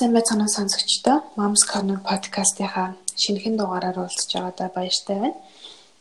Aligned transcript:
сайн 0.00 0.16
байцгаана 0.16 0.48
сонсогчдоо. 0.48 1.18
Moms 1.36 1.62
Corner 1.70 2.00
podcast-ийнхаа 2.10 2.96
шинэхэн 3.22 3.60
дугаараар 3.60 4.00
уулзч 4.00 4.32
байгаадаа 4.32 4.72
баяртай 4.72 5.16
байна. 5.20 5.36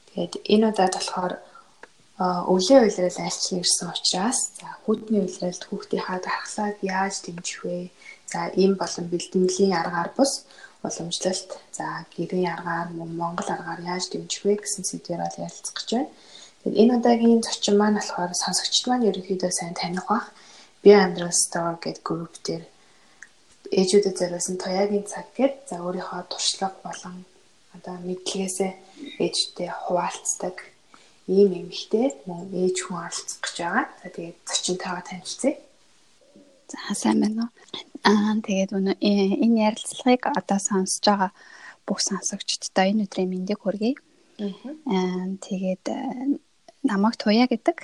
Тэгээд 0.08 0.34
энэ 0.54 0.68
удаад 0.72 0.94
болохоор 0.96 1.34
өвлийн 2.54 2.84
үйлрэл 2.88 3.20
альчлан 3.28 3.60
ирсэн 3.60 3.92
учраас 3.92 4.40
за 4.56 4.68
хүүтний 4.88 5.20
үйлрэлд 5.28 5.64
хүүхдийнхаа 5.68 6.20
дархлааг 6.24 6.76
яаж 6.80 7.16
дэмжих 7.28 7.60
вэ? 7.68 7.92
За 8.32 8.48
ийм 8.56 8.80
болон 8.80 9.06
бэлтгэлийн 9.12 9.76
аргаар 9.76 10.10
бус 10.16 10.48
уламжлалт 10.88 11.50
за 11.76 12.08
гэрийн 12.16 12.56
аргаар 12.56 12.88
мөн 12.96 13.12
монгол 13.20 13.50
аргаар 13.52 13.84
яаж 13.84 14.08
дэмжих 14.16 14.48
вэ 14.48 14.64
гэсэн 14.64 14.88
сэдвээр 14.88 15.28
бол 15.28 15.44
ярилцах 15.44 15.76
гэж 15.76 15.90
байна. 15.92 16.12
Тэгээд 16.64 16.80
энэ 16.82 16.96
удаагийн 17.04 17.44
зочин 17.44 17.76
маань 17.76 18.00
болохоор 18.00 18.32
сонсогчд 18.32 18.88
маань 18.88 19.08
ерөнхийдөө 19.12 19.52
сайн 19.52 19.76
таних 19.76 20.08
бах. 20.08 20.32
Би 20.84 20.96
амьдрал 20.96 21.36
store 21.36 21.76
гэдэг 21.84 22.04
групп 22.08 22.36
дээр 22.48 22.64
ээжүүдэд 23.72 24.16
зориулсан 24.18 24.58
туяагийн 24.58 25.06
цаг 25.06 25.28
гээд 25.38 25.70
за 25.70 25.76
өөрийнхөө 25.86 26.22
туршлага 26.32 26.78
болон 26.86 27.26
одоо 27.76 27.96
мэдлэгээсээ 28.08 28.72
ээжтэй 29.22 29.70
хуваалцдаг 29.84 30.58
ийм 31.30 31.54
эмэгтэй 31.62 32.08
мөн 32.26 32.50
ээж 32.50 32.78
хүн 32.90 32.98
оролцох 33.06 33.40
гэж 33.46 33.56
байгаа. 33.62 33.86
За 34.02 34.08
тэгээд 34.10 34.38
зочинтойгоо 34.50 35.04
танилцъя. 35.06 35.54
За 36.74 36.94
сайн 36.98 37.18
байна 37.22 37.42
уу? 37.46 37.52
Аа 38.10 38.34
тэгээд 38.42 38.72
өнөө 38.78 38.96
э, 38.98 39.14
энэ 39.46 39.62
ярилцлагыг 39.70 40.24
одоо 40.34 40.60
сонсож 40.60 41.06
байгаа 41.06 41.32
бүх 41.86 42.00
сонсогчдод 42.02 42.78
энэ 42.90 43.06
өдрийн 43.06 43.30
мэндийг 43.30 43.60
хүргэе. 43.62 43.94
Аа 44.90 45.26
тэгээд 45.46 45.86
э, 45.94 45.98
намайг 46.90 47.16
туяа 47.22 47.46
гэдэг. 47.46 47.78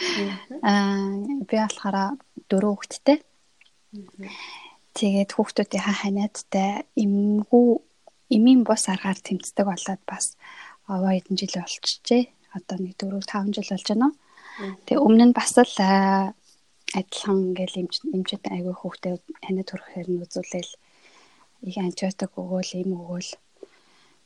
Аа 0.64 1.44
би 1.48 1.56
болохоор 1.60 2.16
дөрөв 2.48 2.72
хүүхэдтэй. 2.72 3.18
Тэгээд 4.98 5.30
хүүхдүүдийнхаа 5.30 5.96
ханиадтай 6.02 6.82
эмгүү 6.98 7.68
эмийн 8.34 8.66
бус 8.66 8.90
аргаар 8.90 9.18
тэмцдэг 9.22 9.62
болоод 9.62 10.02
бас 10.10 10.34
овоо 10.90 11.14
хэдэн 11.14 11.38
жил 11.38 11.54
болчихжээ. 11.54 12.22
Одоо 12.58 12.76
нэг 12.82 12.98
4 12.98 13.22
5 13.22 13.54
жил 13.54 13.70
болж 13.70 13.86
байна. 13.94 14.10
Тэгээ 14.58 15.04
өмнө 15.06 15.24
нь 15.30 15.38
бас 15.38 15.54
л 15.54 15.78
адилхан 16.98 17.38
ингээл 17.54 17.78
эмчэд 18.10 18.44
айгүй 18.50 18.74
хүүхдээ 18.74 19.14
ханиад 19.46 19.68
төрөхээр 19.70 20.08
нь 20.10 20.22
үзүүлээл 20.24 20.72
их 21.68 21.76
антибиотик 21.78 22.32
өгөөл 22.34 22.72
эм 22.80 22.90
өгөөл 22.98 23.30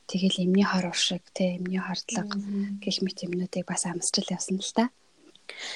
тэгэл 0.09 0.41
эмний 0.41 0.65
хор 0.65 0.89
уршиг 0.89 1.21
те 1.37 1.59
эмний 1.59 1.81
хордлого 1.83 2.33
гэх 2.81 2.97
мэт 3.05 3.29
юмнуудыг 3.29 3.67
бас 3.67 3.85
амсчил 3.85 4.25
явсан 4.31 4.57
л 4.57 4.73
та. 4.73 4.89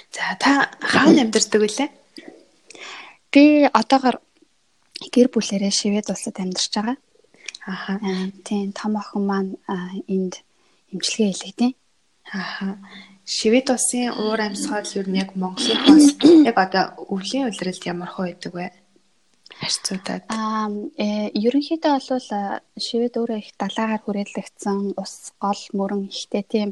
За 0.09 0.33
та 0.39 0.71
хаана 0.79 1.27
амьдардаг 1.27 1.61
вүлээ? 1.61 1.89
Би 3.29 3.67
одоогор 3.67 4.23
гэр 5.13 5.27
бүлэрээ 5.33 5.73
Швед 5.73 6.09
улсад 6.09 6.37
амьдарч 6.39 6.73
байгаа. 6.75 6.97
Аха. 7.65 7.99
Тийм 8.47 8.71
том 8.73 8.97
охин 9.01 9.23
маань 9.27 9.53
энд 10.07 10.43
эмчилгээ 10.93 11.31
хийлэгдэн. 11.31 11.71
Аха. 12.33 12.77
Швед 13.25 13.67
улсын 13.69 14.15
уур 14.15 14.39
амьсгал 14.39 14.87
юу 14.95 15.05
нэг 15.07 15.35
Монголын 15.35 15.79
хос 15.83 16.05
яг 16.47 16.57
одоо 16.57 16.85
өвлийн 17.13 17.51
улиралд 17.51 17.83
ямар 17.85 18.09
хөө 18.11 18.25
байдаг 18.31 18.53
вэ? 18.55 18.67
харьцуудаад 19.59 20.23
аа 20.29 20.69
э 21.01 21.33
ерөнхийдөө 21.33 21.93
бол 21.97 22.29
шивэд 22.85 23.13
өөрөө 23.17 23.39
их 23.41 23.51
далаагаар 23.57 24.01
хүрээлэгдсэн 24.03 24.77
ус 25.01 25.13
гол 25.43 25.61
мөрөн 25.77 26.01
ихтэй 26.13 26.43
тийм 26.53 26.69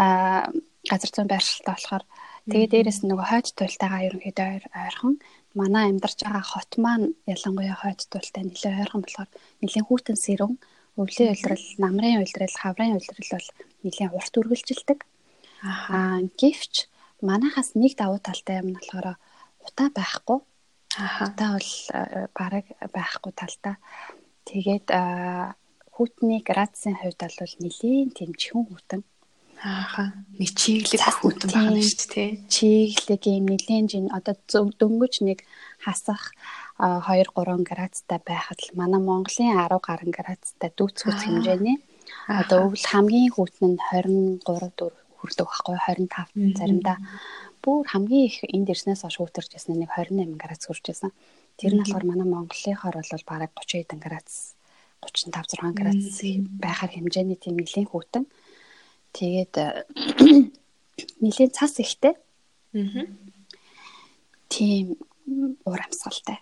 аа 0.00 0.48
газар 0.90 1.10
зүйн 1.12 1.28
байршилтай 1.30 1.74
болохоор 1.74 2.04
тэгээ 2.50 2.72
дээрэс 2.72 3.00
нь 3.02 3.10
нөгөө 3.10 3.26
хойд 3.28 3.46
туйлтайгаа 3.58 4.06
ерөнхийдөө 4.08 4.48
ойрхон 4.86 5.14
манай 5.60 5.84
амьдарч 5.90 6.18
байгаа 6.22 6.44
хот 6.52 6.70
маань 6.84 7.06
ялангуяа 7.34 7.76
хойд 7.80 8.00
тултай 8.12 8.42
нэлээд 8.44 8.80
ойрхон 8.82 9.02
болохоор 9.02 9.30
нэлээд 9.60 9.86
хүүтэн 9.88 10.18
сэрүүн 10.24 10.54
өвлийн 11.00 11.32
уйлдрал, 11.32 11.66
намрын 11.82 12.20
уйлдрал, 12.20 12.56
хаврын 12.62 12.96
уйлдрал 12.96 13.30
бол 13.32 13.48
нэлээд 13.84 14.16
урт 14.16 14.34
үргэлжилдэг. 14.40 14.98
Аа 15.64 16.20
гэвч 16.40 16.74
манахаас 17.20 17.76
нэг 17.76 17.92
давуу 17.96 18.20
талтай 18.20 18.60
юм 18.60 18.72
нь 18.72 18.78
болохоор 18.80 19.16
утаа 19.60 19.88
байхгүй. 19.92 20.38
Утаа 21.24 21.48
бол 21.56 21.72
э, 21.92 22.28
бараг 22.32 22.66
байхгүй 22.96 23.32
талтай. 23.36 23.76
Тэгээд 24.48 24.88
хүүтний 25.92 26.40
градусын 26.40 26.96
хувьд 26.96 27.20
бол 27.20 27.54
нэлээд 27.60 28.16
тэмчхэн 28.16 28.64
хүүтэн. 28.68 29.02
Ааха. 29.64 30.12
Нэг 30.36 30.52
чиглэг 30.52 31.00
хүүтэн 31.00 31.48
байна 31.48 31.80
шүү 31.80 31.96
дээ, 31.96 32.08
тий. 32.12 32.30
Чиглэг 32.52 33.22
юм 33.24 33.48
нэлээд 33.48 33.88
жин 33.88 34.06
одоо 34.12 34.36
дөнгөж 34.52 35.24
нэг 35.24 35.40
хасах 35.80 36.36
2 36.76 37.00
3 37.32 37.64
градустай 37.64 38.20
байхад 38.20 38.60
л 38.60 38.76
манай 38.76 39.00
Монголын 39.00 39.56
10 39.56 39.80
гаруй 39.80 40.12
градустай 40.12 40.70
дүүцгүүц 40.76 41.20
хэмжээний 41.24 41.80
одоо 42.28 42.68
өвөл 42.68 42.84
хамгийн 42.84 43.32
хүүтэн 43.32 43.80
нь 43.80 43.80
23 43.80 44.44
4 44.44 44.92
хүрдэг 45.24 45.46
байхгүй 45.48 45.76
25 46.04 46.60
заримдаа 46.60 46.96
бүр 47.64 47.88
хамгийн 47.88 48.28
их 48.28 48.44
энд 48.44 48.68
ирснээс 48.68 49.08
хойш 49.08 49.16
хүүтэрч 49.16 49.56
байсан 49.56 49.80
нэг 49.80 49.88
28 49.88 50.36
градус 50.36 50.68
хүрч 50.68 50.84
байсан. 50.92 51.10
Тэр 51.56 51.72
нь 51.72 51.80
болохоор 51.80 52.04
манай 52.04 52.28
Монголынхоор 52.28 53.00
бол 53.00 53.24
бараг 53.24 53.50
30 53.56 53.88
хэдэн 53.88 54.00
градус 54.04 54.52
35 55.00 55.64
6 55.64 55.80
градус 55.80 56.16
байхаар 56.60 56.92
хэмжээний 56.92 57.40
тийм 57.40 57.56
нэлийн 57.56 57.88
хүүтэн. 57.88 58.28
Аа 58.28 58.45
Тэгээд 59.12 59.54
нэлийн 61.22 61.50
цас 61.52 61.78
ихтэй. 61.78 62.14
Аа. 62.74 63.06
Тийм 64.48 64.96
уур 65.66 65.80
амьсгалтай. 65.82 66.38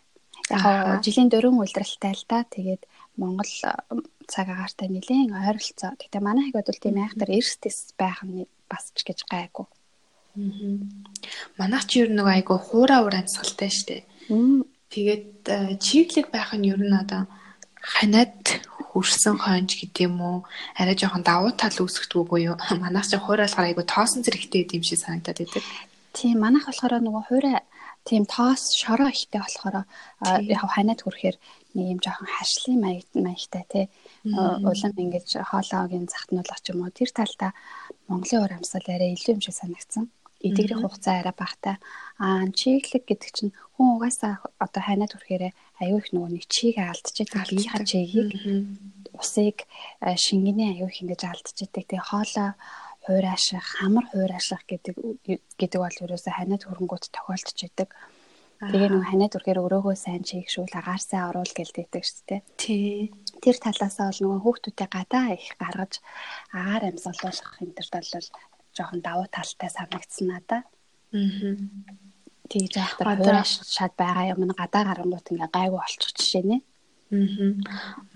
Яг 0.51 1.01
жилийн 1.05 1.33
дөрөв 1.33 1.57
үйлдвэрлэлтэй 1.57 2.13
л 2.13 2.25
да. 2.29 2.45
Тэгээд 2.45 2.83
Монгол 3.17 3.49
цаг 4.29 4.47
агаартай 4.49 4.89
нэлийн 4.93 5.33
ойролцоо. 5.33 5.97
Гэтэ 5.97 6.21
манай 6.21 6.51
хэг 6.51 6.57
бодвол 6.61 6.81
тийм 6.81 7.01
айхтар 7.01 7.31
эрсдэс 7.33 7.97
байх 7.97 8.21
нь 8.25 8.45
бас 8.69 8.93
ч 8.93 9.05
гэж 9.09 9.25
гайгүй. 9.25 9.67
Аа. 9.67 10.79
Манайх 11.59 11.87
ч 11.89 12.03
ер 12.03 12.11
нь 12.11 12.19
нэг 12.19 12.29
айгүй 12.29 12.59
хуурай 12.59 13.01
уур 13.01 13.15
амьсгалтай 13.15 13.71
штэ. 13.71 14.05
Тэгээд 14.93 15.81
чиглэг 15.81 16.29
байх 16.35 16.53
нь 16.59 16.69
ер 16.69 16.81
нь 16.83 16.93
одоо 16.93 17.31
ханиад 17.81 18.35
хөрсөн 18.94 19.37
хонж 19.43 19.75
гэдэг 19.75 20.06
юм 20.06 20.16
уу 20.22 20.38
арай 20.78 20.94
жоохон 20.94 21.27
давуу 21.27 21.50
тал 21.59 21.75
үүсгдэг 21.75 22.22
буюу 22.31 22.55
манайх 22.82 23.10
ч 23.10 23.19
хуурайлахаар 23.19 23.75
айгу 23.75 23.82
тоосон 23.82 24.22
зэрэгтэй 24.22 24.71
юм 24.71 24.87
шиг 24.87 25.03
санагдаад 25.03 25.38
байдаг. 25.43 25.65
Тийм 26.15 26.38
манайх 26.38 26.71
болохоор 26.71 27.03
нөгөө 27.03 27.25
хуурай 27.27 27.59
тийм 28.06 28.22
тоос 28.28 28.77
шороо 28.77 29.10
ихтэй 29.10 29.41
болохоор 29.43 29.82
яг 30.55 30.62
ханаад 30.71 31.00
хүрэхээр 31.03 31.37
нэг 31.75 31.87
юм 31.93 32.00
жоохон 32.05 32.28
хашлын 32.28 32.78
маяг 32.84 33.09
маягтай 33.16 33.65
тий 33.72 33.84
улам 34.25 34.93
ингэж 35.03 35.28
хоолойгийн 35.50 36.06
захтнуулах 36.12 36.61
ч 36.62 36.71
юм 36.71 36.84
уу 36.84 36.93
тэр 36.93 37.11
талдаа 37.11 37.50
Монголын 38.06 38.41
уур 38.44 38.53
амьсгал 38.55 38.88
арай 38.93 39.16
илүү 39.16 39.34
юм 39.34 39.43
шиг 39.43 39.56
санагдсан. 39.56 40.05
Эдгэрийн 40.44 40.84
хугацаа 40.84 41.25
арай 41.25 41.34
багтай. 41.34 41.76
Аа 42.21 42.44
чиглэг 42.53 43.05
гэдэг 43.09 43.31
чинь 43.32 43.53
хүн 43.75 43.97
угаасаа 43.97 44.44
одоо 44.61 44.82
ханаад 44.84 45.16
хүрэхээр 45.16 45.56
аюу 45.83 45.99
их 45.99 46.09
нөгөө 46.15 46.31
нэг 46.35 46.45
чийг 46.47 46.79
алдчихдаг. 46.79 47.51
Гийнхаа 47.51 47.83
чигийг 47.83 48.31
усыг 49.15 49.67
шингэний 50.03 50.79
аюу 50.79 50.91
их 50.91 51.03
ингэж 51.03 51.23
алдчихдаг. 51.27 51.85
Тэгээ 51.91 52.09
хоолой 52.11 52.55
хуйрааших, 53.05 53.62
хамар 53.62 54.07
хуйрааших 54.11 54.62
гэдэг 54.65 54.97
гэдэг 55.61 55.81
бол 55.81 55.97
ерөөсөө 56.05 56.33
ханаад 56.35 56.62
хөрөнгөт 56.65 57.12
тохиолдож 57.12 57.59
идэг. 57.67 57.91
Тэгээ 58.65 58.89
нөгөө 58.89 59.09
ханаад 59.12 59.37
үргээр 59.37 59.61
өрөөгөө 59.61 59.97
сайн 59.99 60.23
чийгшүүл 60.25 60.73
агаар 60.73 61.03
сайн 61.03 61.29
оруул 61.29 61.53
гэлдэгдэг 61.53 62.05
шүү 62.06 62.25
дээ. 62.31 62.41
Тий. 62.56 63.12
Тэр 63.45 63.56
талаасаа 63.61 64.09
бол 64.09 64.21
нөгөө 64.25 64.41
хүүхдүүдэд 64.41 64.88
гадаа 64.88 65.26
их 65.37 65.53
гаргаж 65.61 65.93
агаар 66.55 66.82
амьсгалуулах 66.88 67.61
энэ 67.61 67.76
төр 67.76 67.88
бол 67.93 68.09
жоохон 68.73 69.00
давуу 69.05 69.26
талтай 69.29 69.71
санагдсан 69.75 70.26
надад. 70.32 70.65
Аа. 71.12 72.13
Тэгж 72.50 72.73
яахтар 72.76 73.08
хуураш 73.17 73.50
шат 73.75 73.93
байгаа 73.96 74.32
юм 74.32 74.41
гадаа 74.61 74.82
гарангуут 74.88 75.31
ингээ 75.32 75.50
гайгүй 75.56 75.81
болчих 75.81 76.12
жишээ 76.19 76.44
нэ. 76.50 76.56
Аа. 77.14 77.55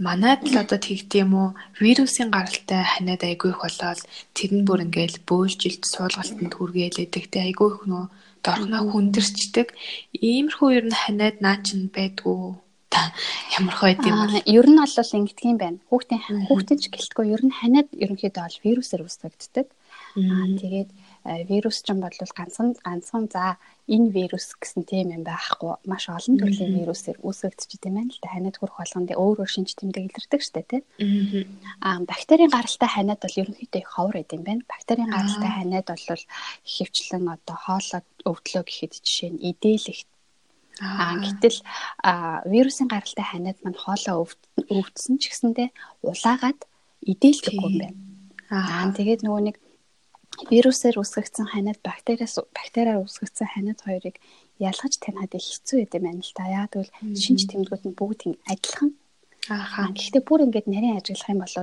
Манайд 0.06 0.42
л 0.48 0.56
одоо 0.62 0.78
тэгдэм 0.80 1.30
үү 1.40 1.48
вирусын 1.80 2.28
гаралтай 2.32 2.82
ханиад 2.84 3.22
айгүй 3.24 3.50
их 3.52 3.60
болоод 3.62 4.00
тэр 4.36 4.50
нь 4.56 4.66
бүр 4.68 4.84
ингээл 4.86 5.18
бөөлжилт 5.28 5.84
суулгалтанд 5.92 6.52
хүргээлээдэг. 6.56 7.24
Тэ 7.32 7.38
айгүй 7.46 7.68
их 7.72 7.82
нөө 7.90 8.04
дорхноо 8.44 8.82
хүндэрчдэг. 8.90 9.68
Иймэрхүү 10.12 10.68
ер 10.78 10.84
нь 10.88 11.00
ханиад 11.02 11.36
наа 11.44 11.56
чин 11.66 11.92
байдгүй 11.94 12.58
та 12.92 13.12
ямар 13.58 13.76
хойд 13.76 14.00
юм 14.08 14.18
бэ? 14.32 14.42
Ер 14.48 14.66
нь 14.66 14.80
бол 14.80 15.16
ингэдэг 15.18 15.46
юм 15.52 15.58
байна. 15.60 15.78
Хүүхдийн 15.88 16.22
хүүхдийн 16.48 16.80
ч 16.80 16.84
гэлтгүй 16.88 17.26
ер 17.34 17.42
нь 17.44 17.54
ханиад 17.58 17.88
ерөнхийдөө 17.92 18.42
бол 18.44 18.64
вирусээр 18.64 19.04
үүсгэгддэг. 19.04 19.66
Аа 20.16 20.46
тэгээд 20.58 20.90
вирус 21.48 21.82
ч 21.84 21.92
юм 21.92 22.00
бол 22.00 22.12
ганцхан 22.12 22.76
ганцхан. 22.80 23.28
За 23.28 23.56
энэ 23.88 24.08
вирус 24.16 24.56
гэсэн 24.56 24.88
тийм 24.88 25.12
юм 25.12 25.22
байхгүй. 25.28 25.76
Маш 25.84 26.08
олон 26.08 26.36
төрлийн 26.40 26.78
вирусээр 26.80 27.18
үүсгэгдэж 27.20 27.70
байгаа 27.80 28.02
юм 28.02 28.08
л 28.08 28.20
да. 28.22 28.32
Ханиад 28.32 28.56
хүрэх 28.56 28.76
болгонд 28.80 29.10
өөр 29.12 29.38
өөр 29.44 29.50
шинж 29.50 29.76
тэмдэг 29.76 30.04
илэрдэг 30.08 30.40
штэ 30.40 30.62
тий. 30.64 30.82
Аа 31.84 32.00
бактерийн 32.08 32.52
гаралтай 32.52 32.88
ханиад 32.88 33.20
бол 33.20 33.40
ерөнхийдөө 33.40 33.80
их 33.80 33.90
ховор 33.92 34.16
байд 34.16 34.32
юм 34.32 34.42
байна. 34.48 34.62
Бактерийн 34.68 35.10
гаралтай 35.12 35.50
ханиад 35.52 35.86
бол 35.92 36.22
хөвчлэн 36.64 37.24
одоо 37.28 37.56
хоолой 37.56 38.02
өвдлөө 38.24 38.62
гэхэд 38.64 38.92
жишээ 39.04 39.30
нь 39.36 39.42
эдэлэх. 39.52 40.08
Аа. 40.80 41.18
гэтэл 41.18 41.58
вирусын 42.46 42.86
гаралтай 42.86 43.26
ханиад 43.26 43.58
маань 43.66 43.82
хоолоо 43.82 44.30
өвдсөн 44.70 45.18
ч 45.18 45.34
гэсэндээ 45.34 45.68
улаагаад 46.06 46.60
идэлдэггүй 47.02 47.66
юм 47.66 47.76
байна. 47.82 47.98
Аа 48.48 48.94
тэгээд 48.94 49.26
нөгөө 49.26 49.42
нэг 49.42 49.56
вирусээр 50.46 50.96
үүсгэгдсэн 51.02 51.46
ханиад 51.50 51.82
бактериас 51.82 52.38
бактериар 52.54 53.02
үүсгэгдсэн 53.02 53.48
ханиад 53.50 53.80
хоёрыг 53.82 54.16
ялгаж 54.62 54.94
таниад 55.02 55.32
хэцүү 55.34 55.76
байд 55.82 55.96
юм 55.98 56.04
байна 56.06 56.22
л 56.22 56.32
да. 56.38 56.44
Яа 56.46 56.66
тэгвэл 56.70 56.94
шинж 57.18 57.50
тэмдгүүд 57.50 57.82
нь 57.90 57.98
бүгд 57.98 58.20
адилхан 58.46 58.90
Аа. 59.48 59.88
Гэхдээ 59.96 60.22
бүр 60.28 60.44
ингээд 60.44 60.68
нарийн 60.68 60.98
ажиглах 61.00 61.32
юм 61.32 61.40
бол 61.40 61.56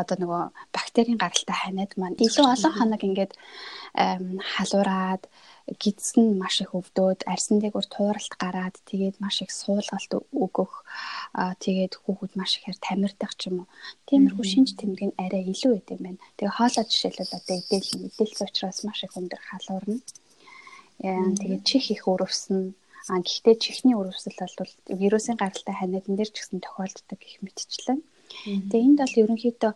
одоо 0.00 0.16
нөгөө 0.20 0.42
бактерийн 0.76 1.18
гаралтай 1.20 1.56
ханиад 1.56 1.92
маань 1.96 2.20
илүү 2.20 2.46
олон 2.54 2.72
хоног 2.76 3.02
ингээд 3.08 3.32
халуураад 4.52 5.24
гидс 5.82 6.18
нь 6.18 6.36
маш 6.42 6.60
их 6.60 6.74
өвдөөд 6.76 7.24
арьсан 7.32 7.56
дээгүүр 7.62 7.86
тууралт 7.88 8.34
гараад 8.42 8.76
тэгээд 8.90 9.16
маш 9.24 9.36
их 9.44 9.50
суулгалт 9.54 10.12
өгөх 10.44 10.72
тэгээд 11.64 11.92
хүүхэд 12.02 12.32
маш 12.36 12.58
ихээр 12.58 12.78
тамирдах 12.82 13.32
ч 13.38 13.48
юм 13.48 13.64
уу. 13.64 13.68
Тиймэрхүү 14.08 14.44
шинж 14.52 14.70
тэмдэг 14.76 15.02
нь 15.08 15.18
арай 15.22 15.42
илүү 15.48 15.70
байт 15.72 15.88
юм 15.94 16.02
байна. 16.04 16.20
Тэгээ 16.36 16.56
хоолой 16.58 16.84
жишээлбэл 16.90 17.36
одоо 17.38 17.54
эдэл 17.56 17.90
эдэлс 18.08 18.40
учраас 18.44 18.78
маш 18.84 18.98
их 19.06 19.14
өндөр 19.16 19.40
халуурна. 19.48 19.98
Тэгээд 21.38 21.62
чих 21.64 21.84
их 21.94 22.04
өрөвсөн 22.10 22.74
А 23.10 23.18
гэхдээ 23.18 23.56
чихний 23.58 23.98
өрөвсөл 23.98 24.38
бол 24.38 24.70
вирусын 24.86 25.34
гаралтай 25.34 25.74
ханиадан 25.74 26.14
дээр 26.14 26.30
ч 26.30 26.38
гэсэн 26.38 26.62
тохиолддог 26.62 27.18
гэх 27.18 27.42
мэтчлэн. 27.42 27.98
Тэгээ 28.70 28.86
энд 28.86 28.98
бол 29.02 29.20
ерөнхийдөө 29.26 29.72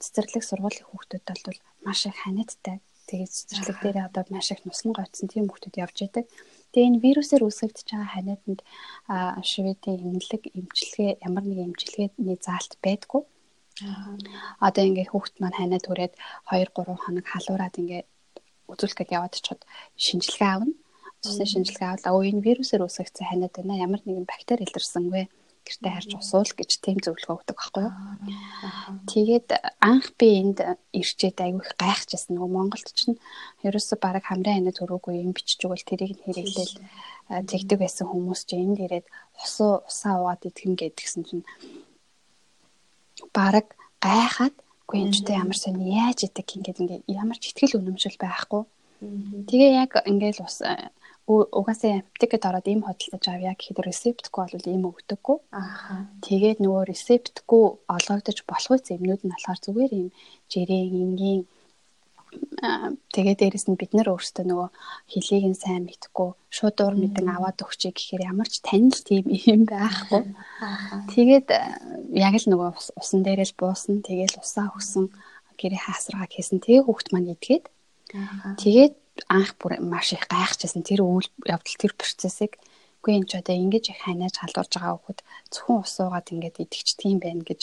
цэцэрлэг 0.00 0.44
сургуулийн 0.48 0.88
хүүхдүүд 0.88 1.24
бол 1.28 1.58
маш 1.84 2.00
их 2.08 2.16
ханиадтай. 2.24 2.80
Тэгээ 3.04 3.28
цэцэрлэг 3.28 3.78
дээр 3.84 3.98
одоо 4.08 4.24
маш 4.32 4.48
их 4.48 4.64
нусан 4.64 4.96
гоцсон 4.96 5.28
тийм 5.28 5.44
хүүхдүүд 5.52 5.76
явж 5.84 5.96
байдаг. 6.00 6.24
Тэгээ 6.72 6.88
энэ 6.88 7.02
вирусээр 7.04 7.44
үүсгэгдэж 7.44 7.86
байгаа 7.92 8.10
ханиаданд 8.16 8.60
шведийн 9.44 10.00
эмнэлэг 10.08 10.42
эмчилгээ 10.56 11.10
ямар 11.20 11.44
нэг 11.44 11.58
эмчилгээний 11.68 12.38
заалт 12.40 12.80
байдгүй. 12.80 13.22
Одоо 14.64 14.82
ингээ 14.88 15.12
хүүхд 15.12 15.34
маань 15.38 15.58
ханиад 15.60 15.84
түрээд 15.84 16.14
2 16.48 16.64
3 16.72 16.96
хоног 17.04 17.26
халуураад 17.28 17.76
ингээ 17.76 18.02
үзүүлэх 18.72 18.96
гээд 18.98 19.14
яваад 19.20 19.34
чад 19.44 19.60
шинжилгээ 20.00 20.48
аавна 20.48 20.74
цусны 21.24 21.46
шинжилгээ 21.48 21.88
авлаа. 21.88 22.12
Өө 22.12 22.28
энэ 22.30 22.44
вирусээр 22.44 22.84
үүсгэгдсэн 22.84 23.26
ханиад 23.28 23.54
байна. 23.56 23.80
Ямар 23.80 24.00
нэгэн 24.04 24.28
бактери 24.28 24.68
илэрсэн 24.68 25.08
вэ? 25.08 25.22
гэртээ 25.64 25.92
харж 25.96 26.10
усуул 26.20 26.52
гэж 26.52 26.70
тийм 26.84 27.00
зөвлөгөө 27.00 27.36
өгдөг 27.40 27.56
байхгүй 27.56 27.84
юу. 27.88 27.94
Тэгээд 29.08 29.48
анх 29.80 30.12
би 30.20 30.28
энд 30.44 30.58
ирчээд 30.92 31.40
айгүй 31.40 31.64
их 31.64 31.72
гайхажсэн. 31.80 32.36
Нөгөө 32.36 32.50
Монголд 32.52 32.88
ч 32.92 33.16
ерөөсө 33.64 33.96
бараг 33.96 34.28
хамраа 34.28 34.60
ханаа 34.60 34.76
төрөөгүй 34.76 35.24
юм 35.24 35.32
бичиж 35.32 35.64
өгөл 35.64 35.88
тэрийг 35.88 36.20
нь 36.20 36.24
хэрэглээл 36.28 36.76
тэгдэг 37.48 37.78
байсан 37.80 38.06
хүмүүс 38.12 38.40
ч 38.44 38.60
энд 38.60 38.76
ирээд 38.84 39.06
усуу 39.40 39.80
усаа 39.88 40.20
уугаад 40.20 40.44
идэх 40.44 40.68
гэдгсэн 40.68 41.22
чинь 41.24 41.44
бараг 43.32 43.72
гайхаад 44.04 44.54
үгүй 44.84 45.08
ч 45.16 45.24
ямар 45.32 45.56
сони 45.56 45.96
яаж 45.96 46.28
идэх 46.28 46.44
ингээд 46.60 46.82
ингээд 46.84 47.02
ямар 47.08 47.40
ч 47.40 47.48
ихтгэл 47.48 47.80
үнэмшил 47.80 48.20
байхгүй. 48.20 48.62
Тэгээ 49.48 49.70
яг 49.80 49.96
ингээд 50.04 50.44
ус 50.44 50.60
угаасаа 51.26 52.04
аптекэд 52.04 52.44
ороод 52.44 52.66
ийм 52.68 52.84
хөдөлтөж 52.84 53.24
авъя 53.32 53.56
гэхэд 53.56 53.78
рецептгүй 53.80 54.44
бол 54.44 54.68
ийм 54.68 54.82
өгдөггүй. 54.92 55.38
Аа. 55.56 56.04
Тэгээд 56.20 56.58
нөгөө 56.60 56.82
рецептгүй 56.92 57.64
олгогдож 57.96 58.38
болох 58.44 58.72
үс 58.76 58.92
юмнууд 58.92 59.22
нь 59.24 59.32
болохоор 59.32 59.60
зүгээр 59.64 59.92
ийм 59.96 60.08
жирийн 60.52 60.92
энгийн 61.04 61.42
тэгээд 63.14 63.40
дээрэс 63.40 63.66
нь 63.70 63.78
бид 63.80 63.92
нар 63.94 64.10
өөрсдөө 64.12 64.44
нөгөө 64.44 64.68
хөлийг 65.12 65.44
нь 65.48 65.60
сайн 65.62 65.86
мэдхгүй 65.86 66.30
шууд 66.50 66.76
уур 66.82 66.94
мэдэн 66.98 67.28
аваад 67.30 67.62
өгчэй 67.62 67.92
гэхээр 67.94 68.28
ямар 68.30 68.48
ч 68.50 68.58
танил 68.60 69.00
тийм 69.06 69.24
юм 69.30 69.62
байхгүй. 69.64 70.22
Тэгээд 71.14 71.48
яг 72.12 72.34
л 72.36 72.46
нөгөө 72.50 72.70
усан 73.00 73.20
дээрээ 73.22 73.48
л 73.48 73.58
буусан 73.58 74.02
тэгээд 74.02 74.34
усаа 74.42 74.74
өгсөн 74.74 75.14
гэрээ 75.60 75.80
хаасраага 75.86 76.34
хийсэн 76.34 76.58
тэгээ 76.58 76.84
хүүхд 76.84 77.08
маань 77.14 77.32
идгээд 77.34 77.64
тэгээд 78.58 78.94
анх 79.28 79.54
бүр 79.58 79.78
маш 79.80 80.12
их 80.12 80.26
гайхажсэн. 80.28 80.82
Тэр 80.82 81.06
үйл 81.06 81.28
явдал 81.46 81.78
тэр 81.78 81.92
процессыг 81.94 82.58
үгүй 83.04 83.20
энэ 83.20 83.28
ч 83.28 83.32
одоо 83.38 83.54
ингэж 83.54 83.84
их 83.92 84.00
ханяаж 84.02 84.34
халуурж 84.40 84.72
байгаа 84.74 84.96
хүүхэд 84.96 85.20
зөвхөн 85.52 85.82
ус 85.84 85.94
уугаад 86.00 86.32
ингэж 86.32 86.54
идэгчдэг 86.64 87.06
юм 87.12 87.20
байна 87.20 87.44
гэж. 87.44 87.62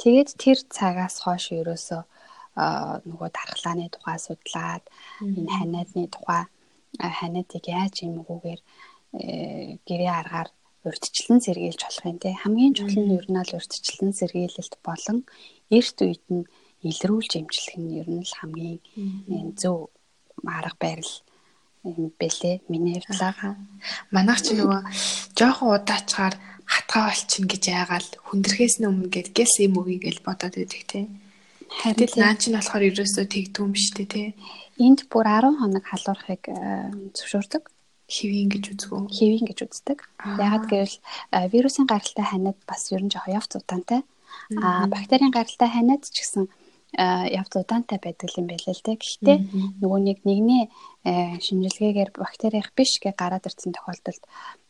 Тэгээд 0.00 0.30
тэр 0.34 0.58
цагаас 0.66 1.16
хойш 1.22 1.54
ерөөсөө 1.54 2.02
нөгөө 3.06 3.28
дархлааны 3.30 3.86
тухай 3.94 4.18
судлаад 4.18 4.84
энэ 5.22 5.50
ханиадны 5.56 6.10
тухай 6.10 6.42
ханиадыг 6.98 7.64
яаж 7.70 7.94
юм 8.02 8.26
гүүгээр 8.26 8.60
э, 9.14 9.78
гэрээ 9.86 10.12
аргаар 10.20 10.50
урьдчилан 10.82 11.40
сэргийлж 11.42 11.80
болох 11.86 12.06
юм 12.10 12.18
те. 12.18 12.34
Хамгийн 12.42 12.74
чухал 12.74 13.04
нь 13.06 13.14
ер 13.14 13.26
нь 13.30 13.38
л 13.38 13.56
урьдчилан 13.56 14.10
сэргийлэлт 14.10 14.74
болон 14.82 15.18
эрт 15.70 15.98
үед 16.02 16.24
нь 16.34 16.48
илрүүлж 16.82 17.32
эмчлэх 17.38 17.74
нь 17.78 17.94
ер 18.00 18.08
нь 18.10 18.26
л 18.26 18.34
хамгийн 18.38 18.78
зөв 19.54 19.90
арга 20.46 20.76
барил 20.78 21.12
юм 21.84 22.12
бэлээ 22.18 22.68
миний 22.68 23.00
хувьдлаа. 23.00 23.56
Манайх 24.10 24.42
ч 24.42 24.54
нөгөө 24.54 24.80
жоохон 25.38 25.68
удаачаар 25.78 26.34
хатгаа 26.68 27.08
болчихно 27.08 27.48
гэж 27.48 27.62
яагаал 27.72 28.08
хүндрэхээс 28.28 28.74
өмнө 28.84 29.08
гээд 29.08 29.28
гэс 29.32 29.64
юм 29.64 29.80
үгүй 29.80 29.98
гэж 30.04 30.16
бодоод 30.26 30.54
байдаг 30.58 30.82
те. 30.84 31.08
Харин 31.68 32.12
наа 32.16 32.34
чинь 32.36 32.56
болохоор 32.56 32.84
ерөөсөө 32.92 33.24
тэгдүүм 33.28 33.70
биш 33.72 33.88
те 33.96 34.04
те. 34.04 34.22
Энд 34.76 35.08
бүр 35.10 35.26
10 35.26 35.58
хоног 35.60 35.84
халуурахыг 35.84 36.42
э, 36.48 36.56
зөвшөөрдөг. 37.16 37.64
Хэвийн 38.08 38.48
гэж 38.48 38.64
үзгөө. 38.72 39.12
Хэвийн 39.12 39.46
гэж 39.48 39.58
үздэг. 39.68 39.98
Ягаад 40.40 40.64
гэвэл 40.64 40.96
э, 40.96 41.48
вирусын 41.52 41.84
гаралтай 41.84 42.24
ханиад 42.24 42.56
бас 42.64 42.88
ерөн 42.88 43.12
жоох 43.12 43.28
явц 43.28 43.52
удаантай. 43.58 44.00
А 44.56 44.88
бактерийн 44.88 45.32
гаралтай 45.34 45.68
ханиад 45.68 46.08
ч 46.08 46.24
гэсэн 46.24 46.48
явц 46.96 47.52
удаантай 47.52 47.98
байдаг 48.00 48.30
юм 48.38 48.48
байлаа 48.48 48.72
л 48.72 48.84
те. 48.84 48.96
Гэхдээ 48.96 49.38
нөгөө 49.82 50.00
нэг 50.08 50.18
нэгний 50.24 50.72
шинжилгээгээр 51.04 52.10
бактериах 52.16 52.72
биш 52.72 52.96
гэж 53.02 53.12
гараад 53.12 53.44
ирсэн 53.44 53.76
тохиолдолд 53.76 54.24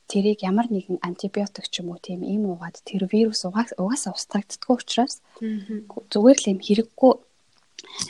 тэрийг 0.08 0.42
ямар 0.42 0.66
нэгэн 0.72 0.98
антибиотик 1.04 1.68
ч 1.70 1.84
юм 1.84 1.92
уу 1.92 2.00
тийм 2.00 2.24
ийм 2.24 2.48
уугаад 2.48 2.80
тэр 2.82 3.06
вирус 3.06 3.44
угаасаа 3.44 4.16
устгагддаггүй 4.16 4.74
учраас 4.80 5.20
зүгээр 6.10 6.38
л 6.42 6.50
юм 6.52 6.60
хэрэггүй 6.64 7.12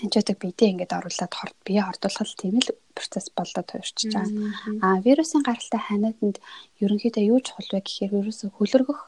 антибиотик 0.06 0.38
биедээ 0.40 0.71
ингээд 0.73 0.97
оруулаад 0.97 1.32
хорт 1.35 1.56
бие 1.66 1.82
хордуулах 1.82 2.32
тийм 2.38 2.62
л 2.62 2.71
процесс 2.94 3.28
болоод 3.35 3.66
туурч 3.66 4.09
байгаа. 4.14 4.25
А 4.80 5.02
вирусын 5.02 5.42
гаралтай 5.42 5.80
ханиаданд 5.85 6.37
ерөнхийдөө 6.80 7.25
юу 7.28 7.40
чухал 7.42 7.68
вэ 7.75 7.80
гэхээр 7.82 8.12
вирусыг 8.14 8.54
хөлөргөх 8.56 9.07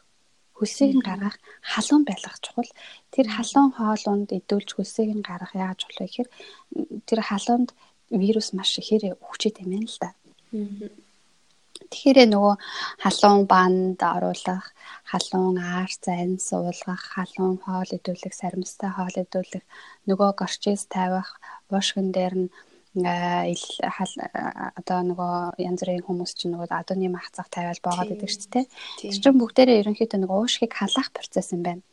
хөлсийг 0.61 0.93
нь 1.01 1.07
гаргах 1.09 1.41
халуун 1.65 2.05
байлгах 2.05 2.37
чухал. 2.45 2.71
Тэр 3.09 3.27
халуун 3.33 3.73
хоолунд 3.73 4.29
идүүлж 4.29 4.77
хөлсийг 4.77 5.11
нь 5.17 5.25
гаргах 5.25 5.57
яаж 5.57 5.81
чухал 5.81 6.05
вэ 6.05 6.09
гэхээр 6.09 6.29
тэр 7.09 7.21
халуунд 7.25 7.71
вирус 8.13 8.53
маш 8.53 8.77
ихээр 8.77 9.17
өвчтэй 9.17 9.65
юм 9.65 9.73
байна 9.73 9.89
л 9.89 9.99
да. 10.05 10.11
Тэгэхээр 11.91 12.29
нөгөө 12.31 12.55
халуун 13.03 13.43
банд 13.51 13.99
оруулах, 13.99 14.67
халуун 15.11 15.57
аар 15.59 15.91
зайн 16.05 16.37
суулгах, 16.39 17.03
халуун 17.17 17.57
хоол 17.65 17.91
идүүлэх, 17.99 18.35
саримстай 18.37 18.91
хоол 18.95 19.17
идүүлэх, 19.25 19.65
нөгөө 20.07 20.31
горчис 20.39 20.87
тавих, 20.87 21.41
уушгин 21.73 22.13
дээр 22.15 22.35
нь 22.37 22.49
одоо 22.95 25.01
нөгөө 25.07 25.63
янз 25.63 25.87
бүрийн 25.87 26.03
хүмүүс 26.03 26.35
чинь 26.35 26.59
нөгөө 26.59 26.75
адууны 26.75 27.07
махцах 27.15 27.47
тавиал 27.47 27.79
боогод 27.79 28.19
идэг 28.19 28.31
шүү 28.31 28.51
дээ. 28.51 28.67
Тэр 28.99 29.15
чинь 29.15 29.39
бүгдээрээ 29.39 29.81
ерөнхийдөө 29.87 30.19
нөгөө 30.19 30.39
уушгийг 30.43 30.75
халаах 30.75 31.15
процесс 31.15 31.55
юм 31.55 31.63
байна. 31.63 31.87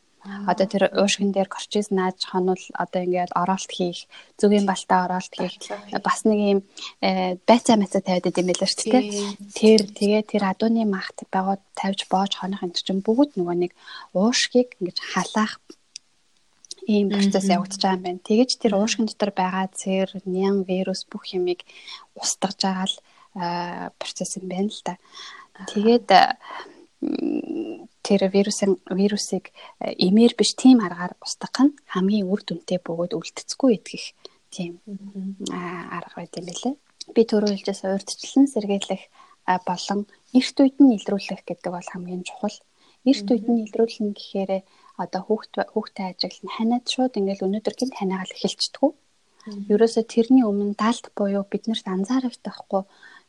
Одоо 0.50 0.66
тэр 0.66 0.90
уушгин 0.90 1.30
дээр 1.30 1.46
корчиз 1.46 1.94
нааж 1.94 2.26
хонол 2.26 2.58
одоо 2.74 3.06
ингээд 3.06 3.38
оролт 3.38 3.70
хийх, 3.70 4.10
зүгийн 4.36 4.66
балтаа 4.66 5.06
оролт 5.06 5.30
хийх 5.30 5.54
бас 6.02 6.26
нэг 6.26 6.58
юм 6.58 6.60
э, 7.00 7.38
байцаа 7.46 7.78
мацаа 7.78 8.02
тавиад 8.02 8.26
идэм 8.26 8.50
байлаа 8.50 8.68
шүү 8.68 8.92
дээ. 8.92 9.06
Тэр 9.54 9.80
тэгээ 9.86 10.22
тэр 10.26 10.42
адууны 10.50 10.84
махт 10.84 11.22
байгууд 11.30 11.62
тавьж 11.78 12.10
боож 12.10 12.34
хонох 12.34 12.66
энэ 12.66 12.74
чинь 12.74 13.06
бүгд 13.06 13.38
нөгөө 13.38 13.56
нэг 13.62 13.72
уушгийг 14.12 14.74
ингээд 14.82 14.98
халаах 14.98 15.62
ийм 16.88 17.12
процесс 17.12 17.52
явагдаж 17.52 17.80
байгаа 17.84 17.98
юм 18.00 18.04
байна. 18.08 18.26
Тэгэж 18.28 18.50
тэр 18.56 18.72
уушгин 18.80 19.06
дотор 19.06 19.32
байгаа 19.36 19.66
цэр, 19.68 20.08
нян, 20.24 20.64
вирус 20.64 21.04
бүх 21.04 21.28
юмыг 21.36 21.60
устгаж 22.16 22.56
байгаа 22.64 22.88
л 22.88 22.96
процесс 24.00 24.40
юм 24.40 24.48
байна 24.48 24.72
л 24.72 24.82
да. 24.88 24.94
Тэгээд 25.68 26.08
тэр 28.02 28.20
вирусын 28.32 28.80
вирусыг 28.88 29.52
эмээр 29.78 30.32
биш 30.34 30.56
тийм 30.56 30.80
аргаар 30.80 31.12
устгах 31.20 31.60
нь 31.60 31.76
хамгийн 31.92 32.26
үр 32.26 32.40
дүнтэй 32.42 32.80
бөгөөд 32.80 33.12
үлдэцгүй 33.14 33.70
идэх 33.78 34.04
тийм 34.50 34.80
арга 35.52 36.16
байт 36.16 36.34
юм 36.40 36.46
билээ. 36.48 36.74
Би 37.14 37.22
түрүү 37.28 37.52
хэлжсэн 37.52 37.94
урьдчилан 37.94 38.46
сэргийлэх 38.48 39.02
болон 39.68 40.00
эрт 40.34 40.56
үед 40.60 40.76
нь 40.80 40.96
илрүүлэх 40.96 41.42
гэдэг 41.44 41.70
бол 41.72 41.88
хамгийн 41.92 42.24
чухал. 42.24 42.56
Эрт 43.04 43.28
үед 43.30 43.46
нь 43.48 43.62
илрүүлнэ 43.64 44.12
гэхээр 44.16 44.52
одоо 45.02 45.22
хүүхд 45.26 45.52
хүүхдэд 45.72 46.06
ажиглан 46.12 46.50
ханаад 46.56 46.84
шууд 46.92 47.18
ингээл 47.18 47.46
өнөөдөр 47.46 47.74
гинт 47.78 47.94
ханаагаал 47.98 48.34
эхэлчихдэг. 48.34 48.92
Ерөөсө 49.72 50.02
тэрний 50.14 50.44
өмнө 50.50 50.74
даалт 50.82 51.06
буюу 51.16 51.44
биднэрт 51.52 51.86
анзаарахдагхгүй 51.86 52.82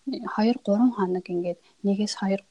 2 0.09 0.57
3 0.65 0.97
хоног 0.97 1.25
ингээд 1.33 1.59
нэгээс 1.85 2.13
2 2.19 2.41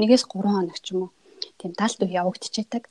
нэгээс 0.00 0.24
3 0.30 0.54
хоног 0.54 0.78
ч 0.78 0.86
юм 0.94 1.00
уу 1.02 1.10
тийм 1.58 1.72
талт 1.74 1.98
үе 2.02 2.14
явагдчихэдэг. 2.20 2.84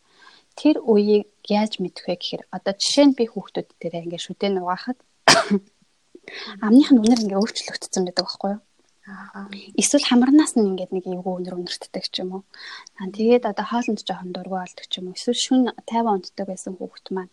Тэр 0.60 0.75
үеийг 0.91 1.32
яаж 1.48 1.79
мэдэх 1.79 2.06
вэ 2.08 2.15
гэхээр 2.20 2.44
одоо 2.51 2.74
жишээ 2.75 3.06
нь 3.08 3.17
би 3.17 3.24
хүүхдүүд 3.29 3.70
дээр 3.79 3.96
ингээд 4.03 4.25
шүдэн 4.25 4.60
угаахад 4.62 5.00
амных 6.65 6.89
нь 6.91 7.01
үнэр 7.01 7.22
ингээд 7.24 7.39
өөрчлөгдсөн 7.39 8.03
байдаг 8.06 8.25
байхгүй 8.25 8.51
юу? 8.58 8.62
Эсвэл 9.79 10.03
хамарнаас 10.03 10.59
нь 10.59 10.67
ингээд 10.67 10.91
нэг 10.91 11.05
эвгүй 11.07 11.33
өнөр 11.39 11.55
өнөртдөг 11.63 12.05
ч 12.11 12.15
юм 12.19 12.29
уу. 12.35 12.43
Аа 12.99 13.07
тэгээд 13.07 13.47
одоо 13.47 13.65
хоолнд 13.67 14.03
жоохон 14.03 14.35
дургүй 14.35 14.59
болдог 14.59 14.85
ч 14.91 14.93
юм 14.99 15.07
уу. 15.07 15.15
Эсвэл 15.15 15.39
шүн 15.39 15.61
50 15.87 16.11
унтдаг 16.11 16.45
байсан 16.51 16.73
хүүхэд 16.75 17.07
маань 17.15 17.31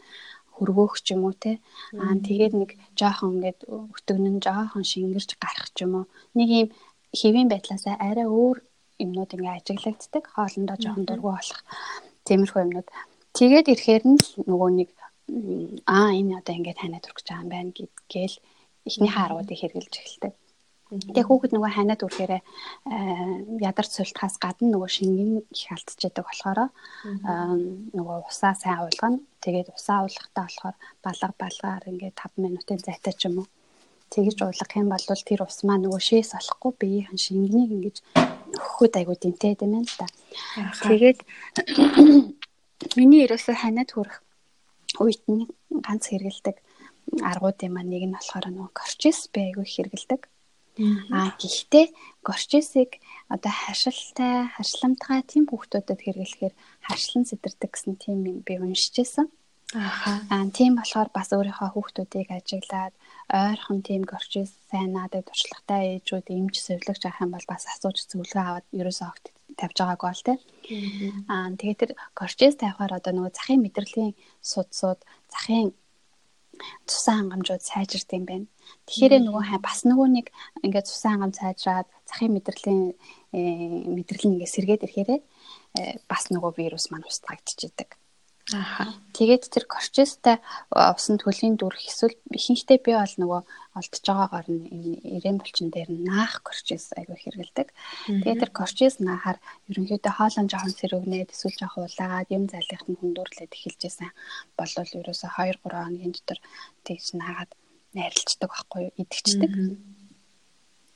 хөргөөх 0.55 0.95
ч 1.03 1.19
юм 1.19 1.27
уу 1.27 1.35
те. 1.35 1.59
Аа 1.99 2.15
тэгээд 2.15 2.55
нэг 2.55 2.71
жоохон 2.95 3.43
ингээд 3.43 3.61
өтгөн 3.67 4.27
нь 4.39 4.43
жоохон 4.47 4.85
шингэрч 4.87 5.31
гарах 5.43 5.69
ч 5.75 5.83
юм 5.83 5.93
уу. 5.99 6.07
Нэг 6.39 6.49
юм 6.63 6.69
хэвийн 7.11 7.51
байдлаасаа 7.51 7.99
арай 7.99 8.27
өөр 8.31 8.59
юмнууд 9.03 9.35
ингээд 9.35 9.59
ажиглагддаг. 9.59 10.25
Хоолндоо 10.31 10.77
жоохон 10.79 11.07
дургүй 11.11 11.33
болох. 11.35 11.61
Тиймэрхүү 12.23 12.61
юмнууд. 12.71 12.89
Тэгээд 13.35 13.67
ирэхээр 13.75 14.05
нь 14.15 14.23
нөгөө 14.47 14.71
нэг 14.79 14.91
аа 15.91 16.15
энэ 16.15 16.39
одоо 16.39 16.55
ингээд 16.55 16.79
танаа 16.79 17.03
төрөх 17.03 17.19
гэж 17.19 17.27
байгаа 17.27 17.43
юм 17.43 17.51
байна 17.51 17.71
гэдгээл 17.75 18.37
эхний 18.87 19.11
хааруудыг 19.11 19.59
хэрэгжилж 19.59 19.95
эхэлдэг. 19.99 20.35
Тэгээ 20.95 21.27
хүүхэд 21.27 21.53
нөгөө 21.55 21.71
ханаад 21.75 22.03
үрэхээр 22.07 22.33
ядарч 23.59 23.91
султахаас 23.99 24.39
гадна 24.39 24.79
нөгөө 24.79 24.91
шингэн 24.95 25.43
их 25.51 25.71
алдчихдаг 25.75 26.25
болохоор 26.27 26.71
нөгөө 27.99 28.17
усаа 28.31 28.55
сайн 28.55 28.87
уулгана. 28.87 29.19
Тэгээд 29.43 29.75
усаа 29.75 30.07
уулгахтаа 30.07 30.47
болохоор 30.47 30.77
балга 31.03 31.31
балгаар 31.35 31.83
ингээд 31.91 32.15
5 32.15 32.39
минутын 32.39 32.79
зайтай 32.79 33.15
ч 33.17 33.27
юм 33.27 33.43
уу. 33.43 33.49
Тэгэж 34.15 34.39
уулгах 34.47 34.79
юм 34.79 34.89
бол 34.95 35.03
тэр 35.03 35.43
ус 35.43 35.59
маа 35.67 35.79
нөгөө 35.83 35.99
шээс 35.99 36.31
олохгүй 36.39 36.73
биеийн 36.79 37.19
шингэнийг 37.19 37.71
ингэж 37.75 37.97
нөхөхөд 38.55 38.95
айгуу 38.95 39.19
дэнтэй 39.19 39.59
юм 39.59 39.83
л 39.83 39.97
да. 39.99 40.07
Тэгээд 40.87 41.19
миний 42.99 43.27
ерөөсөө 43.27 43.57
ханаад 43.59 43.91
хүрэх 43.91 44.23
үед 45.03 45.23
нь 45.27 45.51
ганц 45.83 46.07
хэрэгэлдэг 46.07 46.57
аргуудын 47.23 47.73
маань 47.75 47.91
нэг 47.91 48.03
нь 48.07 48.15
болохоор 48.15 48.47
нөгөө 48.51 48.71
корчис 48.79 49.27
би 49.33 49.51
айгуу 49.51 49.67
хэрэгэлдэг. 49.67 50.21
Аа 51.15 51.31
гэхдээ 51.39 51.87
горчисыг 52.27 52.99
одоо 53.31 53.53
хашилтай, 53.55 54.51
харшламтгай 54.59 55.23
тийм 55.23 55.45
хүүхдүүдэд 55.47 56.01
хэрэглэхээр 56.03 56.55
харшлан 56.87 57.25
сэтэрдэг 57.31 57.71
гэсэн 57.71 57.95
тийм 58.03 58.19
юм 58.27 58.39
би 58.47 58.59
уншиж 58.59 58.95
байсан. 58.99 59.27
Аа 59.75 60.47
тийм 60.51 60.79
болохоор 60.79 61.11
бас 61.15 61.31
өөрийнхөө 61.35 61.71
хүүхдүүдийг 61.75 62.29
ажиглаад 62.31 62.95
ойрхон 63.31 63.81
тийм 63.87 64.03
горчис 64.03 64.51
сайн 64.71 64.91
наадаг 64.95 65.23
туршлагатай 65.27 65.99
ээжүүд 65.99 66.27
эмч 66.31 66.55
сувлагч 66.63 67.03
авах 67.07 67.23
юм 67.23 67.31
бол 67.35 67.47
бас 67.51 67.65
асууж 67.71 67.99
зөвлөгөө 68.11 68.43
аваад 68.43 68.67
ерөөсөө 68.81 69.07
огт 69.11 69.25
тавьж 69.59 69.77
байгаагүй 69.79 70.09
бол 70.11 70.27
тийм. 70.27 70.41
Аа 71.31 71.55
тэгээд 71.59 71.81
тэр 71.83 71.93
горчис 72.19 72.55
тавихаар 72.59 72.99
одоо 72.99 73.13
нөгөө 73.15 73.33
захын 73.35 73.63
мэдрэлийн 73.63 74.13
судсууд 74.43 75.01
захын 75.35 75.75
цусан 76.87 77.17
хангамжууд 77.31 77.63
сайжирд 77.63 78.11
юм 78.17 78.25
байна. 78.29 78.47
Тэгэхээр 78.87 79.25
нөгөө 79.25 79.45
хаа 79.49 79.61
бас 79.61 79.83
нөгөө 79.89 80.09
нэг 80.17 80.27
ингээд 80.65 80.89
цусан 80.89 81.13
хангамж 81.19 81.37
сайжраад 81.41 81.89
захын 82.09 82.35
мэдрэлийн 82.35 82.83
э, 83.33 83.41
мэдрэл 83.97 84.27
нь 84.29 84.35
ингээд 84.39 84.55
сэргээд 84.55 84.85
ирэхээр 84.85 85.11
э, 85.19 85.23
бас 86.11 86.31
нөгөө 86.31 86.53
вирус 86.59 86.91
маань 86.91 87.09
устгагдчихэдэг. 87.09 87.91
Ааха. 88.53 88.93
Тэгээд 89.17 89.49
тэр 89.49 89.65
корчистай 89.65 90.37
усан 90.69 91.17
төлийн 91.17 91.57
дүрх 91.57 91.81
эсвэл 91.81 92.13
ихэнхдээ 92.29 92.79
би 92.85 92.93
бол 92.93 93.15
нөгөө 93.17 93.41
олдож 93.79 94.05
байгаагаар 94.05 94.47
нь 94.53 95.01
ирээн 95.17 95.41
булчин 95.41 95.73
дээр 95.73 95.89
наах 95.89 96.45
корчис 96.45 96.93
аягүй 96.93 97.17
хэрэгэлдэг. 97.25 97.69
Тэгээд 98.21 98.41
тэр 98.45 98.53
корчис 98.53 99.01
наахаар 99.01 99.41
ерөнхийдөө 99.73 100.13
хоолон 100.13 100.47
жоохон 100.53 100.77
сэрүүгнээд 100.77 101.33
эсвэл 101.33 101.57
жоохон 101.57 101.89
улаагаад 101.89 102.29
юм 102.37 102.45
залхихт 102.53 102.87
нь 102.93 103.01
хүндүрлээд 103.01 103.57
эхэлжсэн 103.57 104.13
болвол 104.61 104.93
ерөөсө 104.93 105.27
2 105.41 105.65
3 105.65 105.65
хоногийн 105.65 106.13
дотор 106.13 106.39
тэгж 106.85 107.07
наагаад 107.17 107.51
найралцдаг 107.97 108.51
байхгүй 108.53 108.81
юу 108.85 108.93
идэгчдэг. 109.01 109.53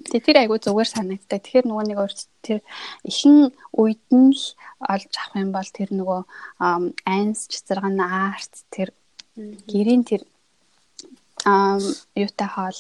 Тэгээ 0.09 0.27
тэр 0.27 0.39
айгүй 0.41 0.59
зүгээр 0.65 0.89
санагддаг. 0.89 1.41
Тэгэхээр 1.45 1.67
нөгөө 1.69 1.85
нэг 1.89 1.99
өөр 2.01 2.13
тэр 2.43 2.59
ихэн 3.05 3.37
үед 3.77 4.03
нь 4.09 4.33
л 4.33 4.45
олж 4.89 5.13
авах 5.21 5.37
юм 5.37 5.51
бол 5.53 5.69
тэр 5.69 5.91
нөгөө 5.93 6.21
айнс 7.05 7.41
цэцэргэн 7.53 7.99
арт 8.01 8.55
тэр 8.73 8.89
гэрийн 9.69 10.03
тэр 10.09 10.23
юутай 12.17 12.49
хоол 12.49 12.79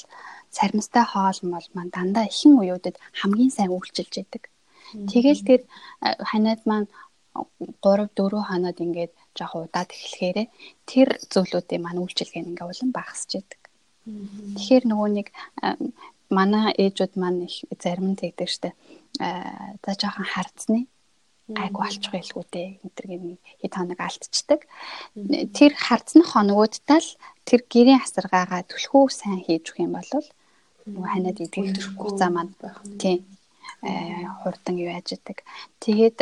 саримстай 0.50 1.04
хоол 1.04 1.38
мол 1.44 1.66
маань 1.74 1.94
дандаа 1.94 2.24
ихэн 2.26 2.58
уюудад 2.58 2.96
хамгийн 3.20 3.52
сайн 3.52 3.70
үйлчилж 3.76 4.12
яадаг. 4.22 4.42
Тэгэл 5.12 5.42
тэр 5.44 5.60
ханаад 6.00 6.62
маань 6.64 6.88
3 7.84 8.08
4 8.16 8.48
хоноод 8.48 8.78
ингээд 8.84 9.12
жоох 9.36 9.68
удаад 9.68 9.90
эхлэхээрээ 9.94 10.46
тэр 10.90 11.08
зүйлүүдийн 11.32 11.82
маань 11.84 12.02
үйлчилгээ 12.02 12.42
нь 12.42 12.50
ингээ 12.56 12.66
улам 12.66 12.90
багасч 12.90 13.28
яадаг. 13.38 13.60
Тэгэхээр 14.56 14.84
нөгөө 14.88 15.08
нэг 15.18 15.26
манай 16.30 16.72
ээжүүд 16.76 17.12
маань 17.16 17.48
их 17.48 17.64
зарим 17.82 18.12
нь 18.12 18.20
тэгдэг 18.20 18.48
штэ. 18.48 18.70
Аа 19.20 19.76
за 19.84 19.92
жоохон 20.00 20.26
хардсны 20.28 20.86
айгу 21.56 21.80
алчих 21.80 22.12
байлгүйтэй 22.12 22.80
энтергийн 22.84 23.40
хэд 23.60 23.72
хоног 23.72 24.00
алдчихдаг. 24.00 24.60
Тэр 25.56 25.72
хардсан 25.72 26.22
хоногудтаа 26.22 27.00
л 27.00 27.10
тэр 27.48 27.64
гэрийн 27.64 28.04
асаргаагаа 28.04 28.68
түлхүү 28.68 29.08
сайн 29.08 29.40
хийж 29.40 29.72
өгөх 29.72 29.80
юм 29.80 29.96
бол 29.96 30.12
нөгөө 30.84 31.08
ханаад 31.08 31.38
идэх 31.40 31.96
хугацаа 31.96 32.28
маань. 32.28 32.52
тийм 33.00 33.24
хурдан 34.44 34.76
юу 34.76 34.92
яаж 34.92 35.16
идэг. 35.16 35.40
Тэгээд 35.80 36.18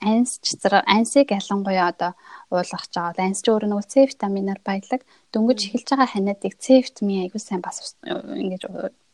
анс 0.00 0.40
цэцэр 0.40 0.84
ансыг 0.86 1.28
ялангуяа 1.30 1.92
одоо 1.92 2.12
уулгах 2.50 2.88
жаавал 2.94 3.20
анс 3.20 3.44
ч 3.44 3.52
өөрөө 3.52 3.68
нөгөө 3.68 3.84
С 3.84 3.94
витаминаар 4.10 4.60
баялаг 4.64 5.02
дөнгөж 5.32 5.58
эхэлж 5.68 5.88
байгаа 5.92 6.08
ханиадыг 6.12 6.54
С 6.56 6.68
витамин 6.72 7.28
аягүй 7.28 7.40
сайн 7.42 7.60
бас 7.60 7.96
ингэж 8.00 8.62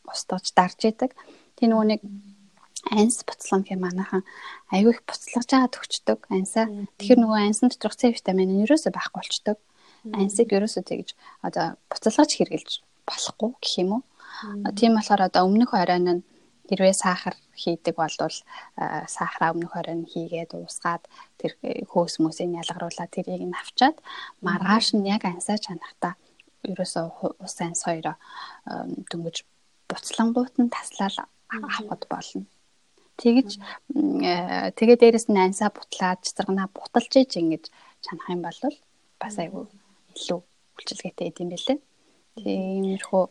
устгаж 0.07 0.45
дарж 0.55 0.79
идэг. 0.87 1.11
Тэ 1.59 1.67
нөгөө 1.67 1.87
нэг 1.91 2.01
анс 2.91 3.25
буцлан 3.27 3.67
гэх 3.67 3.79
манайхан 3.83 4.23
аягүй 4.71 4.95
их 4.95 5.01
буцлагж 5.03 5.49
байгаа 5.51 5.73
төгчдөг 5.75 6.19
ансаа. 6.31 6.65
Тэгэхээр 6.99 7.19
нөгөө 7.19 7.39
ансан 7.43 7.67
доторх 7.69 7.99
С 7.99 8.07
витамин 8.07 8.49
нь 8.55 8.63
ерөөсөө 8.63 8.91
байхгүй 8.95 9.19
болчдөг. 9.19 9.57
Ансыг 10.13 10.47
ерөөсөө 10.55 10.83
тэгж 10.87 11.09
одоо 11.43 11.75
буцалгаж 11.91 12.31
хэрглэж 12.31 12.71
болохгүй 13.03 13.51
гэх 13.59 13.73
юм 13.83 13.89
уу. 13.99 14.03
Тийм 14.77 14.95
болохоор 14.95 15.27
одоо 15.27 15.41
өмнөх 15.49 15.73
оройн 15.73 16.07
нь 16.07 16.23
хэрвээ 16.69 16.95
сахар 16.97 17.35
хийдэг 17.53 17.95
болвол 17.95 18.37
сахараа 19.15 19.53
өмнөх 19.53 19.73
оройн 19.79 20.03
хийгээд 20.09 20.51
уусгаад 20.57 21.03
тэр 21.39 21.51
хөөс 21.91 22.15
мөсийг 22.23 22.51
ялгаруулаад 22.61 23.11
тэрийг 23.15 23.43
нь 23.45 23.59
авчаад 23.61 23.97
маргааш 24.45 24.87
нь 24.97 25.07
яг 25.15 25.23
ансаа 25.25 25.57
чанахта 25.65 26.09
ерөөсөө 26.71 27.05
ус 27.45 27.55
анс 27.61 27.81
хоёроо 27.87 28.15
дөнгөж 29.09 29.37
буцлангууд 29.89 30.53
нь 30.61 30.73
таслал 30.73 31.17
авахд 31.49 32.03
болно. 32.09 32.45
Тэгэж 33.21 33.49
тэгээ 34.75 34.97
дээрэс 34.99 35.27
нь 35.29 35.43
ансаа 35.47 35.69
бутлаад 35.71 36.19
цэцэргнаа 36.25 36.67
буталж 36.73 37.13
иж 37.21 37.31
ингэж 37.39 37.63
чанах 38.03 38.27
юм 38.33 38.41
бол 38.43 38.59
бас 39.21 39.35
айгүй 39.39 39.65
илүү 40.17 40.39
үйлчилгээтэй 40.75 41.29
юм 41.39 41.49
бэлээ. 41.53 41.79
Тиймэрхүү 42.35 43.23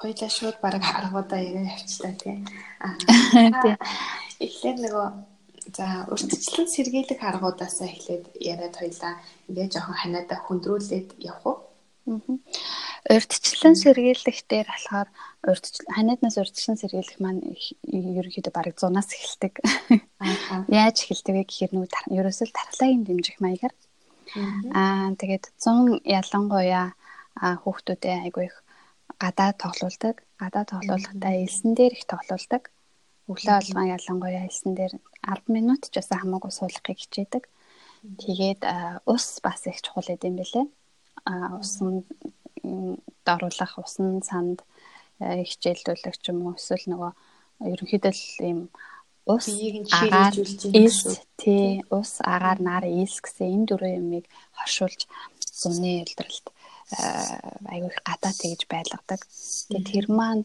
хоёлаа 0.00 0.30
шууд 0.30 0.56
баг 0.62 0.82
аргуудаа 0.82 1.40
ирээ 1.42 1.74
явчихлаа 1.74 2.14
тий. 2.22 2.36
Аа. 2.80 3.76
Эхлээд 4.38 4.78
нөгөө 4.84 5.06
за 5.76 5.86
урьдчилан 6.12 6.68
сэргийлэх 6.70 7.20
аргуудаасаа 7.20 7.88
эхлээд 7.90 8.24
яриад 8.38 8.74
хоёлаа 8.78 9.12
ингээ 9.48 9.68
жоохон 9.74 9.96
ханаада 9.98 10.36
хөндрүүлээд 10.46 11.08
явах 11.18 11.46
уу? 11.46 11.56
Урьдчилан 13.10 13.76
сэргийлэх 13.76 14.38
дээр 14.48 14.68
болохоор 14.70 15.08
ханиаднаас 15.92 16.36
урьдчилан 16.40 16.78
сэргийлэх 16.80 17.18
маань 17.20 17.42
ерөнхийдөө 17.84 18.52
бараг 18.54 18.76
100-аас 18.80 19.10
эхэлдэг. 19.12 19.54
Яаж 20.72 20.96
эхэлдэг 21.04 21.34
вэ 21.36 21.44
гэхээр 21.44 21.72
нөгөө 21.74 21.90
ерөөсөө 22.16 22.48
тархлагын 22.54 23.04
дэмжих 23.04 23.36
маягаар. 23.44 23.74
Аа 24.72 25.12
тэгээд 25.20 25.44
100 25.60 26.00
ялангуяа 26.04 26.96
хүүхдүүдэд 27.36 28.24
айгүй 28.24 28.44
их 28.48 28.56
гадаа 29.22 29.52
тоглоулдаг. 29.52 30.16
Гадаа 30.38 30.64
тоглоулахдаа 30.64 31.34
элсэн 31.44 31.74
дээр 31.74 31.92
их 31.98 32.06
тоглоулдаг. 32.06 32.70
Өглөө 33.28 33.56
алган 33.60 33.92
ялангуяа 33.96 34.46
элсэн 34.48 34.72
дээр 34.78 34.94
10 35.22 35.52
минут 35.52 35.82
ч 35.90 35.94
байсан 35.98 36.18
хамаагүй 36.22 36.52
суулгахыг 36.54 36.98
хичээдэг. 37.02 37.44
Тэгээд 38.22 38.62
ус 39.04 39.26
бас 39.42 39.66
их 39.66 39.82
чухал 39.82 40.06
гэдэм 40.06 40.38
бэлээ. 40.38 40.66
А 41.26 41.58
усан 41.58 42.06
даруулах 43.26 43.74
усан 43.78 44.22
санд 44.22 44.62
хичээлдүүлэх 45.20 46.16
ч 46.22 46.30
юм 46.30 46.46
уу 46.46 46.54
эсвэл 46.54 46.86
нөгөө 46.88 47.12
ерөнхийдөө 47.74 48.14
ийм 48.46 48.70
ус 49.26 49.46
агаар 49.92 50.34
ис 50.72 50.98
тий 51.36 51.82
ус 51.90 52.12
агаар 52.22 52.58
нар 52.62 52.84
ис 52.86 53.20
гэсэн 53.20 53.46
энэ 53.54 53.66
дөрвөн 53.68 53.98
юмыг 54.00 54.24
хоршуулж 54.56 55.00
зуны 55.60 56.06
илрэлт 56.06 56.46
аягүй 56.92 57.92
гадаа 58.04 58.32
тэгж 58.32 58.64
байлгадаг. 58.70 59.20
Тэгээ 59.68 59.84
тэр 59.90 60.06
маань 60.08 60.44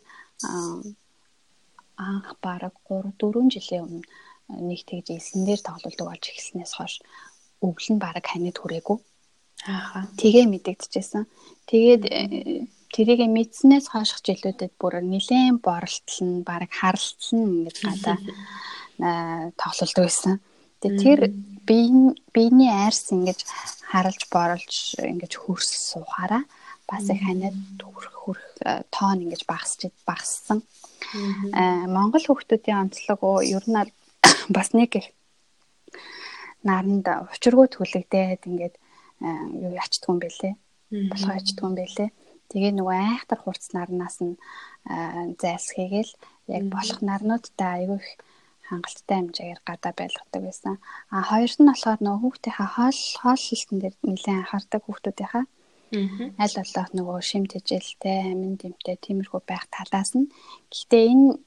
анх 1.97 2.29
бараг 2.43 2.73
3 2.89 3.15
4 3.15 3.53
жилийн 3.53 3.83
өмнө 3.85 4.07
нэг 4.50 4.83
тэгж 4.83 5.07
эсэн 5.15 5.45
дээр 5.47 5.62
тоглолдог 5.63 6.07
болж 6.09 6.23
эхэлснээс 6.27 6.73
хойш 6.75 7.00
өвөл 7.63 7.89
нь 7.95 8.03
бараг 8.03 8.25
ханид 8.27 8.57
хүрээгүй. 8.59 8.97
Ааха. 9.71 10.12
Тэгээ 10.19 10.45
мэдэгдэжсэн. 10.51 11.23
Тэгээд 11.69 12.03
э, 12.12 12.67
тэрийг 12.91 13.23
мэдснээс 13.31 13.88
хойш 13.95 14.19
жилүүдэд 14.19 14.75
бүр 14.75 15.00
нилээн 15.00 15.63
боролтолн 15.63 16.43
бараг 16.43 16.71
харалтсан 16.75 17.39
ингэж 17.39 17.77
гадаа 17.88 18.17
тоглолдог 19.62 20.03
байсан. 20.03 20.43
Тэгээд 20.84 21.00
тэр 21.00 21.20
биений 21.63 22.68
айрс 22.68 23.16
ингэж 23.16 23.40
харалж 23.88 24.28
боролж 24.28 25.00
ингэж 25.00 25.34
хөрс 25.40 25.96
суухаараа 25.96 26.44
бас 26.92 27.08
их 27.08 27.24
ханаад 27.24 27.56
хүрх 27.80 28.12
хүрх 28.12 28.44
э, 28.68 28.84
тоон 28.92 29.24
ингэж 29.24 29.48
багасч 29.48 29.88
багассан. 30.04 30.60
Аа 31.56 31.88
Монгол 31.88 32.25
хүүхдүүдийн 32.28 32.92
онцлог 32.92 33.24
ер 33.48 33.63
нь 33.63 33.80
бас 34.56 34.75
нэг 34.75 34.92
их 35.00 35.08
наранд 36.68 37.08
учиргүй 37.08 37.68
түлэгдээд 37.72 38.44
ингээд 38.44 38.75
юу 39.24 39.72
ячдгүй 39.80 40.12
юм 40.12 40.20
бэлээ. 40.20 40.54
Болохоо 41.12 41.40
ячдгүй 41.40 41.63
юм 41.63 41.75
бэлээ. 41.80 42.10
Тэгээ 42.52 42.72
нөгөө 42.75 42.98
айхтар 43.08 43.40
хурц 43.40 43.72
нарнаас 43.72 44.20
нь 44.20 44.36
зайлсхийгээл 45.40 46.12
яг 46.52 46.63
болох 46.68 47.00
нарнуудтай 47.00 47.88
аягүй 47.88 48.00
их 48.04 48.12
хангалттай 48.74 49.18
хэмжээгээр 49.20 49.62
гадаа 49.70 49.94
байлгадаг 49.98 50.42
байсан. 50.46 50.75
А 51.13 51.22
хоёр 51.30 51.51
нь 51.56 51.70
болохоор 51.70 52.00
нөгөө 52.01 52.22
хүүхдийнхаа 52.24 52.70
хоол 52.75 53.01
хоол 53.22 53.44
хэлтэн 53.48 53.77
дээр 53.80 53.96
нэлээд 54.01 54.39
анхаардаг 54.42 54.82
хүүхдүүдийнхаа 54.84 55.46
аль 55.94 56.58
болох 56.58 56.89
нөгөө 56.98 57.20
шим 57.22 57.44
тэжээлтэй, 57.46 58.34
амин 58.34 58.58
дэмтэй 58.58 58.98
тиймэрхүү 58.98 59.42
байх 59.46 59.65
талаас 59.70 60.18
нь. 60.18 60.32
Гэхдээ 60.74 61.03
энэ 61.13 61.38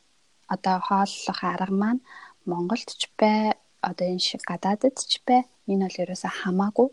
одоо 0.55 0.77
хооллох 0.87 1.41
арга 1.43 1.75
маань 1.75 2.01
Монголд 2.47 2.87
ч 2.87 3.11
бай, 3.19 3.59
одоо 3.83 4.07
энэ 4.07 4.23
шиг 4.23 4.43
гадаадд 4.47 4.97
ч 5.11 5.19
бай. 5.27 5.43
Энэ 5.67 5.91
бол 5.91 6.03
ерөөсө 6.03 6.31
хамаагүй. 6.31 6.89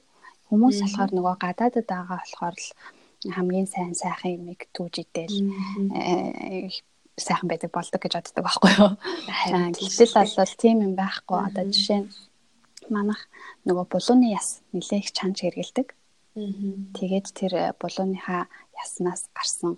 Хүмүүс 0.50 0.78
болохоор 0.82 1.12
нөгөө 1.14 1.36
гадаадд 1.46 1.86
байгаа 1.86 2.18
болохоор 2.26 2.56
л 2.58 2.70
хамгийн 3.36 3.68
сайн 3.70 3.94
сайхан 3.94 4.34
юмыг 4.38 4.62
түүж 4.74 4.94
идэл 5.06 5.38
сайхан 7.18 7.48
байдаг 7.50 7.72
болдог 7.72 8.02
гэж 8.02 8.14
боддог 8.18 8.44
байхгүй 8.44 8.72
юу. 8.78 8.92
Гэтэл 9.78 10.38
бол 10.38 10.54
тийм 10.58 10.78
юм 10.82 10.94
байхгүй. 10.98 11.38
Одоо 11.38 11.64
жишээ 11.70 12.00
нь 12.04 12.10
манах 12.90 13.30
нөгөө 13.68 13.86
булууны 13.90 14.34
яс 14.34 14.62
нилээх 14.74 15.14
чанж 15.14 15.46
хэргэлдэг. 15.46 15.94
Тэгээд 16.34 17.28
тэр 17.38 17.54
булууныхаа 17.78 18.50
яснаас 18.74 19.30
гарсан 19.38 19.78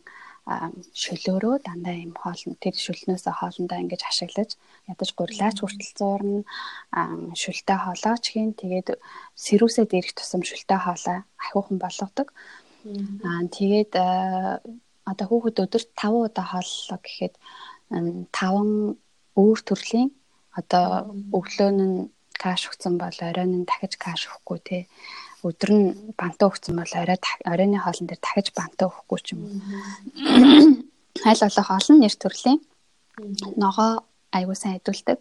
шөлөөрөө 0.93 1.55
дандаа 1.65 1.97
юм 2.05 2.13
хоолн 2.13 2.53
тэр 2.61 2.77
шөлнөөсөө 2.77 3.33
хоолндоо 3.33 3.77
ингэж 3.81 4.01
ашиглаж 4.05 4.55
ядаж 4.85 5.09
гурлаач 5.17 5.57
хүртэл 5.59 5.93
зуурна. 5.97 6.45
Шүлтэй 7.33 7.77
хоолооч 7.81 8.23
хийн. 8.29 8.53
Тэгээд 8.53 8.93
сэрүүсээ 9.33 9.85
дээрх 9.89 10.13
тусам 10.13 10.45
шүлтэй 10.45 10.79
хоолоо 10.85 11.25
ахиухан 11.41 11.77
болгодог. 11.81 12.27
Аа 13.25 13.41
тэгээд 13.49 13.91
одоо 15.09 15.25
хүүхэд 15.29 15.57
өдөрт 15.63 15.89
5 15.93 16.27
удаа 16.27 16.45
хооллоо 16.51 16.99
гэхэд 17.05 17.33
5 17.91 18.97
өөр 19.41 19.59
төрлийн 19.67 20.09
одоо 20.59 21.13
өглөө 21.37 21.71
нь 21.75 22.09
каш 22.43 22.61
өгсөн 22.69 22.95
бол 23.01 23.17
оройн 23.29 23.51
нь 23.63 23.67
дахиж 23.69 23.93
каш 24.05 24.27
өгөхгүй 24.27 24.59
те. 24.67 24.77
Өдөр 25.47 25.71
нь 25.77 25.87
бантаа 26.19 26.49
өгсөн 26.51 26.75
бол 26.79 26.91
орой 27.01 27.19
оройны 27.51 27.77
хоолн 27.79 28.07
дээр 28.07 28.21
дахиж 28.23 28.47
бантаа 28.57 28.89
өгөхгүй 28.89 29.19
ч 29.25 29.27
юм 29.33 29.41
уу. 29.45 29.53
Аль 31.29 31.43
болох 31.43 31.69
олон 31.77 31.97
нэр 31.99 32.15
төрлийн. 32.15 32.59
Ногоо 33.63 33.91
аягүй 34.35 34.57
сайн 34.57 34.75
хэдүүлдэг 34.75 35.19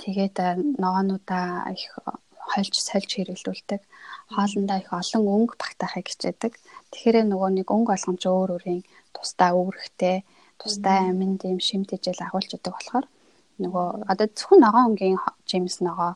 тэгээд 0.00 0.36
ногоонуудаа 0.82 1.70
их 1.76 1.92
хольж 2.60 2.76
сольж 2.76 3.10
хэрэглүүлдэг. 3.16 3.80
Хоолндоо 4.36 4.78
их 4.78 4.92
олон 4.92 5.24
өнгө 5.24 5.54
багтаахыг 5.56 6.06
хичээдэг 6.12 6.52
тэгэхээр 6.92 7.26
нөгөө 7.32 7.50
нэг 7.56 7.68
өнгө 7.72 7.94
олгомж 7.96 8.22
өөр 8.28 8.50
өөрийн 8.60 8.82
тусдаа 9.16 9.50
үүрэгтэй 9.56 10.16
тусдаа 10.60 11.08
аминд 11.08 11.40
юм 11.48 11.58
шимтэжэл 11.58 12.20
агуулж 12.20 12.50
идэг 12.52 12.74
болохоор 12.74 13.06
нөгөө 13.62 13.86
одоо 14.12 14.26
зөвхөн 14.28 14.60
ногоон 14.60 14.86
өнгийн 14.92 15.18
жимс 15.48 15.80
ногоо 15.80 16.12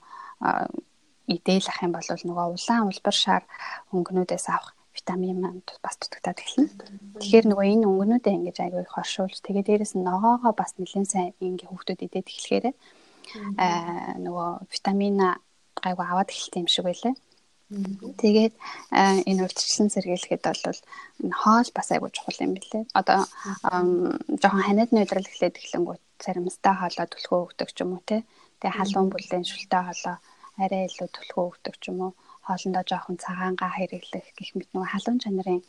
идээл 1.30 1.70
ах 1.70 1.80
юм 1.86 1.92
бол 1.94 2.04
нөгөө 2.04 2.46
улаан 2.52 2.88
улбар 2.90 3.16
шар 3.16 3.42
өнгөнүүдээс 3.94 4.46
авах 4.52 4.74
витамин 4.94 5.38
маань 5.40 5.62
бас 5.82 5.96
дутагдаад 5.98 6.38
эхэлнэ. 6.38 6.70
Тэгэхээр 7.18 7.46
нөгөө 7.50 7.66
энэ 7.72 7.88
өнгөнүүдээ 7.88 8.34
ингэж 8.36 8.56
айгүй 8.62 8.82
их 8.86 8.94
оршуулж 8.94 9.36
тэгээ 9.42 9.64
дээрэс 9.66 9.94
нь 9.96 10.06
ногоогоо 10.06 10.52
бас 10.54 10.76
нэлээд 10.78 11.08
сайн 11.10 11.34
ингээ 11.42 11.68
хүүхдүүд 11.70 12.00
идээд 12.06 12.30
эхлэхээр 12.30 12.66
аа 13.58 14.14
нөгөө 14.22 14.48
витамин 14.70 15.16
гайгүй 15.84 16.06
аваад 16.08 16.32
эхэлт 16.32 16.54
юм 16.60 16.68
шиг 16.72 16.84
байлаа. 16.88 17.14
Тэгээд 18.20 18.54
энэ 19.30 19.42
урьдчилан 19.44 19.88
сэргийлэхэд 19.92 20.42
бол 20.46 20.80
энэ 21.24 21.34
хоол 21.40 21.68
бас 21.76 21.88
айгүй 21.90 22.10
чухал 22.12 22.44
юм 22.46 22.52
билээ. 22.54 22.84
Одоо 23.00 23.20
жоохон 24.40 24.62
ханиад 24.66 24.90
нөтрөл 24.92 25.28
эхлээд 25.30 25.58
эхлэнгүүт 25.60 26.02
царимстай 26.22 26.74
хоолоо 26.76 27.06
түлхөө 27.10 27.40
өгдөг 27.46 27.68
ч 27.74 27.78
юм 27.82 27.90
уу 27.96 28.02
те. 28.08 28.22
Тэгээ 28.60 28.76
халуун 28.78 29.08
бүлээн 29.10 29.44
шүлтэй 29.48 29.82
хоолоо 29.84 30.16
арай 30.62 30.82
илүү 30.88 31.08
түлхөө 31.16 31.44
өгдөг 31.50 31.74
ч 31.82 31.84
юм 31.90 31.98
уу. 32.04 32.12
Хоолндоо 32.46 32.84
жоохон 32.84 33.16
цагаангаа 33.24 33.70
хэрэглэх 33.74 34.26
гэх 34.36 34.50
мэт 34.54 34.70
нөгөө 34.72 34.90
халуун 34.92 35.18
чанарын 35.24 35.62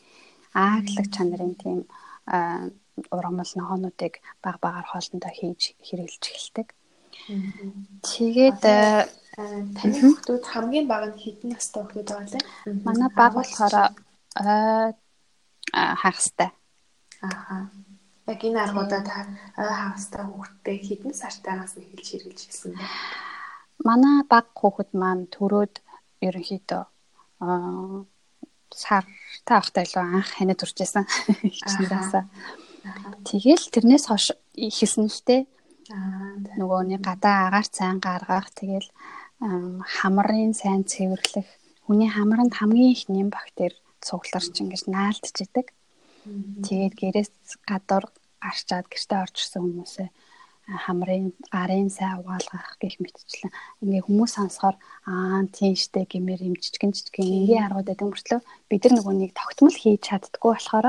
ааглаг 0.52 1.06
чанарын 1.16 1.54
тийм 1.62 1.78
ургамал 3.14 3.52
ногоонуудыг 3.58 4.14
баг 4.44 4.56
багаар 4.64 4.86
хоолндоо 4.88 5.32
хийж 5.38 5.74
хэрэглэж 5.86 6.22
эхэлдэг. 6.28 6.68
Тэгээд 8.06 8.62
таны 8.62 9.98
хүүхдүүд 10.00 10.44
хамгийн 10.46 10.86
бага 10.88 11.10
нь 11.10 11.20
хэдэн 11.20 11.50
настай 11.52 11.82
хүүхдүүд 11.82 12.08
байгаа 12.08 12.30
лээ? 12.32 12.44
Манай 12.86 13.10
баг 13.12 13.32
болохоор 13.36 13.74
хагастай. 15.72 16.50
Ааха. 17.22 17.68
Яг 18.26 18.40
энэ 18.42 18.62
аргуудаа 18.64 19.02
та 19.04 19.16
хагастай 19.54 20.22
хүүхдтэй 20.24 20.76
хэдэн 20.86 21.14
сартаагаас 21.14 21.74
эхэлж 21.78 22.06
хэрэгжилж 22.10 22.40
ирсэн 22.48 22.72
бэ? 22.74 22.84
Манай 23.84 24.24
баг 24.26 24.46
хүүхэд 24.56 24.90
маань 24.96 25.30
төрөөд 25.34 25.74
ерөнхийдөө 26.26 26.82
аа 27.44 28.06
сартаа 28.72 29.58
ахтай 29.62 29.84
илүү 29.86 30.02
анх 30.02 30.30
ханад 30.36 30.60
урчээсэн 30.64 31.04
хичнээнээс. 31.54 32.12
Тэгэл 33.26 33.64
тэрнээс 33.72 34.04
хойш 34.10 34.26
ихэлсэн 34.54 35.06
л 35.06 35.20
тээ 35.26 35.40
нөгөө 35.90 36.80
нэг 36.90 37.00
гадаа 37.04 37.48
агаар 37.48 37.68
цайн 37.70 37.98
гаргах 38.02 38.50
тэгэл 38.54 38.88
хамрын 39.40 40.52
сайн 40.54 40.82
цэвэрлэх. 40.84 41.48
Хүний 41.86 42.10
хамранд 42.10 42.54
хамгийн 42.56 42.92
их 42.94 43.06
нэм 43.06 43.28
бактери 43.30 43.76
цугларч 44.02 44.54
ингэж 44.62 44.82
наалдж 44.90 45.36
идэг. 45.44 45.70
Тэгээд 46.66 46.94
гэрээс 46.98 47.32
гадуур 47.68 48.10
гарчаад 48.42 48.86
гэртээ 48.90 49.22
орж 49.22 49.36
ирсэн 49.38 49.62
хүмүүсээ 49.62 50.08
хамрын 50.66 51.30
гарын 51.54 51.90
сайн 51.90 52.18
угаалгах 52.18 52.74
гэх 52.82 52.98
мэтчлэн. 52.98 53.54
Ингээ 53.82 54.02
хүмүүс 54.02 54.32
сонсохоор 54.34 54.76
аа 55.06 55.46
тийм 55.54 55.78
штэ 55.78 56.10
гэмээр 56.10 56.42
юм 56.42 56.58
жижигэн 56.58 56.90
жижигэн 56.90 57.22
энгийн 57.22 57.64
аргууд 57.70 57.86
гэдэг 57.86 58.06
мөртлөө 58.10 58.40
бид 58.66 58.82
нар 58.82 58.94
нөгөө 58.98 59.14
нэг 59.14 59.32
тогтмол 59.38 59.76
хийж 59.78 60.02
чаддггүй 60.10 60.50
болохоор 60.50 60.86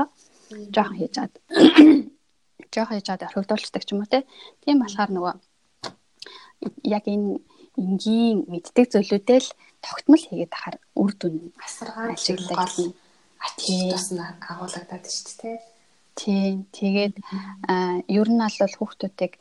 жоохон 0.74 0.98
хийж 0.98 1.12
чад 1.14 1.32
жоох 2.74 2.90
яжаад 2.98 3.24
орхигдуулцдаг 3.26 3.82
ч 3.84 3.88
юм 3.92 4.02
уу 4.02 4.10
тийм 4.62 4.76
болохоор 4.80 5.10
нөгөө 5.14 5.34
яг 6.96 7.04
энэ 7.14 7.40
энгийн 7.82 8.38
мэддэг 8.50 8.86
зүйлүүдээ 8.92 9.40
л 9.44 9.50
тогтмол 9.86 10.24
хийгээд 10.26 10.54
тахаар 10.54 10.76
үр 11.02 11.12
дүн 11.20 11.36
асаргаа 11.66 12.06
ашиглаж 12.16 12.74
атгаас 13.46 14.06
нь 14.14 14.22
агуулгадаад 14.50 15.04
шүү 15.06 15.34
дээ 15.40 15.58
тийм 16.18 16.56
тэгээд 16.78 17.14
ер 18.18 18.28
нь 18.34 18.42
бол 18.42 18.74
хүүхдүүдийг 18.78 19.32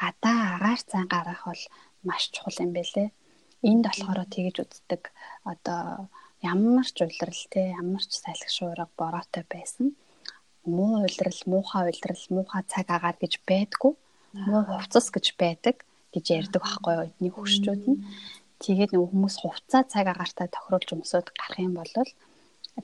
гадаа 0.00 0.38
агаар 0.54 0.80
цан 0.90 1.04
гаргах 1.12 1.42
бол 1.48 1.64
маш 2.08 2.22
чухал 2.34 2.60
юм 2.64 2.72
байлээ 2.76 3.08
энд 3.62 3.84
болохоор 3.84 4.24
тэгэж 4.24 4.56
үздэг. 4.64 5.12
Одоо 5.44 6.08
ямар 6.40 6.88
ч 6.88 7.04
уйлрал 7.04 7.42
те 7.52 7.76
ямар 7.76 8.04
ч 8.04 8.12
салхи 8.16 8.48
шуурга 8.48 8.88
бороотой 8.96 9.44
байсан 9.44 9.92
муу 10.64 11.02
уйлрал, 11.04 11.40
муухай 11.46 11.88
уйлрал, 11.88 12.24
муухай 12.30 12.62
цаг 12.68 12.86
агаар 12.88 13.16
гэж 13.20 13.40
байдгүй. 13.48 13.92
Муу 14.46 14.62
хувцас 14.68 15.10
гэж 15.10 15.34
байдаг 15.40 15.82
гэж 16.14 16.24
ярьдаг 16.30 16.62
байхгүй 16.62 16.92
юу 16.94 17.06
эдний 17.08 17.32
хөгшчүүд 17.32 17.82
нь. 17.86 18.02
Тэгээд 18.60 18.92
нөгөө 18.92 19.10
хүмүүс 19.10 19.36
хувцаа 19.40 19.82
цаг 19.88 20.06
агаартай 20.10 20.48
тохируулж 20.52 20.90
өмсөд 20.92 21.32
гарах 21.32 21.58
юм 21.58 21.74
бол 21.80 21.94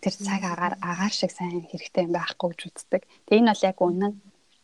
тэр 0.00 0.14
цаг 0.14 0.42
агаар 0.42 0.74
агаар 0.80 1.14
шиг 1.14 1.30
сайн 1.30 1.66
хэрэгтэй 1.68 2.06
юм 2.06 2.16
байхгүй 2.16 2.48
гэж 2.54 2.60
үздэг. 2.66 3.02
Тэгээ 3.28 3.40
энэ 3.44 3.52
бол 3.52 3.68
яг 3.68 3.78
үнэн. 3.82 4.14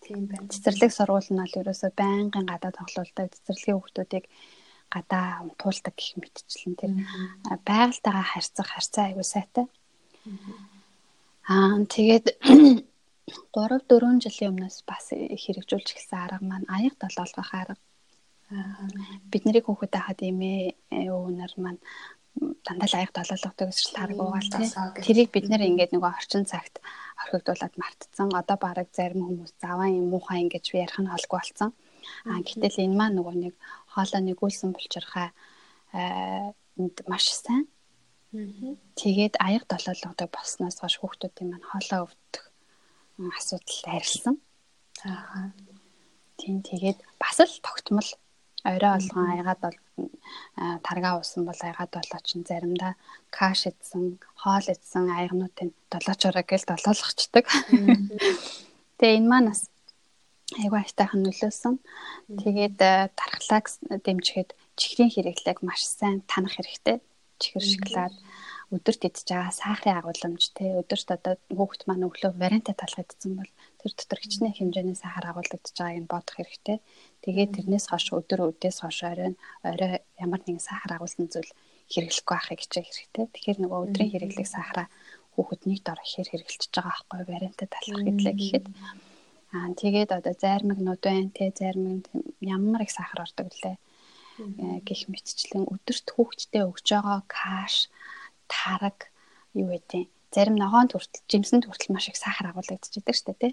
Тийм 0.02 0.24
байна. 0.26 0.50
Цэцэрлэг 0.50 0.90
сургууль 0.90 1.30
нь 1.30 1.42
бол 1.42 1.58
ерөөсөө 1.60 1.90
байнгын 1.94 2.46
гадаа 2.48 2.72
тоглолттой 2.74 3.26
цэцэрлэгийн 3.30 3.78
хүмүүсийг 3.78 4.24
гадаа 4.92 5.26
унтуулдаг 5.46 5.94
гэх 5.96 6.18
мэтчлэн 6.20 6.74
тэр 6.76 6.92
байгальтайгаа 7.64 8.26
харьцах 8.28 8.68
харьцаа 8.68 9.04
аягүй 9.08 9.26
сайтай. 9.26 9.66
Аа 11.48 11.80
тэгээд 11.88 12.26
3 13.30 13.86
4 13.86 14.18
жилийн 14.24 14.50
өмнөөс 14.52 14.78
бас 14.82 15.14
хэрэгжүүлж 15.14 15.88
эхэлсэн 15.94 16.18
арга 16.18 16.42
маань 16.42 16.66
аяг 16.66 16.94
долоолгох 16.98 17.50
арга. 17.54 17.76
Бид 19.30 19.42
нарыг 19.46 19.64
хүүхэд 19.66 19.92
байхад 19.94 20.20
эмээ 20.26 20.74
өвнөр 21.06 21.52
маань 21.62 21.80
дандаа 22.66 22.88
л 22.90 22.98
аяг 22.98 23.10
долоолгодог 23.14 23.68
гэж 23.70 23.80
таргуугаал 23.94 24.50
тий. 24.50 24.68
Тэрийг 25.06 25.30
бид 25.30 25.46
нэр 25.48 25.62
ингээд 25.70 25.94
нөгөө 25.94 26.12
орчин 26.18 26.44
цагт 26.50 26.82
орхигдуулаад 27.22 27.74
мартцсан. 27.78 28.28
Одоо 28.34 28.56
бараг 28.58 28.88
зарим 28.90 29.22
хүмүүс 29.22 29.52
заваа 29.62 29.88
юм 29.88 30.10
муухай 30.10 30.42
ингэж 30.42 30.64
ярих 30.74 30.98
нь 30.98 31.12
холгүй 31.12 31.38
болсон. 31.38 31.70
А 32.26 32.42
гэтэл 32.42 32.82
энэ 32.84 32.98
маань 32.98 33.16
нөгөө 33.22 33.34
нэг 33.38 33.54
хоолой 33.94 34.22
нэгүүлсэн 34.26 34.70
булчирхай 34.74 35.28
энд 35.94 36.96
маш 37.06 37.30
сайн. 37.30 37.70
Тэгээд 38.98 39.38
аяг 39.38 39.68
долоолгодог 39.68 40.28
болсноос 40.32 40.80
хойш 40.80 40.96
хүүхдүүдийн 40.98 41.48
маань 41.52 41.68
хоолой 41.68 42.00
өвдөх 42.08 42.51
асуудал 43.18 43.80
арилсан. 43.86 44.36
Аа. 45.04 45.52
Тийм 46.38 46.62
тэгээд 46.62 46.98
бас 47.20 47.38
л 47.40 47.54
тогтмол 47.62 48.08
орой 48.64 48.92
болгон 48.94 49.26
аягаад 49.30 49.60
бол 49.62 49.78
таргаа 50.86 51.18
уусан 51.18 51.44
бол 51.46 51.60
аягаад 51.62 51.90
болоо 51.90 52.20
чин 52.24 52.42
заримдаа 52.46 52.94
каш 53.30 53.66
идсэн, 53.70 54.18
хоол 54.42 54.66
идсэн 54.74 55.10
аягнуудын 55.10 55.70
долоочороо 55.90 56.44
гэл 56.46 56.66
долоолгочдөг. 56.70 57.46
Тэгээ 58.98 59.18
энэ 59.18 59.30
маань 59.30 59.50
бас 59.50 59.66
айгүй 60.58 60.78
айтайхан 60.82 61.20
нөлөөсөн. 61.26 61.74
Тэгээд 62.42 62.78
тархлааг 63.18 63.66
дэмжихэд 64.04 64.50
чихрийн 64.78 65.10
хэрэглээг 65.10 65.58
маш 65.66 65.82
сайн 65.82 66.22
танах 66.30 66.54
хэрэгтэй. 66.56 67.02
Чихэр 67.42 67.64
шоколад 67.66 68.14
өдөрт 68.72 69.02
идж 69.08 69.28
байгаа 69.28 69.52
сахарын 69.52 70.00
агуулмж 70.00 70.44
те. 70.56 70.64
Өдөрт 70.80 71.08
одоо 71.16 71.34
хүүхэд 71.52 71.82
маань 71.84 72.06
өглөө 72.08 72.32
варианта 72.40 72.72
талах 72.72 73.04
идсэн 73.04 73.36
бол 73.36 73.50
тэр 73.80 73.92
дотор 73.92 74.20
хичнээн 74.24 74.56
хэмжээний 74.56 74.96
сахар 74.96 75.28
агуулгадж 75.28 75.76
байгааг 75.76 76.00
нь 76.00 76.08
бодох 76.08 76.36
хэрэгтэй. 76.40 76.78
Тэгээд 77.20 77.50
тэрнээс 77.52 77.86
хойш 77.92 78.06
өдөр 78.16 78.40
өдөөс 78.48 78.78
хойш 78.80 78.98
орой 79.04 79.36
орой 79.60 79.92
ямар 80.24 80.40
нэгэн 80.40 80.64
сахар 80.64 80.92
агуулсан 80.96 81.28
зүйл 81.28 81.52
хэрэглэхгүй 81.92 82.36
байхыг 82.36 82.60
хичээх 82.64 82.88
хэрэгтэй. 82.88 83.24
Тэгэхээр 83.28 83.58
нөгөө 83.60 83.80
өдрийн 83.84 84.12
хэрэглэх 84.12 84.48
сахараа 84.48 84.86
хүүхэд 85.36 85.62
нэг 85.68 85.80
дор 85.84 86.00
ихээр 86.00 86.28
хэрэгжилж 86.32 86.72
байгаа 86.72 86.96
байхгүй 86.96 87.20
варианта 87.28 87.64
талах 87.68 88.02
гэдлээ 88.08 88.34
гэхэд. 88.40 88.66
Аа 89.52 89.68
тэгээд 89.76 90.10
одоо 90.16 90.32
зайрмагнууд 90.32 91.02
байна 91.04 91.28
те. 91.36 91.52
Зайрмаг 91.52 92.08
ямар 92.40 92.80
их 92.84 92.92
сахар 92.96 93.28
ордог 93.28 93.52
лээ 93.52 93.76
гэх 94.88 95.12
мэтчлэн 95.12 95.68
өдөрт 95.68 96.06
хүүхдэд 96.16 96.64
өгж 96.64 96.86
байгаа 96.88 97.20
каш 97.28 97.74
тараг 98.52 99.08
юу 99.56 99.72
гэдэг 99.72 100.12
зарим 100.32 100.56
ногоонд 100.56 100.96
хүртэл 100.96 101.28
жимсэнд 101.28 101.68
хүртэл 101.68 101.92
маш 101.92 102.08
их 102.08 102.16
сахар 102.16 102.52
агуулгадчихдаг 102.52 103.12
шүү 103.16 103.36
дээ 103.36 103.52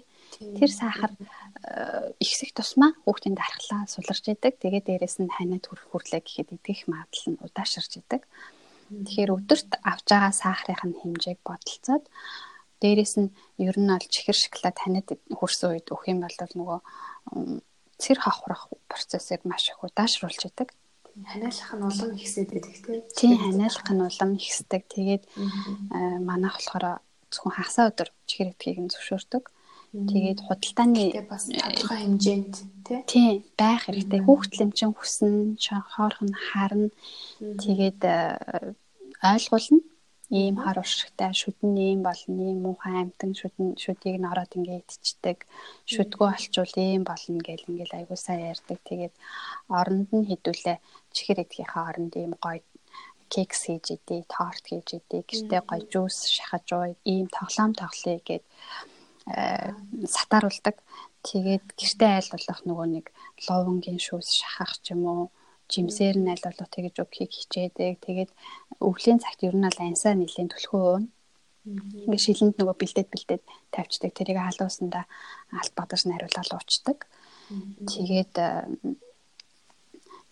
Тэр 0.56 0.70
сахар 0.72 1.12
э, 1.12 2.16
ихсэх 2.24 2.56
тусмаа 2.56 2.96
хүүхдийн 3.04 3.36
дархлаа 3.36 3.84
суларч 3.84 4.24
идэг. 4.32 4.56
Тэгээд 4.56 4.88
дээрэс 4.88 5.20
нь 5.20 5.28
ханиад 5.28 5.68
хүрэх 5.68 5.86
хүрлээ 5.92 6.24
гэхэд 6.24 6.56
идэх 6.56 6.88
магадлал 6.88 7.28
нь 7.36 7.42
удаашрж 7.44 7.92
идэг. 8.00 8.24
Тэгэхээр 8.88 9.30
өдөрт 9.36 9.70
авж 9.84 10.06
байгаа 10.08 10.32
сахарын 10.32 10.96
хэмжээг 10.96 11.40
бодолцоод 11.44 12.04
дээрэс 12.80 13.14
нь 13.20 13.30
ер 13.60 13.76
нь 13.76 13.92
бол 13.92 14.08
чихэр 14.08 14.38
шоколад 14.40 14.76
ханиад 14.80 15.08
хүрсэн 15.36 15.68
үед 15.76 15.92
өгөх 15.92 16.08
юм 16.08 16.24
бол 16.24 16.36
нөгөө 16.56 16.78
цэр 18.00 18.18
хавхрах 18.24 18.72
процессыг 18.88 19.44
маш 19.44 19.68
их 19.68 19.84
удаашруулж 19.84 20.48
идэг 20.48 20.72
ханиалах 21.26 21.70
нь 21.76 21.84
улам 21.84 22.10
ихсээд 22.16 22.50
байдаг 22.54 22.76
тийм. 22.80 23.02
Тийм 23.18 23.36
ханиалах 23.38 23.88
нь 23.90 24.04
улам 24.08 24.30
ихсдэг. 24.38 24.82
Тэгээд 24.88 25.24
манайх 26.24 26.56
болохоор 26.56 27.00
зөвхөн 27.30 27.54
хагасаа 27.56 27.90
өдөр 27.90 28.08
чихэрэдгийг 28.28 28.78
нь 28.80 28.92
зөвшөөрдөг. 28.92 29.44
Тэгээд 29.90 30.40
худалдааны 30.46 31.04
бас 31.26 31.50
тодорхой 31.50 31.98
хэмжээнд 32.06 32.54
тийм 33.10 33.42
байх 33.58 33.90
хэрэгтэй. 33.90 34.20
Хүүхдэлэмчин 34.22 34.94
хүснэ, 34.94 35.58
хоорхон 35.58 36.30
харна. 36.30 36.94
Тэгээд 37.42 38.00
ойлгуулна 39.18 39.89
ийм 40.30 40.56
хар 40.62 40.78
уршигтай 40.82 41.32
шүдэн 41.34 41.74
ийм 41.88 42.00
болно 42.06 42.38
ийм 42.48 42.58
муухай 42.62 42.94
амтан 43.02 43.30
шүдэн 43.40 43.68
шүдийг 43.82 44.16
нь 44.18 44.30
ороод 44.30 44.52
ингээ 44.58 44.78
идчихдэг 44.82 45.38
шүдгөө 45.92 46.28
олчвол 46.36 46.74
ийм 46.86 47.02
болно 47.10 47.40
гэл 47.46 47.68
ингээл 47.70 47.98
айгуу 47.98 48.18
сайн 48.20 48.46
ярьдаг. 48.52 48.78
Тэгээд 48.86 49.14
оронд 49.78 50.08
нь 50.14 50.28
хідүүлээ 50.30 50.78
чихэр 51.14 51.42
эдгийнхаа 51.44 51.84
оронд 51.90 52.12
ийм 52.14 52.32
гоё 52.44 52.62
кекс 53.32 53.60
хийж 53.66 53.86
идээ 53.94 54.22
торт 54.34 54.64
хийж 54.70 54.88
идээ 54.98 55.22
гэртээ 55.28 55.62
гоё 55.66 55.82
жуус 55.92 56.18
шахаж 56.36 56.66
ууя 56.74 56.94
ийм 57.12 57.26
тоглоом 57.36 57.72
тоглоё 57.80 58.18
гэд 58.28 58.44
э, 59.34 59.70
сатааруулдаг 60.14 60.76
тэгээд 61.26 61.66
гэртээ 61.78 62.10
айл 62.14 62.30
болох 62.34 62.60
нөгөө 62.66 62.86
нэг 62.94 63.06
ловонгийн 63.46 64.00
шүүс 64.06 64.28
шахах 64.40 64.72
ч 64.82 64.94
юм 64.94 65.02
уу 65.12 65.24
жимсээр 65.72 66.16
нь 66.18 66.30
аль 66.32 66.44
болох 66.44 66.68
тэгэж 66.74 66.94
өгөхийг 67.02 67.30
хичээдэг. 67.34 67.94
Тэгээд 68.04 68.30
өвлийн 68.82 69.22
цагт 69.22 69.40
ер 69.46 69.54
нь 69.56 69.66
бол 69.66 69.80
ансаа 69.80 70.14
нэлийн 70.18 70.50
түлхүү 70.50 70.82
уун. 70.82 71.04
Ингээ 71.64 72.24
шилэнд 72.24 72.56
нөгөө 72.58 72.76
бэлдээд 72.80 73.08
бэлдээд 73.10 73.42
тавьчдаг. 73.74 74.10
Тэрийг 74.16 74.38
халуусандаа 74.42 75.04
алт 75.60 75.74
бадаж 75.78 76.00
найруулаад 76.04 76.50
уучдаг. 76.56 76.98
Тэгээд 77.90 78.34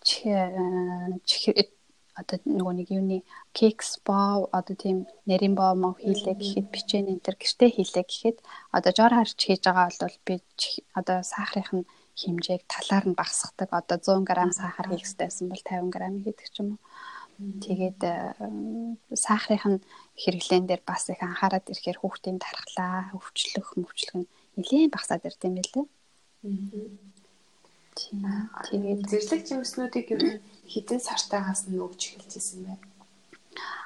чих 0.03 0.27
одоо 2.19 2.37
нөгөө 2.43 2.73
нэг 2.75 2.87
юуны 2.91 3.17
кекс 3.55 3.99
боо 4.03 4.51
одоо 4.51 4.75
тийм 4.75 5.07
нэрийн 5.29 5.55
боо 5.55 5.71
мөн 5.75 5.95
хийлээ 5.99 6.35
гэхэд 6.35 6.67
бичэн 6.73 7.07
энэ 7.11 7.23
төр 7.23 7.35
гэртээ 7.39 7.69
хийлээ 7.73 8.05
гэхэд 8.07 8.37
одоо 8.75 8.91
жор 8.97 9.13
харж 9.15 9.39
хийж 9.39 9.63
байгаа 9.63 9.87
бол 9.87 10.17
би 10.27 10.35
одоо 10.99 11.17
сахарынх 11.23 11.71
нь 11.77 11.89
хэмжээг 12.15 12.63
талаар 12.65 13.05
нь 13.09 13.17
багасгадаг. 13.19 13.69
Одоо 13.69 13.97
100 13.97 14.25
г 14.25 14.31
сахар 14.53 14.87
хийх 14.89 15.05
хэрэгтэйсэн 15.05 15.47
бол 15.49 15.63
50 15.63 15.93
г 15.93 15.97
хийдэг 16.23 16.47
ч 16.49 16.55
юм 16.61 16.69
уу. 16.73 16.81
Тэгээд 17.39 18.01
сахарынх 19.15 19.65
нь 19.71 19.79
хэрэглэн 20.19 20.65
дээр 20.67 20.83
бас 20.83 21.07
их 21.07 21.23
анхаарал 21.23 21.63
ирэхээр 21.71 21.99
хүүхдийн 21.99 22.39
тархлаа, 22.43 23.15
өвчлөх, 23.15 23.79
мөвчлөх 23.79 24.15
нь 24.19 24.29
нэлээд 24.59 24.91
багасаад 24.91 25.23
ирд 25.23 25.43
юм 25.47 25.55
билээ. 25.55 25.87
Тэгээд 28.67 29.01
зэрлэг 29.07 29.41
жимснүүдийг 29.47 30.07
ер 30.15 30.21
нь 30.23 30.39
хідэн 30.67 30.99
сартаагаас 30.99 31.71
нь 31.71 31.79
өгч 31.79 32.01
эхэлж 32.19 32.31
ирсэн 32.35 32.59
байна. 32.67 32.85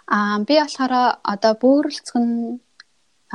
Аа 0.09 0.37
би 0.47 0.57
болохоор 0.57 0.93
одоо 1.21 1.53
бөөрөлцгөн 1.61 2.29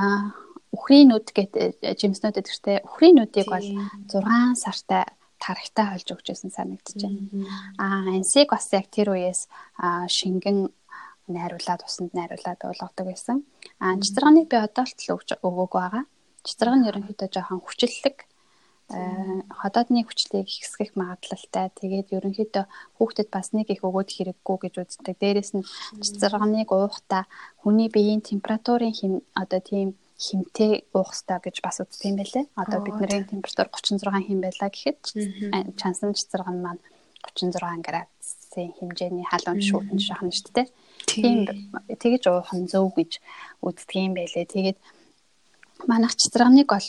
аа 0.02 0.34
Үхрийн 0.74 1.08
нүд 1.10 1.32
гэдэг 1.32 1.80
жимснүүд 1.80 2.36
гэдэгтэй 2.38 2.76
үхрийн 2.84 3.16
нүдийг 3.18 3.48
бол 3.48 3.68
6 4.12 4.62
сартай 4.62 5.04
тархтай 5.38 5.86
холж 5.86 6.08
өгч 6.12 6.26
байсан 6.34 6.50
санагдаж 6.50 6.98
байна. 6.98 7.22
Аа 7.78 8.18
ансиг 8.18 8.50
бас 8.50 8.68
яг 8.74 8.90
тэр 8.90 9.14
үеэс 9.14 9.46
шингэн 10.10 10.68
найруулад 11.28 11.82
усанд 11.86 12.12
найруулад 12.12 12.60
болгодог 12.60 13.06
байсан. 13.06 13.44
Аа 13.80 13.96
цэцэрганийг 14.02 14.48
би 14.50 14.56
одоо 14.58 14.84
л 14.84 15.12
өгч 15.14 15.38
өгөөг 15.40 15.72
байгаа. 15.72 16.04
Цэцэрга 16.42 16.76
нь 16.76 16.88
ерөнхийдөө 16.90 17.28
жоохон 17.32 17.60
хүчлэлэг 17.62 18.28
ходоодны 18.88 20.00
хүчлийг 20.08 20.48
ихсгэх 20.48 20.96
магадлалтай. 20.96 21.68
Тэгээд 21.76 22.08
ерөнхийдөө 22.16 22.64
хүүхдэд 22.96 23.28
бас 23.28 23.52
нэг 23.52 23.68
их 23.68 23.84
өгөөд 23.84 24.08
хэрэггүй 24.08 24.56
гэж 24.64 24.74
үздэг. 24.80 25.14
Дээрээс 25.20 25.52
нь 25.60 25.68
цэцэрганыг 26.00 26.72
уухта 26.72 27.28
хүний 27.60 27.92
биеийн 27.92 28.24
температурын 28.24 28.96
хэм 28.96 29.20
одоо 29.36 29.60
тийм 29.60 29.92
химтэй 30.18 30.84
уух 30.92 31.14
хэрэгтэй 31.14 31.38
гэж 31.46 31.56
бас 31.62 31.78
үздэг 31.78 32.10
юм 32.10 32.16
байлээ. 32.18 32.44
Одоо 32.58 32.78
бидний 32.82 33.22
температур 33.22 33.70
36 33.70 34.02
хэм 34.02 34.40
байлаа 34.42 34.68
гэхэд 34.68 35.00
чансан 35.78 36.10
цэцэрэг 36.18 36.50
нь 36.50 36.62
маань 36.62 36.82
36 37.22 37.86
градусын 37.86 38.74
хэмжээний 38.78 39.26
халуун 39.30 39.62
шүүтэн 39.62 39.98
шахна 40.02 40.34
шүү 40.34 40.52
дээ. 40.58 40.68
Тийм 41.06 41.38
тэгэж 41.86 42.22
уух 42.34 42.50
нь 42.50 42.66
зөв 42.66 42.90
гэж 42.98 43.22
үздэг 43.62 43.94
юм 43.94 44.14
байлээ. 44.18 44.46
Тэгээд 44.50 44.78
манайх 45.86 46.18
цэцэрганыг 46.18 46.66
бол 46.66 46.88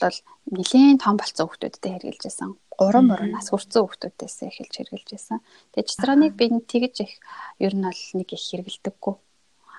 нэлээд 0.49 0.97
том 0.97 1.15
болцсон 1.21 1.45
хүмүүстэй 1.45 1.91
хэрглэж 1.93 2.21
байсан. 2.25 2.57
3 2.81 3.05
мөрөн 3.05 3.31
нас 3.35 3.53
хүрсэн 3.53 3.85
хүмүүстэйс 3.85 4.37
эхэлж 4.49 4.73
хэрглэж 4.73 5.07
байсан. 5.13 5.37
Тэгээд 5.75 5.89
цэцэрганыг 5.93 6.33
би 6.33 6.45
тэгэж 6.49 6.95
их 7.05 7.13
ер 7.61 7.73
нь 7.77 7.85
бол 7.85 8.01
нэг 8.17 8.29
их 8.33 8.41
хэргэлдэггүй. 8.41 9.15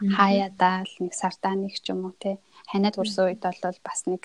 Хаяадаа 0.01 0.89
л 0.89 0.95
нэг 1.05 1.13
сартаа 1.13 1.55
нэг 1.55 1.77
ч 1.77 1.93
юм 1.93 2.09
уу 2.09 2.15
те 2.17 2.41
ханиад 2.73 2.97
хүрсэн 2.97 3.25
үед 3.29 3.43
бол 3.45 3.79
бас 3.85 4.01
нэг 4.09 4.23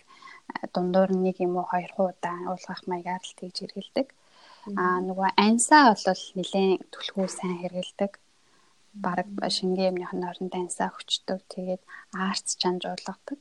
дундуур 0.73 1.11
нэг 1.11 1.37
юм 1.43 1.59
уу 1.59 1.67
хоёр 1.67 1.91
хуудаа 1.95 2.37
уулгах 2.51 2.81
маягаар 2.87 3.23
л 3.23 3.37
тэгж 3.39 3.55
хэргэлдэг. 3.59 4.07
Аа 4.81 4.99
нөгөө 5.07 5.29
ансаа 5.35 5.93
бол 5.93 6.23
нэлээд 6.37 6.87
түлхүү 6.93 7.27
сайн 7.27 7.57
хэргэлдэг. 7.61 8.11
Бараг 9.03 9.27
шингийн 9.57 9.99
юмны 10.05 10.25
оронд 10.31 10.53
ансаа 10.55 10.89
хүчдэг. 10.93 11.39
Тэгээд 11.53 11.83
аарц 12.15 12.47
чанж 12.61 12.81
уулгадаг. 12.87 13.39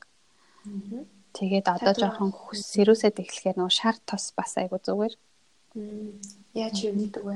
Тэгээд 1.35 1.67
одоо 1.67 1.93
жоохон 1.95 2.31
сэрүүсэд 2.71 3.19
эхлэхээр 3.23 3.57
нөгөө 3.59 3.75
шар 3.79 3.95
тос 4.07 4.25
бас 4.37 4.51
айгу 4.59 4.77
зүгээр. 4.83 5.13
Яаж 6.55 6.75
юу 6.87 6.93
нэгдэг 6.95 7.23
вэ? 7.23 7.35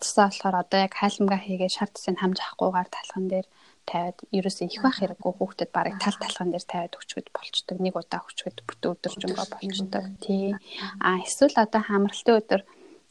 Тосоо 0.00 0.28
болохоор 0.28 0.56
одоо 0.62 0.78
яг 0.86 0.94
хайлмгаа 0.96 1.40
хийгээд 1.42 1.76
шар 1.76 1.90
тосыг 1.92 2.16
хамж 2.18 2.38
авахгүйгээр 2.40 2.88
талхан 2.90 3.26
дээр 3.28 3.46
тавиад 3.90 4.18
ерөөсөө 4.30 4.66
их 4.70 4.82
байх 4.84 4.96
хэрэггүй 5.00 5.32
хүүхдэд 5.34 5.70
барыг 5.74 5.96
тал 5.98 6.16
талхан 6.20 6.50
дээр 6.50 6.66
тавиад 6.68 6.94
өчгөд 7.00 7.28
болчдөг. 7.34 7.76
Нэг 7.82 7.94
удаа 7.98 8.22
өчгөд 8.28 8.58
бүтэн 8.68 8.92
өдөржингөө 8.94 9.46
болчдөг. 9.50 10.04
Тий. 10.22 10.54
А 11.02 11.18
эсвэл 11.24 11.56
одоо 11.58 11.82
хамралтын 11.82 12.38
өдөр 12.38 12.62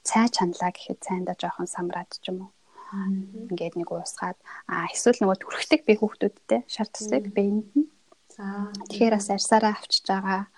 цай 0.08 0.28
чаналаа 0.32 0.72
гэхэд 0.72 1.00
цайнда 1.04 1.34
жоохон 1.36 1.68
самраад 1.68 2.10
ч 2.16 2.32
юм 2.32 2.48
уу. 2.48 2.52
Ингээд 3.52 3.76
нэг 3.78 3.90
уусгаад 3.92 4.38
а 4.66 4.90
эсвэл 4.90 5.22
нөгөө 5.22 5.38
түрхдэг 5.44 5.82
би 5.86 5.94
хүүхдүүдтэй 6.00 6.62
шар 6.66 6.88
тусдаг 6.90 7.30
биеинд 7.36 7.70
нь. 7.76 7.90
Тэгэхээр 8.90 9.14
бас 9.20 9.30
арьсаараа 9.30 9.74
авчиж 9.76 10.06
байгаа. 10.08 10.50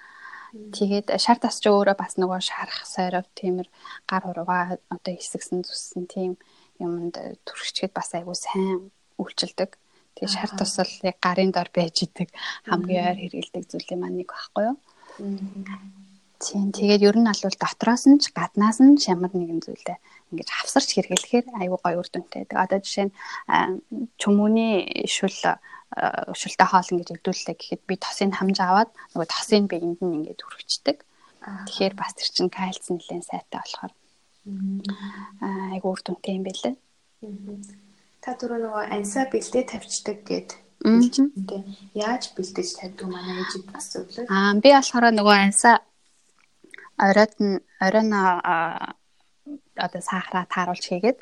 Тэгээд 0.51 1.07
шар 1.15 1.39
тас 1.39 1.63
ч 1.63 1.71
өөрөө 1.71 1.95
бас 1.95 2.19
нөгөө 2.19 2.39
шарах 2.43 2.83
сойров 2.83 3.25
тиймэр 3.39 3.67
гар 4.03 4.23
хуруугаа 4.27 4.75
одоо 4.91 5.13
хэсэгсэн 5.15 5.63
зүссэн 5.63 6.11
тийм 6.11 6.35
юмд 6.83 7.15
түрхчгээд 7.47 7.95
бас 7.95 8.11
айгүй 8.11 8.35
сайн 8.35 8.91
үйлчилдэг. 9.15 9.79
Тэгээ 10.19 10.35
шар 10.35 10.51
тусал 10.59 10.91
яг 11.07 11.17
гарын 11.23 11.55
дор 11.55 11.71
байж 11.71 12.03
идэг 12.03 12.35
хамгийн 12.67 13.15
ойр 13.15 13.19
хэрэгэлдэг 13.23 13.63
зүйлийн 13.71 13.99
маань 14.03 14.19
нэг 14.19 14.29
багхгүй 14.35 14.63
юу? 14.75 14.77
Тийм 16.41 16.73
тэгээд 16.73 17.05
ер 17.05 17.17
нь 17.21 17.29
албал 17.29 17.53
дотроос 17.53 18.09
нь 18.09 18.17
ч 18.17 18.33
гаднаас 18.33 18.81
нь 18.81 18.97
ямар 19.05 19.29
нэгэн 19.29 19.61
зүйлдээ 19.61 19.97
ингэж 20.33 20.49
хавсарч 20.49 20.89
хэрэглэхээр 20.97 21.45
аюу 21.53 21.77
гой 21.77 21.95
үр 22.01 22.09
дүнтэй. 22.09 22.49
Тэгээ 22.49 22.63
одоо 22.65 22.79
жишээ 22.81 23.05
нь 23.07 23.13
чөмөний 24.17 25.05
шүл 25.05 25.37
шүлтэй 26.33 26.67
хоол 26.71 26.89
ингэж 26.97 27.09
өгдүүллээ 27.13 27.55
гэхэд 27.59 27.81
би 27.85 27.95
тосын 27.99 28.31
хамж 28.33 28.57
аваад 28.63 28.89
нөгөө 29.13 29.27
тосын 29.29 29.69
биеинд 29.69 29.99
нь 30.01 30.15
ингэж 30.23 30.39
хүрхчдэг. 30.41 30.97
Тэгэхээр 31.41 31.93
бас 31.99 32.15
тэр 32.17 32.29
чинь 32.31 32.49
кальц 32.49 32.89
нэлээд 32.89 33.27
сайтай 33.27 33.59
болохоор 33.59 33.93
айгу 35.75 35.87
үр 35.93 36.01
дүнтэй 36.01 36.41
юм 36.41 36.43
байлээ. 36.47 36.75
Та 38.23 38.33
түрүү 38.39 38.59
нөгөө 38.65 38.83
ансаа 38.97 39.25
бэлдээ 39.29 39.63
тавьчихдаг 39.67 40.17
гэд 40.25 40.49
хэлжтэй. 40.81 41.61
Яаж 41.93 42.33
бэлдэж 42.33 42.69
тавьдаг 42.79 43.07
манай 43.09 43.35
ээжид 43.45 43.65
бас 43.69 43.85
зөвлөө. 43.93 44.25
Аа 44.29 44.57
би 44.57 44.69
болохоор 44.73 45.13
нөгөө 45.13 45.37
ансаа 45.37 45.75
оройд 47.07 47.33
нь 47.41 47.57
оройн 47.85 48.09
одоо 49.85 50.01
сахараа 50.01 50.45
тааруулж 50.53 50.85
хийгээд 50.87 51.17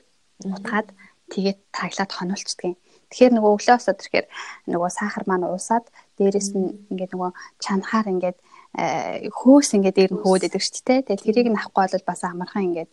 утгаад 0.53 0.87
тэгээд 1.33 1.59
таглаад 1.71 2.11
хонолцдгийг. 2.13 2.77
Тэгэхээр 3.09 3.33
нөгөө 3.37 3.51
өглөөс 3.55 3.85
өдрөхээр 3.91 4.27
нөгөө 4.69 4.89
сахар 4.99 5.23
маань 5.25 5.45
уусаад 5.49 5.85
дээрэс 6.17 6.49
нь 6.57 6.89
ингээд 6.91 7.13
нөгөө 7.13 7.31
чанахаар 7.63 8.07
ингээд 8.13 8.37
хөөс 9.39 9.69
ингээд 9.77 9.97
дээр 9.97 10.11
нь 10.13 10.21
хөөд 10.21 10.45
идэг 10.45 10.61
шүү 10.61 10.83
дээ. 10.85 11.05
Тэгээд 11.05 11.23
тэрийг 11.25 11.47
нь 11.49 11.57
авахгүй 11.57 11.85
бол 11.89 12.09
бас 12.09 12.21
амархан 12.25 12.67
ингээд 12.69 12.91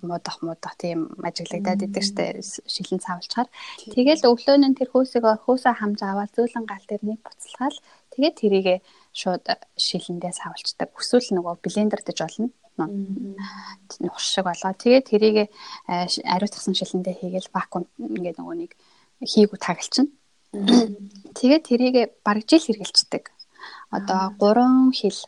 муудах 0.00 0.36
муудах 0.40 0.74
тийм 0.80 1.12
ажиглагдаад 1.20 1.84
идэг 1.84 2.04
штэ 2.08 2.40
шилэн 2.40 3.04
цавлчаар 3.04 3.48
тэгэл 3.92 4.24
өглөө 4.32 4.56
нь 4.56 4.76
тэр 4.76 4.88
хөөсийг 4.92 5.24
хөөсөө 5.44 5.76
хамж 5.76 6.00
аваад 6.00 6.32
зөөлөн 6.32 6.64
гал 6.64 6.84
дээр 6.88 7.02
нэг 7.04 7.20
буцалгаал. 7.20 7.76
Тэгээд 8.16 8.36
тэрийгэ 8.40 8.76
шууд 9.20 9.44
шилэндээ 9.76 10.32
савлцдаг. 10.32 10.88
Эсвэл 10.96 11.36
нөгөө 11.36 11.54
блендер 11.64 12.00
дэж 12.02 12.18
болно. 12.24 12.48
Нухш 14.00 14.24
шиг 14.32 14.44
болгоо. 14.48 14.72
Тэгээд 14.72 15.06
тэрийг 15.10 15.36
э, 15.44 15.48
ариутгсан 16.24 16.74
шилэндээ 16.74 17.14
хийгээл 17.20 17.52
вакуум 17.52 17.84
ингээд 18.00 18.40
нөгөө 18.40 18.56
нэг 18.56 18.72
хийгүү 19.20 19.58
тагалчна. 19.60 20.08
Тэгээд 21.36 21.62
тэрийг 21.68 21.96
бараг 22.24 22.44
жил 22.48 22.64
хэргэлцдэг. 22.64 23.24
Одоо 23.92 24.32
3 24.40 24.96
хил 24.96 25.18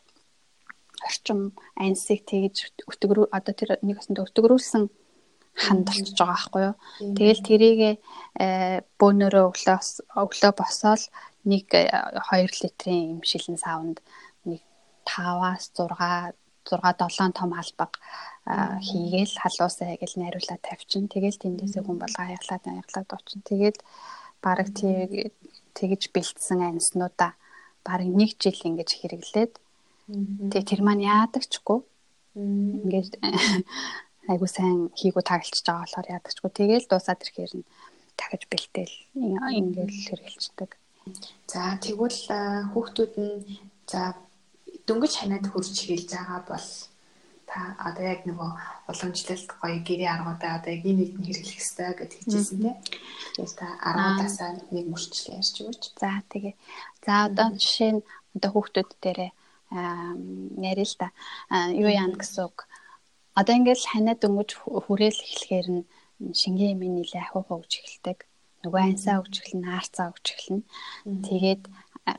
орчим 1.04 1.52
ансыг 1.76 2.24
тэгж 2.24 2.72
өтгөрөө 2.88 3.26
одоо 3.36 3.52
тэр 3.54 3.70
нэг 3.82 4.00
өсөнд 4.00 4.22
өтгөрүүлсэн 4.22 4.82
ханд 5.52 5.84
болчихж 5.86 6.16
байгаа 6.16 6.32
байхгүй 6.32 6.62
юу. 6.64 6.74
Тэгэл 7.18 7.42
тэрийг 7.44 7.80
э, 8.40 8.80
бөөнөрөө 8.96 9.44
өглөө 9.50 9.78
өглөө 10.24 10.52
босоод 10.56 11.02
нэг 11.44 11.66
2 11.70 11.82
э, 11.82 12.46
литрийн 12.62 13.18
юм 13.18 13.20
шилэн 13.22 13.58
савнд 13.58 13.98
нэг 14.44 14.62
5-аас 15.06 15.74
6 15.74 16.34
6 16.62 16.94
7 17.10 17.32
том 17.34 17.50
албаг 17.58 17.98
хийгээл 18.86 19.34
халуусаа 19.42 19.98
гэл 19.98 20.18
найруулаад 20.18 20.62
тавьчин. 20.62 21.10
Тэгэл 21.10 21.42
тэндээсээ 21.42 21.82
хүн 21.82 21.98
болго 21.98 22.22
хаяглаад 22.22 22.62
хаяглаад 22.62 23.08
очин. 23.10 23.42
Тэгээд 23.42 23.78
бараг 24.42 24.68
тэгж 25.74 26.02
бэлдсэн 26.14 26.60
амьснуудаа 26.62 27.34
бараг 27.86 28.08
нэг 28.10 28.38
жил 28.38 28.58
ингэж 28.62 28.90
хэрэглээд 28.98 29.52
тэгээ 30.50 30.70
тэр 30.70 30.80
маань 30.86 31.06
яадагчгүй. 31.06 31.78
Ингээд 32.38 33.14
айгу 34.30 34.46
сайн 34.46 34.90
хийгүү 34.94 35.22
тагалцж 35.26 35.62
байгаа 35.66 35.82
болохоор 35.82 36.12
яадагчгүй. 36.14 36.50
Тэгээл 36.50 36.90
дуусаад 36.90 37.22
ирэхээр 37.22 37.52
нь 37.58 37.66
дахиж 38.18 38.42
бэлтээл 38.50 38.94
ингээл 39.58 39.98
хэрэгэлцдэг. 40.06 40.70
За 41.52 41.76
тэгвэл 41.82 42.20
хүүхдүүд 42.72 43.12
нь 43.18 43.34
за 43.90 44.14
дөнгөж 44.86 45.12
ханаад 45.18 45.46
хурж 45.50 45.74
хэлж 45.74 46.08
байгаа 46.14 46.40
бол 46.48 46.68
та 47.50 47.76
одоо 47.86 48.04
яг 48.14 48.20
нөгөө 48.24 48.50
уламжлалт 48.90 49.50
гоё 49.60 49.78
гэрээ 49.84 50.10
аргуудаа 50.14 50.52
одоо 50.58 50.72
яг 50.72 50.82
нэг 50.86 51.10
нь 51.18 51.26
хэрэглэх 51.26 51.52
хэрэгтэй 51.52 51.90
гэж 51.98 52.10
хэлжсэн 52.16 52.58
тийм. 52.62 52.76
Тэгэхээр 53.36 53.52
та 53.60 53.66
аргуудаасаа 53.88 54.50
нэг 54.72 54.86
мөрчлөө 54.88 55.36
ярьж 55.36 55.54
өгөөч. 55.60 55.82
За 56.00 56.10
тэгээ. 56.32 56.54
За 57.04 57.12
одоо 57.28 57.48
жишээ 57.60 57.92
нь 57.98 58.02
одоо 58.36 58.50
хүүхдүүд 58.52 58.90
дээрээ 59.02 59.30
яриа 60.70 60.86
л 60.88 60.96
та. 61.00 61.08
Юу 61.82 61.90
яана 61.92 62.16
гэсэн 62.16 62.42
үг. 62.48 62.58
Одоо 63.36 63.54
ингээл 63.58 63.90
ханаа 63.92 64.16
дөнгөж 64.16 64.50
хүрээл 64.86 65.20
эхлэхээр 65.26 65.68
нь 65.76 65.82
шингийн 66.40 66.76
юм 66.76 66.80
нэлээ 66.96 67.22
ахиу 67.24 67.44
хөвж 67.44 67.70
эхэлдэг 67.80 68.18
нөгөө 68.62 68.82
ансаа 68.82 69.20
өгч 69.22 69.34
эхэлнэ, 69.42 69.68
аарцаа 69.68 70.06
өгч 70.14 70.26
эхэлнэ. 70.34 70.64
Тэгээд 71.26 71.62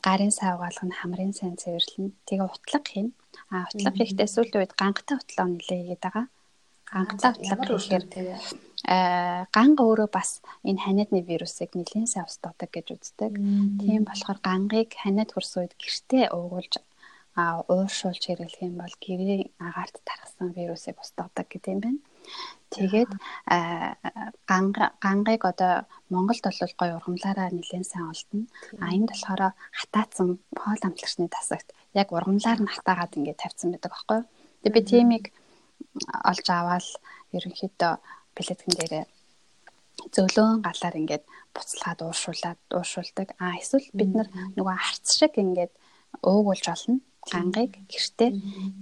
гарын 0.06 0.32
сав 0.32 0.60
галах 0.60 0.84
нь 0.86 0.98
хамрын 1.00 1.34
сайн 1.36 1.56
цэвэрлэнэ. 1.60 2.16
Тэгээ 2.28 2.48
утлаг 2.48 2.84
хийн. 2.88 3.10
А 3.52 3.68
утлаг 3.68 3.94
хийхдээ 3.96 4.28
сүүлийн 4.30 4.62
үед 4.64 4.74
гангата 4.80 5.20
утлаг 5.20 5.48
нэлээ 5.50 5.80
хийгээд 5.80 6.04
байгаа. 6.04 6.26
Гангата 6.88 7.28
утлаг 7.36 7.60
гэхээр 7.64 8.06
э 8.84 9.48
ганга 9.56 9.82
өөрөө 9.88 10.10
бас 10.12 10.44
энэ 10.68 10.84
ханиадны 10.84 11.20
вирусыг 11.24 11.72
нэлийн 11.76 12.08
сайн 12.08 12.28
устгадаг 12.28 12.70
гэж 12.72 12.88
үздэг. 12.96 13.34
Тийм 13.80 14.04
болохоор 14.04 14.40
гангыг 14.44 14.90
ханиад 15.00 15.32
хөрс 15.32 15.54
үед 15.60 15.74
гэртээ 15.80 16.36
уугуулж 16.36 16.84
а 17.36 17.66
ууршуулж 17.66 18.22
хэрэглэх 18.26 18.62
юм 18.62 18.78
бол 18.78 18.96
гэрийн 19.02 19.50
агаарт 19.58 19.98
тархсан 20.06 20.54
вирусыг 20.54 20.98
устгадаг 21.02 21.48
гэдэг 21.50 21.72
юм 21.74 21.82
байна. 21.82 22.02
Тэгээд 22.74 23.12
гангыг 25.04 25.42
одоо 25.52 25.74
Монголд 26.14 26.46
бол 26.46 26.74
гоё 26.78 26.94
ургамлаараа 26.98 27.50
нэлээд 27.50 27.90
сайн 27.90 28.14
олдно. 28.14 28.46
А 28.82 28.94
энд 28.94 29.10
болохоор 29.10 29.42
хатаацсан 29.80 30.30
хоол 30.62 30.82
амтлагчны 30.86 31.28
тасагт 31.30 31.74
яг 31.98 32.14
ургамлаар 32.14 32.60
нь 32.62 32.74
хатаагаад 32.74 33.18
ингээд 33.18 33.42
тавьсан 33.42 33.70
байдаг 33.74 33.92
байхгүй 33.94 34.18
юу. 34.22 34.30
Тэгээд 34.62 34.76
би 34.78 34.82
тиймийг 34.92 35.26
олж 36.30 36.46
аваад 36.50 36.88
ерөнхийдөө 37.34 37.94
плеткэн 38.38 38.74
дээрээ 38.78 39.06
зөөлөн 40.14 40.62
галаар 40.66 40.96
ингээд 41.02 41.24
буцалгаад 41.54 42.00
ууршуулад 42.06 42.60
ууршуулдаг. 42.78 43.28
А 43.42 43.58
эсвэл 43.62 43.90
бид 43.98 44.12
нар 44.14 44.30
нөгөө 44.58 44.76
харц 44.86 45.08
шиг 45.18 45.34
ингээд 45.38 45.74
уугуулж 46.22 46.66
олно 46.74 47.02
гангыг 47.32 47.72
гэртээ. 47.92 48.30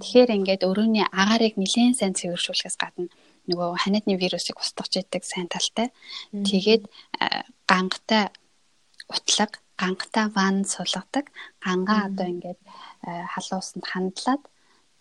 Тэгэхээр 0.01 0.29
ингээд 0.37 0.61
өрөөний 0.69 1.05
агаарыг 1.11 1.55
нэлээд 1.57 1.97
сайн 1.97 2.13
цэвэршүүлэхээс 2.17 2.77
гадна 2.79 3.11
нөгөө 3.49 3.69
ханиадны 3.83 4.15
вирусыг 4.17 4.57
устгах 4.61 4.89
идэг 4.93 5.23
сайн 5.25 5.47
талтай. 5.49 5.89
Тэгээд 6.31 6.83
гангатай 7.65 8.29
утлаг, 9.09 9.61
гангатай 9.81 10.25
ван 10.37 10.65
сулгадаг. 10.65 11.25
Гангаа 11.65 12.09
одоо 12.09 12.27
ингээд 12.29 12.59
халуусанд 13.03 13.85
хандлаад 13.89 14.41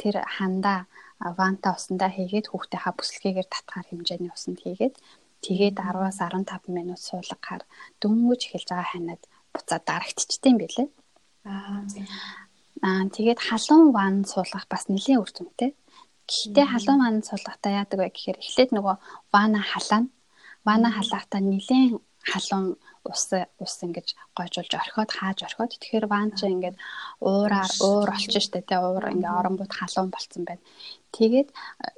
тэр 0.00 0.24
хандаа 0.24 0.88
ванта 1.20 1.76
усандаа 1.76 2.08
хийгээд 2.08 2.48
хүүхдээ 2.48 2.80
ха 2.80 2.96
бүслэгээр 2.96 3.48
татгаар 3.52 3.86
хэмжээний 3.92 4.32
усанд 4.32 4.58
хийгээд 4.64 4.96
тэгээд 5.44 5.76
10-аас 5.76 6.18
15 6.24 6.72
минут 6.72 7.00
суулгахаар 7.00 7.62
дөнгөж 8.00 8.40
эхэлж 8.48 8.68
байгаа 8.72 8.88
ханаад 8.92 9.22
буцаад 9.52 9.84
дарагдчихдээ 9.84 10.50
юм 10.52 10.58
билээ. 10.60 10.88
Аа 11.44 11.84
тэгээд 12.80 13.40
халуун 13.48 13.92
ван 13.92 14.14
суулгах 14.24 14.64
бас 14.72 14.88
нэлээд 14.88 15.20
үр 15.20 15.30
дүнтэй. 15.32 15.70
Гэхдээ 16.24 16.66
халуун 16.72 16.98
маань 17.00 17.20
сулгахтаа 17.28 17.84
яадаг 17.84 17.98
вэ 18.00 18.08
гэхээр 18.08 18.40
эхлээд 18.40 18.70
нөгөө 18.72 18.96
вана 19.34 19.60
халаана. 19.60 20.08
Вана 20.64 20.88
халаахтаа 20.96 21.40
нилээн 21.44 22.00
халуун 22.24 22.80
ус 23.04 23.24
ус 23.64 23.74
ингэж 23.84 24.08
гойжуулж 24.36 24.72
орхиод 24.76 25.10
хааж 25.12 25.38
орхиод 25.44 25.72
тэгэхээр 25.72 26.06
ван 26.12 26.28
чи 26.36 26.44
ингээд 26.48 26.76
уураар 27.20 27.72
уур 27.84 28.08
олчих 28.16 28.44
штэ 28.44 28.60
тэ 28.64 28.76
уур 28.80 29.04
ингээ 29.12 29.38
оронгууд 29.40 29.72
халуун 29.72 30.10
болцсон 30.12 30.44
байна. 30.48 30.64
Тэгээд 31.16 31.48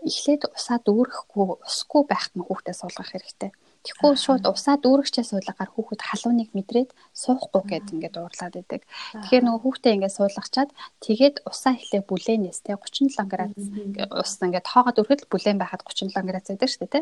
эхлээд 0.08 0.42
усаа 0.56 0.78
дүүрэхгүй 0.86 1.46
усгүй 1.66 2.02
байхад 2.10 2.34
нь 2.38 2.46
хүүхдээ 2.46 2.74
суулгах 2.78 3.10
хэрэгтэй. 3.10 3.50
Тэгэхгүй 3.82 4.14
шууд 4.14 4.44
усаа 4.46 4.78
дүүрэгчээ 4.78 5.26
суулгаар 5.26 5.70
хүүхэд 5.74 6.00
халууныг 6.06 6.54
мэдрээд 6.54 6.94
суухгүй 7.18 7.62
гэд 7.66 7.86
ингээд 7.98 8.14
уурлаад 8.14 8.54
идэг. 8.62 8.86
Тэгэхээр 9.18 9.42
нөгөө 9.42 9.62
хүүхдээ 9.66 9.94
ингээд 9.98 10.16
суулгачаад 10.22 10.70
тэгээд 11.02 11.36
усаа 11.50 11.74
эхлээ 11.74 12.02
бүлээнээс 12.06 12.62
те 12.62 12.78
37 12.78 13.26
градус 13.26 13.66
ус 14.06 14.32
ингээд 14.38 14.70
тоогоод 14.70 15.00
өрхөд 15.02 15.26
бүлээн 15.26 15.58
байхад 15.58 15.82
37 15.82 16.14
градус 16.14 16.48
байдаг 16.54 16.70
шүү 16.70 16.80
дээ 16.86 16.94
те. 16.94 17.00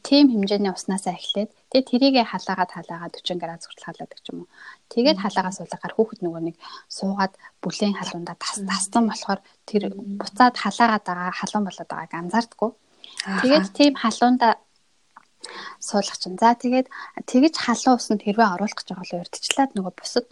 Тийм 0.00 0.26
хэмжээний 0.32 0.72
уснасаа 0.72 1.12
эхлээд 1.12 1.52
тэгээд 1.68 1.88
тэрийгэ 1.92 2.22
халаагаад 2.24 2.72
халаагаад 2.72 3.14
40 3.20 3.36
градус 3.36 3.68
хүртэл 3.68 3.88
халаадаг 3.92 4.20
ч 4.24 4.26
юм 4.32 4.48
уу. 4.48 4.52
Тэгээд 4.88 5.18
халаагаа 5.20 5.52
суулгаар 5.52 5.92
хүүхэд 5.92 6.20
нөгөө 6.24 6.42
нэг 6.48 6.56
суугаад 6.88 7.36
бүлээн 7.60 7.94
халуундаа 8.00 8.36
тас 8.40 8.64
тассан 8.64 9.04
болохоор 9.12 9.40
тэр 9.68 9.92
буцаад 9.92 10.56
халаагаад 10.56 11.04
байгаа 11.04 11.36
халуун 11.36 11.68
болоод 11.68 11.90
байгааг 11.92 12.12
анзаардаггүй. 12.16 12.70
Тэгээд 13.44 13.66
тийм 13.76 13.92
халуунда 14.00 14.56
суулгах 15.80 16.18
чинь. 16.18 16.38
За 16.38 16.54
тэгээд 16.54 16.88
тэгэж 17.26 17.54
халуун 17.58 17.98
усанд 17.98 18.22
хэрвээ 18.24 18.48
оруулах 18.54 18.78
гэж 18.78 18.88
байгаа 18.92 19.04
бол 19.04 19.22
урдчлаад 19.22 19.72
нөгөө 19.74 19.94
бусад 19.98 20.28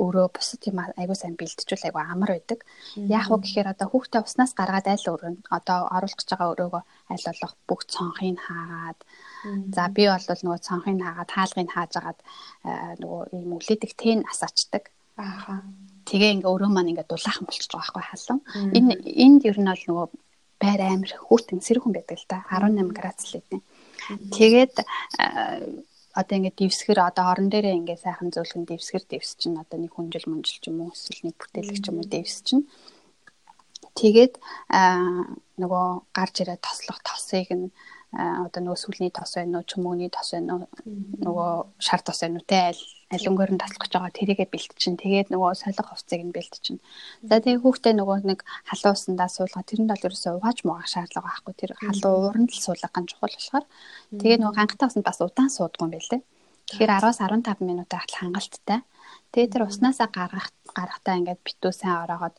өөрөө 0.00 0.26
бусад 0.32 0.60
юм 0.68 0.78
айгуу 0.82 1.16
сайн 1.16 1.34
бэлтжүүл 1.38 1.86
айгуу 1.86 2.02
амар 2.02 2.30
байдаг. 2.36 2.60
Яг 2.96 3.26
уу 3.30 3.40
гэхээр 3.40 3.72
одоо 3.72 3.86
хүүхдээ 3.90 4.22
уснаас 4.26 4.52
гаргаад 4.58 4.86
айл 4.86 5.06
өргөн 5.12 5.36
одоо 5.50 5.78
оруулах 5.96 6.18
гэж 6.18 6.28
байгаа 6.30 6.52
өрөөгөө 6.54 6.82
аль 7.12 7.26
болох 7.26 7.54
бүх 7.68 7.80
цонхыг 7.86 8.38
хаагаад 8.42 9.00
за 9.76 9.84
би 9.94 10.04
бол 10.10 10.26
нөгөө 10.44 10.60
цонхыг 10.66 10.98
хаагаад 11.02 11.30
хаалгыг 11.30 11.70
хааж 11.70 11.92
агаад 11.96 12.20
нөгөө 13.00 13.22
ийм 13.36 13.50
үлээдэг 13.56 13.92
тэн 13.94 14.18
асаачдаг. 14.30 14.90
Ааха. 15.16 15.64
Тэгээ 16.06 16.34
ингээ 16.38 16.52
өрөө 16.54 16.70
маань 16.70 16.90
ингээ 16.92 17.08
дулаахан 17.08 17.46
болчихж 17.46 17.72
байгаа 17.72 17.88
байхгүй 17.88 18.04
халуун. 18.04 18.40
Энэ 18.76 18.92
энд 19.24 19.42
ер 19.48 19.58
нь 19.58 19.70
бол 19.70 19.84
нөгөө 19.88 20.06
байр 20.60 20.80
амир 20.80 21.12
хүүтэн 21.26 21.60
сэрхэн 21.60 21.92
байдаг 21.92 22.16
л 22.20 22.26
да 22.28 22.38
18 22.48 22.92
градус 22.96 23.26
л 23.28 23.36
гэдэг. 23.40 23.60
Тэгээд 24.08 24.74
одоо 26.16 26.34
ингээд 26.38 26.56
дивсгэр 26.56 26.98
одоо 27.02 27.24
орон 27.32 27.48
дээрээ 27.52 27.76
ингээд 27.76 28.04
сайхан 28.04 28.32
зөөлхөн 28.32 28.64
дивсгэр 28.64 29.04
дивс 29.04 29.36
чинь 29.36 29.60
одоо 29.60 29.76
нэг 29.76 29.92
хүнжил 29.92 30.26
мунжил 30.30 30.60
ч 30.62 30.64
юм 30.70 30.80
уу 30.80 30.94
эсвэл 30.96 31.28
нэг 31.28 31.36
бүтээлэг 31.36 31.78
ч 31.82 31.86
юм 31.92 32.00
уу 32.00 32.08
дивс 32.08 32.36
чинь. 32.46 32.64
Тэгээд 33.98 34.34
нөгөө 35.60 35.86
гарч 36.16 36.34
ирээд 36.40 36.64
тослох 36.64 37.00
тосыг 37.04 37.48
нь 37.52 37.68
одоо 38.16 38.60
нөгөө 38.64 38.80
сүлний 38.80 39.12
тос 39.12 39.36
байна 39.36 39.60
уу 39.60 39.68
чөмөөний 39.68 40.08
тос 40.08 40.32
байна 40.32 40.56
уу 40.56 40.64
нөгөө 41.20 41.50
шар 41.84 42.00
тос 42.00 42.24
байна 42.24 42.40
уу 42.40 42.48
те 42.48 42.72
аль 42.72 42.82
алингоор 43.12 43.52
нь 43.54 43.60
таслах 43.60 43.86
гэж 43.86 43.92
байгаа. 43.92 44.18
Тэрийгэ 44.18 44.46
бэлтчин 44.50 44.96
тэгээд 44.96 45.28
нөгөө 45.30 45.52
солих 45.54 45.86
хувцсыг 45.86 46.22
нь 46.24 46.34
бэлтчин. 46.34 46.80
За 47.22 47.38
тэгээд 47.38 47.62
хүүхдээ 47.62 47.94
нөгөө 47.94 48.16
нэг 48.26 48.40
халуусандаа 48.66 49.28
суулгаа 49.30 49.62
тэрэнд 49.62 49.90
бол 49.92 50.06
ерөөсөө 50.10 50.32
угааж 50.40 50.58
муугах 50.66 50.90
шаардлага 50.90 51.28
байхгүй. 51.28 51.54
Тэр 51.54 51.70
халуун 51.76 52.24
ууранд 52.26 52.50
л 52.50 52.64
суулгах 52.66 52.90
гэн 52.90 53.06
чухал 53.06 53.30
болохоор 53.36 53.66
тэгээд 54.16 54.40
нөгөө 54.42 54.58
хангалттай 54.58 54.88
усанд 54.90 55.06
бас 55.06 55.20
удаан 55.22 55.50
суудгүй 55.54 55.84
юм 55.86 55.92
байлээ. 55.94 56.22
Тэгэхээр 56.66 56.90
10-аас 56.98 57.18
15 57.22 57.62
минут 57.62 57.90
ахтал 57.94 58.26
хангалттай. 58.26 58.80
Тэгээд 59.30 59.52
тэр 59.54 59.62
уснаасаа 59.70 60.08
гаргах 60.10 60.50
гарахтаа 60.74 61.14
ингээд 61.14 61.46
битүү 61.46 61.70
сайн 61.70 62.02
ороогоод 62.02 62.34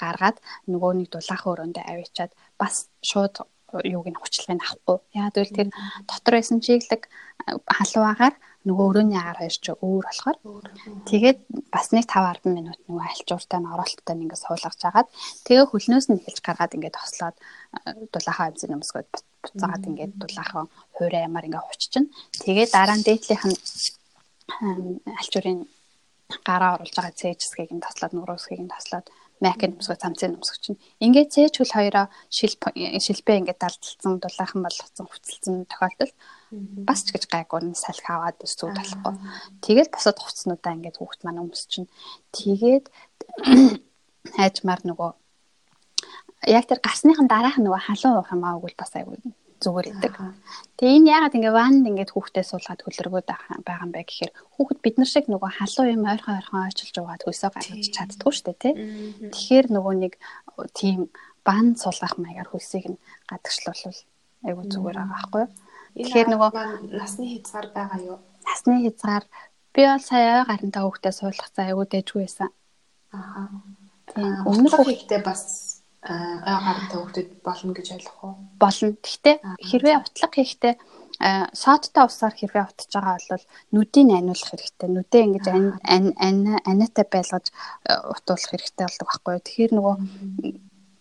гаргаад 0.00 0.40
нөгөө 0.64 0.92
нэг 0.96 1.08
дулаахан 1.12 1.52
өрөөндөө 1.52 1.84
авчиад 1.84 2.32
бас 2.56 2.88
шууд 3.04 3.44
юуг 3.84 4.06
нь 4.10 4.20
хүчлагыг 4.20 4.62
авахгүй. 4.62 4.98
Яг 5.14 5.32
тэгвэл 5.34 5.56
тэр 5.56 5.68
дотор 6.08 6.34
байсан 6.36 6.58
чиглэг 6.64 7.02
халуугаар 7.46 8.34
нөгөө 8.68 8.86
өрөөний 8.92 9.16
агаар 9.16 9.40
хоёр 9.40 9.56
ч 9.56 9.66
өөр 9.72 10.04
болохоор 10.04 10.36
тэгээд 11.08 11.38
бас 11.72 11.86
нэг 11.96 12.04
5 12.04 12.44
10 12.44 12.56
минут 12.56 12.78
нөгөө 12.84 13.04
альчууртай 13.08 13.58
нь 13.60 13.72
оролттой 13.72 14.14
нь 14.14 14.22
ингээд 14.28 14.44
суулгаж 14.44 14.80
агаад 14.84 15.08
тэгээ 15.48 15.70
хөлнөөс 15.72 16.06
нь 16.12 16.20
эхэлж 16.20 16.38
гаргаад 16.44 16.76
ингээд 16.76 16.98
тослоод 17.00 17.36
дулаахан 18.12 18.52
амсын 18.52 18.76
өмсгөөд 18.76 19.10
буцаагаад 19.40 19.88
ингээд 19.88 20.12
дулаахан 20.20 20.66
хуурай 20.92 21.24
ямаар 21.24 21.48
ингээд 21.48 21.64
хувччихна. 21.64 22.12
Тэгээ 22.44 22.66
дараа 22.68 22.96
нь 23.00 23.06
дээдлийнх 23.08 23.44
нь 23.48 23.56
альчуурын 25.20 25.60
гараа 26.44 26.76
оруулж 26.76 26.94
байгаа 26.96 27.16
цээжсгийг 27.16 27.70
нь 27.72 27.84
таслаад 27.86 28.12
нуруусгийг 28.14 28.60
нь 28.62 28.74
таслаад 28.74 29.06
Mac-ийн 29.40 29.74
өмсгөө 29.76 29.96
цамцын 29.96 30.36
өмсгөө 30.36 30.60
чинь. 30.60 30.82
Ингээд 31.00 31.32
цээж 31.32 31.54
хөл 31.56 31.76
хоёроо 31.76 32.06
шилбэ 32.28 33.32
ингээд 33.40 33.60
далдалцсан 33.60 34.14
дулаахан 34.20 34.60
болгоцсон 34.60 35.06
хувцалцсан 35.08 35.56
тохиолдолд 35.64 36.14
бас 36.88 37.00
ч 37.04 37.16
гэж 37.16 37.24
гайгүй 37.32 37.60
нь 37.64 37.78
салхи 37.78 38.10
аваад 38.12 38.36
өсвүүд 38.44 38.76
болохгүй. 38.76 39.14
Тэгээд 39.64 39.88
босод 39.94 40.16
хувцснуудаа 40.20 40.76
ингээд 40.76 41.00
хүүхд 41.00 41.20
маань 41.24 41.40
өмсч 41.40 41.66
чинь. 41.72 41.88
Тэгээд 42.36 42.92
хайжмаар 44.36 44.82
нөгөө 44.84 45.10
яг 46.52 46.64
тэр 46.68 46.80
гарсныхан 46.84 47.28
дараах 47.28 47.56
нөгөө 47.60 47.80
халуун 47.86 48.16
уух 48.20 48.30
юм 48.32 48.44
аагүй 48.44 48.72
бас 48.76 48.92
айгүй 48.96 49.16
зүгээр 49.60 49.86
идэг. 49.92 50.14
Тэгээ 50.80 50.96
энэ 50.96 51.10
яагаад 51.12 51.36
ингээ 51.36 51.54
ванд 51.54 51.84
ингээд 51.86 52.10
хүүхдээ 52.16 52.44
суулгаад 52.48 52.80
хөлргөөд 52.82 53.26
байгаа 53.28 53.84
юм 53.84 53.92
бэ 53.92 54.02
гэхээр 54.08 54.32
хүүхэд 54.56 54.78
бид 54.80 54.96
нар 54.96 55.10
шиг 55.12 55.26
нөгөө 55.28 55.50
халуун 55.60 55.94
юм 55.94 56.04
ойрхон 56.08 56.36
ойрхон 56.40 56.64
ойчилж 56.66 56.96
угаад 56.96 57.22
хөөсөө 57.24 57.50
гаргаж 57.52 57.86
чаддгүй 57.92 58.32
шүү 58.32 58.46
дээ 58.48 58.58
тий. 58.60 58.74
Тэгэхээр 59.28 59.66
нөгөө 59.76 59.94
нэг 60.00 60.12
тийм 60.72 61.12
бан 61.44 61.76
суулгах 61.76 62.16
маягаар 62.16 62.48
хөлсийг 62.48 62.86
нь 62.88 63.02
гадагшлуулвал 63.28 64.00
айгүй 64.48 64.64
зүгээр 64.72 64.96
байгаа 64.96 65.12
байхгүй 65.14 65.40
юу? 65.44 65.50
Тэгэхээр 66.00 66.28
нөгөө 66.32 66.50
насны 66.96 67.24
хязгаар 67.28 67.68
байгаа 67.76 68.00
юу? 68.00 68.18
Насны 68.46 68.74
хязгаар 68.84 69.24
би 69.74 69.82
бол 69.86 70.04
сая 70.04 70.42
ой 70.42 70.44
гарантаа 70.48 70.82
хүүхдээ 70.84 71.14
суулгах 71.14 71.50
цаа 71.54 71.64
айгүй 71.68 71.86
дэжгүй 71.88 72.22
байсан. 72.24 72.48
Аа. 73.12 73.48
Тийм. 74.10 74.42
Өмнөх 74.46 74.74
хүүхдээ 74.74 75.20
бас 75.22 75.69
гарантай 76.00 76.96
хөвгдөд 76.96 77.28
болно 77.44 77.72
гэж 77.76 77.86
ойлгох 77.92 78.18
уу? 78.24 78.34
Болно. 78.56 78.96
Гэхдээ 79.04 79.36
хэрвээ 79.60 79.96
утлаг 80.00 80.32
хийхдээ 80.32 80.74
соттой 81.52 82.04
усаар 82.08 82.32
хэрвээ 82.32 82.64
утж 82.64 82.88
байгаа 82.88 83.20
бол 83.28 83.44
нүдийг 83.76 84.08
аниулах 84.08 84.48
хэрэгтэй. 84.48 84.88
Нүдээ 84.88 85.22
ингэж 85.28 85.46
аниатай 86.64 87.04
байлгаж 87.04 87.46
утуулах 87.84 88.48
хэрэгтэй 88.48 88.84
болдог 88.88 89.06
байхгүй 89.12 89.32
юу? 89.36 89.44
Тэгэхээр 89.44 89.72
нөгөө 89.76 89.94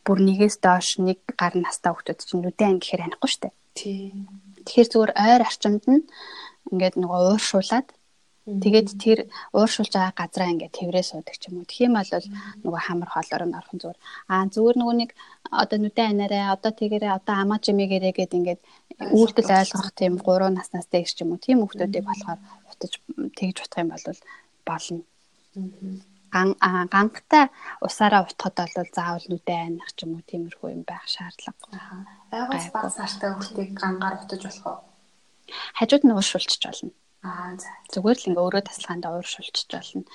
бүр 0.04 0.20
нэгээс 0.20 0.58
доош 0.60 1.00
нэг 1.00 1.24
гар 1.40 1.56
настай 1.56 1.96
хөвгдөд 1.96 2.20
чинь 2.20 2.44
нүдээ 2.44 2.68
ан 2.68 2.80
гэхээр 2.84 3.06
анихгүй 3.08 3.30
шүү 3.32 3.42
дээ. 3.48 3.54
Тий. 3.80 4.12
Тэгэхээр 4.68 4.90
зүгээр 4.92 5.14
ойр 5.16 5.42
арчимд 5.48 5.86
нь 5.88 6.04
ингээд 6.76 6.96
нөгөө 7.00 7.20
ууршуулад 7.40 7.88
Тэгээд 8.50 8.90
тэр 8.98 9.20
ууршуулж 9.54 9.94
байгаа 9.94 10.16
газраа 10.18 10.50
ингээд 10.50 10.74
тэврээ 10.74 11.06
суудаг 11.06 11.38
ч 11.38 11.54
юм 11.54 11.62
уу. 11.62 11.70
Тэгэх 11.70 11.86
юм 11.86 11.96
бол 12.02 12.10
нөгөө 12.66 12.82
хамар 12.82 13.10
хоолоор 13.14 13.44
нь 13.46 13.58
орхон 13.60 13.78
зүгээр. 13.78 14.00
Аа 14.34 14.46
зүгээр 14.50 14.78
нөгөө 14.82 14.96
нэг 14.98 15.12
одоо 15.54 15.78
нүдэн 15.78 16.10
анаарай, 16.18 16.44
одоо 16.50 16.72
тэгэрээ, 16.74 17.14
одоо 17.14 17.36
амаа 17.38 17.60
жимэгэрээ 17.62 18.14
гэд 18.18 18.34
ингээд 18.38 18.62
үйлдэл 19.14 19.54
ойлгох 19.54 19.92
тийм 19.94 20.14
3 20.18 20.50
наснаас 20.58 20.88
дээш 20.90 21.12
ч 21.14 21.22
юм 21.22 21.38
уу. 21.38 21.44
Тийм 21.46 21.62
хүмүүсүүдийг 21.62 22.06
болохоор 22.10 22.40
утаж 22.74 22.94
тэгж 23.38 23.58
утах 23.62 23.82
юм 23.86 23.90
бол 23.94 24.06
болно. 24.66 25.02
Ган 26.34 26.50
гангатай 26.94 27.46
усаараа 27.86 28.26
утахад 28.26 28.74
бол 28.74 28.90
заавал 28.98 29.26
нүдэн 29.30 29.78
аних 29.78 29.90
ч 29.94 30.10
юм 30.10 30.18
уу 30.18 30.26
тиймэрхүү 30.26 30.70
юм 30.74 30.84
байх 30.90 31.06
шаардлага. 31.06 31.70
Айгаас 32.34 32.68
баг 32.74 32.90
сартай 32.90 33.30
хүмүүсийг 33.30 33.78
гангаар 33.78 34.26
утаж 34.26 34.42
болох 34.42 34.66
уу? 34.66 34.80
Хажууд 35.78 36.04
нь 36.06 36.14
ууршуулчих 36.14 36.62
болно. 36.66 36.94
Аа 36.94 37.09
зүгээр 37.20 38.18
л 38.20 38.28
ингээ 38.32 38.46
өөрөө 38.48 38.64
таслахаанда 38.64 39.12
ууршуулчих 39.12 39.68
болно. 39.68 40.08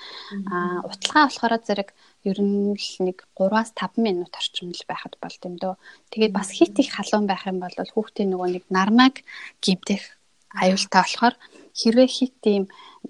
Аа 0.49 0.81
уталгаа 0.89 1.29
болохоор 1.29 1.53
зэрэг 1.61 1.89
ер 2.25 2.39
нь 2.41 2.73
л 2.73 2.91
нэг 3.05 3.17
3-аас 3.37 3.77
5 3.77 4.01
минут 4.01 4.33
орчим 4.33 4.73
л 4.73 4.89
байхад 4.89 5.13
болд 5.21 5.41
юм 5.45 5.55
дөө. 5.61 5.77
Тэгээд 6.09 6.33
бас 6.33 6.49
хит 6.49 6.73
их 6.81 6.89
халуун 6.97 7.29
байх 7.29 7.45
юм 7.45 7.61
бол 7.61 7.77
хүүхдийн 7.77 8.33
нөгөө 8.33 8.49
нэг 8.57 8.63
нармаг 8.73 9.21
гимтэх 9.61 10.17
аюултай 10.49 11.01
болохоор 11.05 11.35
хэрвээ 11.77 12.09
хит 12.09 12.33
тийм 12.41 12.63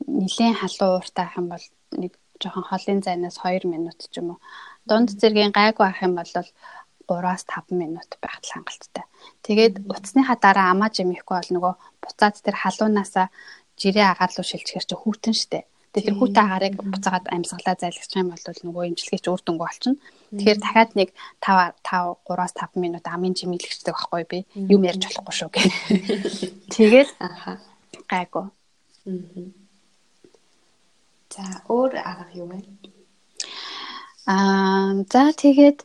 нилээн 0.03 0.59
халуун 0.59 0.99
ууртай 0.99 1.23
ах 1.23 1.39
юм 1.39 1.47
бол 1.55 1.65
нэг 1.95 2.11
жоохон 2.43 2.67
холын 2.67 2.99
зайнаас 2.99 3.39
2 3.39 3.63
минут 3.63 3.99
ч 4.11 4.19
юм 4.19 4.35
уу. 4.35 4.39
Дунд 4.83 5.15
зэргийн 5.15 5.55
гайгүй 5.55 5.87
ах 5.87 6.03
юм 6.03 6.19
бол 6.19 6.27
3-аас 7.07 7.43
5 7.47 7.71
минут 7.71 8.09
байх 8.19 8.43
хангалттай. 8.43 9.05
Тэгээд 9.45 9.87
утасныхаа 9.87 10.37
дараа 10.41 10.67
амаа 10.73 10.89
жимэхгүй 10.89 11.35
бол 11.37 11.51
нөгөө 11.55 11.73
буцаад 12.01 12.35
тэр 12.41 12.55
халуунаасаа 12.59 13.27
жирийн 13.79 14.11
агаар 14.11 14.31
руу 14.35 14.45
шилжихэр 14.47 14.85
чи 14.87 14.95
хүүтэн 14.95 15.35
штэ. 15.35 15.67
Тэгээд 15.95 16.07
тэр 16.11 16.17
хүүтэн 16.19 16.43
агаарыг 16.43 16.75
буцаагаад 16.75 17.31
амьсгалаа 17.31 17.75
зайлгчих 17.79 18.19
юм 18.19 18.35
бол 18.35 18.43
нөгөө 18.43 18.83
имчилгээч 18.91 19.25
үр 19.31 19.41
дүнгүй 19.43 19.63
болчихно. 19.63 19.99
Тэгэхээр 20.35 20.59
дахиад 20.59 20.91
нэг 20.99 21.09
5 21.39 21.79
5 21.87 22.19
3-аас 22.27 22.53
5 22.59 22.83
минут 22.83 23.05
амын 23.07 23.31
чимэглэгчдэг 23.31 23.95
байхгүй 23.95 24.23
би. 24.27 24.37
Юм 24.59 24.83
ярьж 24.83 25.07
болохгүй 25.07 25.35
шүү 25.39 25.49
гэх. 25.55 25.71
Тэгээд 26.75 27.09
аха 27.23 27.63
гайгүй. 28.11 28.45
За 31.31 31.43
өөр 31.71 31.91
арга 31.95 32.31
юу 32.35 32.47
вэ? 32.51 32.59
Аа 34.27 34.99
за 35.07 35.31
тэгээд 35.31 35.79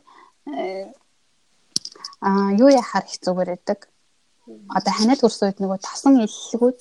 аа 2.19 2.51
юу 2.59 2.67
яхаар 2.67 3.05
их 3.07 3.15
зүгээр 3.23 3.49
байдаг. 3.55 3.87
Одоо 4.75 4.91
ханиад 4.91 5.23
хөрс 5.23 5.39
үед 5.39 5.63
нөгөө 5.63 5.79
тасан 5.79 6.19
иллгүүд 6.19 6.79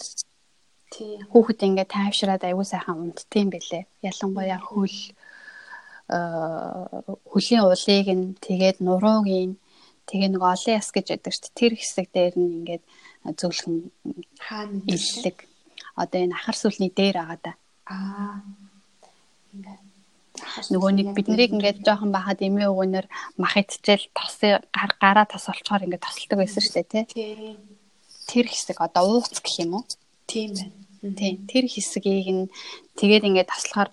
Тий. 0.91 1.23
Хүүхэд 1.31 1.61
ингээд 1.67 1.95
тайвшраад 1.95 2.43
аягүй 2.43 2.67
сайхан 2.67 2.99
унтдсан 2.99 3.47
бэлээ. 3.55 3.85
Ялангуяа 4.03 4.59
хөл 4.59 4.99
хөлийн 7.31 7.63
улыг 7.63 8.09
нь 8.11 8.35
тэгээд 8.43 8.83
нурууг 8.83 9.27
нь 9.31 9.55
тэгээ 10.11 10.35
нэг 10.35 10.43
олон 10.43 10.75
яс 10.75 10.91
гэж 10.91 11.07
яддаг 11.15 11.31
шүү 11.31 11.47
дээ. 11.47 11.59
Тэр 11.63 11.73
хэсэг 11.79 12.07
дээр 12.11 12.35
нь 12.35 12.55
ингээд 12.59 12.85
зөвлөхөн 13.39 13.79
хаана 14.43 14.83
иллэг. 14.91 15.39
Одоо 15.95 16.19
энэ 16.27 16.35
ахар 16.35 16.57
сүлний 16.59 16.91
дээр 16.91 17.17
байгаа 17.23 17.39
да. 17.39 17.53
Аа. 17.87 18.43
Нөгөө 20.75 20.91
нэг 20.99 21.09
бид 21.15 21.27
нарыг 21.31 21.55
ингээд 21.55 21.87
жоохон 21.87 22.11
бахад 22.11 22.43
эмээ 22.43 22.67
өгөнөр 22.67 23.07
мах 23.39 23.55
идчихэл 23.55 24.11
тосын 24.11 24.59
гараа 24.75 25.27
тос 25.31 25.47
олцохоор 25.47 25.87
ингээд 25.87 26.03
тосолдог 26.03 26.39
байсан 26.43 26.63
шүү 26.65 26.75
дээ 26.75 26.87
тий. 26.91 27.05
Тэр 28.27 28.47
хэсэг 28.51 28.83
одоо 28.83 29.23
ууц 29.23 29.39
гэх 29.39 29.63
юм 29.63 29.79
уу? 29.79 29.85
Тийм 30.31 30.51
байна. 30.55 30.73
Тийм. 31.19 31.35
Тэр 31.51 31.65
хэсгийг 31.67 32.29
нь 32.31 32.53
тэгээд 32.99 33.27
ингээд 33.29 33.51
таслахаар 33.51 33.91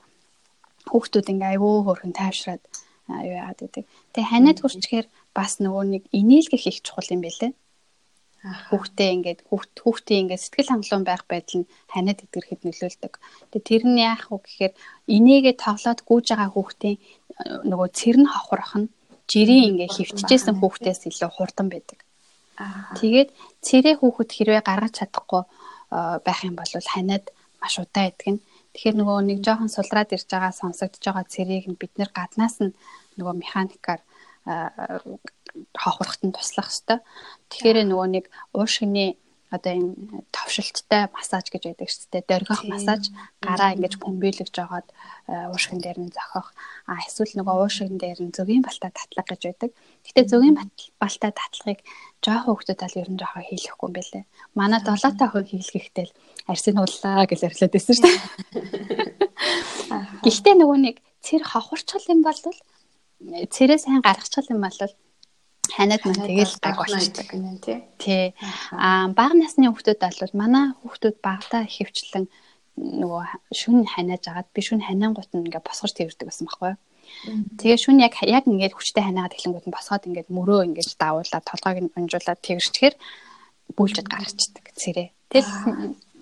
хүүхдүүд 0.91 1.31
ингээ 1.33 1.51
айвуу 1.57 1.83
хөрхөн 1.87 2.13
тайвшраад 2.13 2.63
юу 3.07 3.35
яагаад 3.39 3.59
гэдэг. 3.63 3.85
Тэгээ 4.13 4.31
ханиад 4.31 4.59
хүрчгээр 4.59 5.07
бас 5.33 5.51
нөгөө 5.63 5.83
нэг 5.87 6.03
инээлгэх 6.11 6.63
их 6.67 6.79
чухал 6.83 7.09
юм 7.15 7.21
байлээ. 7.23 7.51
Хүүхдээ 8.69 9.09
ингээд 9.15 9.39
хүүхдийн 9.49 10.21
ингээд 10.27 10.43
сэтгэл 10.43 10.71
хангалуун 10.71 11.05
байх 11.07 11.23
байдал 11.27 11.63
нь 11.63 11.69
ханиад 11.91 12.23
идэрхэд 12.23 12.61
нөлөөлдөг. 12.63 13.13
Тэгээ 13.51 13.67
тэр 13.67 13.83
нь 13.87 13.99
яах 14.03 14.23
вэ 14.31 14.37
гэхээр 14.43 14.73
инээгээ 15.15 15.55
тоглоод 15.57 15.99
гүйж 16.07 16.25
байгаа 16.31 16.49
хүүхдийн 16.53 16.97
нөгөө 17.67 17.89
цэр 17.97 18.17
нь 18.23 18.29
хохрох 18.29 18.73
нь 18.79 18.91
жирийн 19.31 19.75
ингээ 19.75 19.89
хөвтжсэн 19.91 20.55
хүүхдээс 20.59 21.01
илүү 21.09 21.31
хурдан 21.33 21.67
байдаг. 21.67 21.99
Тэгээд 22.97 23.29
цэрээ 23.61 23.95
хүүхэд 23.99 24.29
хэрвээ 24.33 24.61
гаргаж 24.65 24.93
чадахгүй 24.97 25.43
байх 25.91 26.39
юм 26.43 26.55
бол 26.59 26.71
ханиад 26.93 27.25
маш 27.61 27.79
удаа 27.79 28.09
идэх 28.09 28.27
нь. 28.27 28.43
Тэгэхээр 28.73 28.97
нөгөө 28.99 29.17
нэг 29.29 29.39
жоохон 29.45 29.71
сулраад 29.73 30.13
ирж 30.13 30.27
байгаа 30.29 30.53
сонсогдож 30.53 31.03
байгаа 31.03 31.25
цэрийг 31.33 31.65
нь 31.67 31.79
бид 31.81 31.93
нэр 31.97 32.11
гаднаас 32.13 32.61
нь 32.61 32.75
нөгөө 33.17 33.35
механикаар 33.41 34.01
хохрохт 35.73 36.21
нь 36.23 36.35
туслах 36.35 36.69
хэвээр. 36.69 37.01
Тэгэхээр 37.49 37.77
нөгөө 37.89 38.07
нэг 38.15 38.25
уушгины 38.53 39.17
одоо 39.49 39.71
энэ 39.79 40.27
товшилттай 40.35 41.07
массаж 41.15 41.47
гэж 41.47 41.63
байдаг 41.71 41.87
шүү 41.87 42.11
дээ. 42.11 42.27
Дөргих 42.27 42.61
массаж 42.67 43.03
гараа 43.39 43.71
ингэж 43.79 43.95
бөмбөлөгж 44.03 44.51
жагаад 44.51 44.87
уушгин 45.55 45.79
дээр 45.79 45.99
нь 46.03 46.11
зохих. 46.11 46.51
А 46.83 46.99
эсвэл 47.07 47.31
нөгөө 47.39 47.55
уушгин 47.63 47.95
дээр 47.95 48.19
нь 48.27 48.35
зөгийн 48.35 48.63
балтаа 48.67 48.91
татлах 48.91 49.27
гэж 49.31 49.41
байдаг. 49.47 49.71
Гэтэ 50.03 50.27
зөгийн 50.27 50.55
балтаа 50.99 51.31
татлахыг 51.31 51.79
жоохон 52.23 52.57
хүмүүсд 52.57 52.81
аль 52.83 52.99
ер 53.01 53.09
нь 53.11 53.19
жоохон 53.21 53.45
хийлэхгүй 53.45 53.87
юм 53.87 53.95
байлээ. 53.95 54.23
Манай 54.57 54.81
7 54.81 55.17
та 55.17 55.29
хүн 55.29 55.45
хийлгэхдээ 55.47 56.05
л 56.09 56.13
арсын 56.49 56.77
ууллаа 56.81 57.25
гэж 57.29 57.41
арилаад 57.45 57.73
байсан 57.73 57.93
шүү 57.95 58.05
дээ. 58.05 58.19
Гэхдээ 60.25 60.55
нөгөө 60.57 60.77
нэг 60.81 60.95
цэр 61.21 61.43
хохорчхал 61.45 62.11
юм 62.11 62.21
бол 62.25 62.39
цэрээ 63.53 63.79
сайн 63.81 64.01
гаргачихл 64.01 64.53
юм 64.53 64.61
бол 64.65 64.77
ханаад 65.75 66.01
мань 66.05 66.25
тэгэл 66.25 66.55
гаг 66.63 66.77
болчихдаг 66.77 67.27
тий. 67.61 67.77
Тий. 67.99 68.25
Аа 68.71 69.11
бага 69.11 69.35
насны 69.35 69.67
хүүхдүүд 69.69 70.01
бол 70.01 70.33
манай 70.33 70.65
хүүхдүүд 70.81 71.17
багтаа 71.21 71.63
хөвчлэн 71.67 72.25
нөгөө 72.77 73.23
шүн 73.51 73.85
ханиаж 73.89 74.23
агаад 74.29 74.49
би 74.53 74.61
шүн 74.61 74.81
ханиангууд 74.85 75.31
нь 75.33 75.49
ингээ 75.49 75.65
босгож 75.65 75.93
тэрдэг 75.97 76.29
байсан 76.29 76.45
байхгүй 76.47 76.77
юу. 76.77 76.79
Тэгээ 77.59 77.79
шүн 77.79 77.97
яг 78.03 78.17
яг 78.23 78.45
ингээд 78.47 78.75
хүчтэй 78.75 79.03
ханаагаад 79.03 79.35
эхлэнгүүд 79.35 79.65
нь 79.67 79.75
босгоод 79.75 80.07
ингээд 80.07 80.29
мөрөө 80.33 80.61
ингээд 80.71 80.99
давуулаад 81.01 81.45
толгойг 81.45 81.77
нь 81.83 81.93
унжуулаад 81.97 82.39
тэгэрчгээр 82.41 82.95
бүлжэд 83.75 84.07
гаргацдаг 84.07 84.65
цэрээ. 84.79 85.09
Тэгэл 85.31 85.51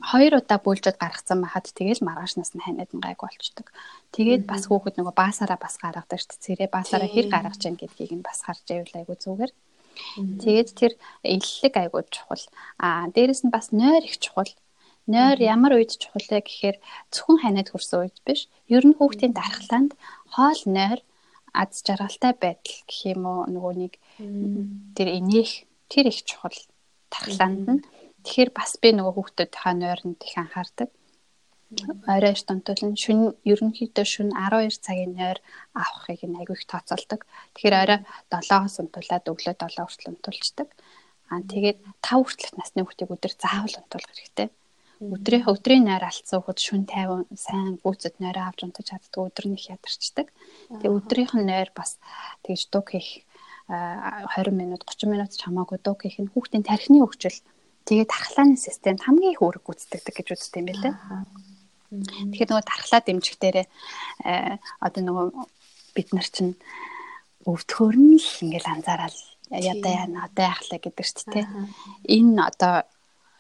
хоёр 0.02 0.34
удаа 0.38 0.60
бүлжэд 0.62 0.98
гаргацсан 1.02 1.42
байхад 1.42 1.70
тэгэл 1.74 2.06
маргаашнаас 2.06 2.54
нь 2.54 2.64
ханиад 2.66 2.92
нь 2.94 3.02
гайг 3.02 3.20
болчдөг. 3.22 3.68
Тэгээд 4.14 4.44
бас 4.46 4.70
хүүхэд 4.70 4.98
нөгөө 4.98 5.16
баасаараа 5.18 5.60
бас 5.62 5.76
гаргадаг 5.82 6.20
шүү 6.22 6.30
дээ. 6.30 6.46
Цэрээ 6.46 6.70
баасаараа 6.70 7.10
хэр 7.10 7.28
гаргаж 7.34 7.62
яах 7.66 7.80
гэдгийг 7.82 8.14
нь 8.18 8.26
бас 8.26 8.40
харж 8.46 8.66
байвал 8.70 8.98
айгу 8.98 9.16
зүгээр. 9.18 9.52
Тэгээд 10.42 10.70
тэр 10.78 10.92
иллэг 11.24 11.74
айгу 11.78 12.00
чухал. 12.14 12.46
Аа 12.78 13.10
дээрэс 13.16 13.42
нь 13.46 13.54
бас 13.54 13.74
нойр 13.74 14.04
их 14.06 14.18
чухал. 14.22 14.52
Нойр 15.08 15.38
ямар 15.42 15.74
үед 15.78 15.98
чухал 16.02 16.26
вэ 16.30 16.42
гэхээр 16.44 16.78
зөвхөн 17.14 17.42
ханиад 17.42 17.70
хүрсэн 17.72 18.00
үед 18.06 18.18
биш. 18.26 18.50
Ер 18.70 18.84
нь 18.86 18.98
хүүхдийн 18.98 19.34
дархлаанд 19.34 19.94
хоол 20.36 20.62
нойр 20.78 21.00
аз 21.56 21.82
жаргалтай 21.88 22.34
байдал 22.36 22.80
гэх 22.88 23.00
юм 23.14 23.24
уу 23.32 23.42
нөгөө 23.48 23.74
нэг 23.82 23.94
тэр 24.96 25.08
энех 25.20 25.52
тэр 25.92 26.12
их 26.12 26.20
чухал 26.28 26.58
дархлаанд 27.12 27.68
нь 27.72 27.82
Тэгэхээр 28.26 28.52
бас 28.58 28.74
би 28.82 28.90
нөгөө 28.90 29.14
хүүхдүүдийнхаа 29.16 29.74
нойронд 29.78 30.20
их 30.26 30.34
анхаардаг. 30.42 30.90
Орой 32.10 32.34
эрт 32.34 32.50
онтолн 32.50 32.98
шүн 32.98 33.38
ерөнхийдөө 33.46 34.02
шүн 34.02 34.34
12 34.34 34.82
цагийн 34.82 35.14
нойр 35.14 35.38
авахыг 35.78 36.26
нь 36.26 36.34
айгүй 36.34 36.58
их 36.58 36.66
тооцоолдог. 36.66 37.22
Тэгэхээр 37.54 37.76
орой 37.86 38.00
7-оос 38.34 38.82
унтуулад 38.82 39.30
өглөө 39.30 39.56
7 39.62 39.78
хүртэл 39.78 40.10
унтуулцдаг. 40.10 40.70
Аа 41.30 41.42
тэгээд 41.46 41.78
5 42.02 42.26
хүртэлх 42.26 42.54
насны 42.58 42.82
хүүхдийг 42.82 43.14
өдөр 43.14 43.34
заавал 43.38 43.78
унтуулах 43.78 44.14
хэрэгтэй. 44.18 44.50
Өдрийн 45.00 45.44
өдрийн 45.50 45.84
нойр 45.88 46.04
алдсан 46.08 46.40
хүүхэд 46.40 46.60
шүн 46.62 46.84
50 46.88 47.28
сайн 47.36 47.80
гүйцэд 47.84 48.16
нойроо 48.24 48.48
авч 48.48 48.60
унтаж 48.64 48.86
чаддаг 48.92 49.22
өдөр 49.28 49.46
нь 49.52 49.58
их 49.60 49.68
ядарчдаг. 49.68 50.28
Тэгээ 50.72 50.96
өдрийнх 50.96 51.34
нь 51.36 51.50
нойр 51.50 51.70
бас 51.76 52.00
тэгж 52.48 52.72
дуг 52.72 52.96
хийх 52.96 53.28
20 53.68 54.56
минут 54.56 54.88
30 54.88 55.12
минут 55.12 55.32
ч 55.36 55.44
хамаагүй 55.44 55.80
дуг 55.84 56.00
хийх 56.06 56.22
нь 56.24 56.32
хүүхдийн 56.32 56.64
тархины 56.64 57.04
хөгжил 57.04 57.44
Тэгээд 57.86 58.10
дархлааны 58.10 58.58
системд 58.58 59.06
хамгийн 59.06 59.38
их 59.38 59.46
үүрэг 59.46 59.62
гүйцэтгэдэг 59.62 60.14
гэж 60.18 60.28
үздэг 60.34 60.58
юм 60.58 60.68
байлээ. 60.74 60.94
Тэгэхээр 62.34 62.50
нөгөө 62.50 62.66
дархлаа 62.66 63.02
дэмжихдээрээ 63.06 63.68
одоо 64.82 65.02
нөгөө 65.06 65.26
бид 65.94 66.10
нар 66.18 66.26
чинь 66.26 66.58
өвдөхөр 67.46 67.96
нь 68.02 68.18
л 68.18 68.30
ингээл 68.42 68.74
анзаараад 68.74 69.18
ядаа 69.54 69.94
яана 70.02 70.26
одоо 70.26 70.44
яахлаа 70.50 70.80
гэдэг 70.82 71.06
ч 71.06 71.14
тийм. 71.30 71.46
Энэ 72.10 72.42
одоо 72.42 72.90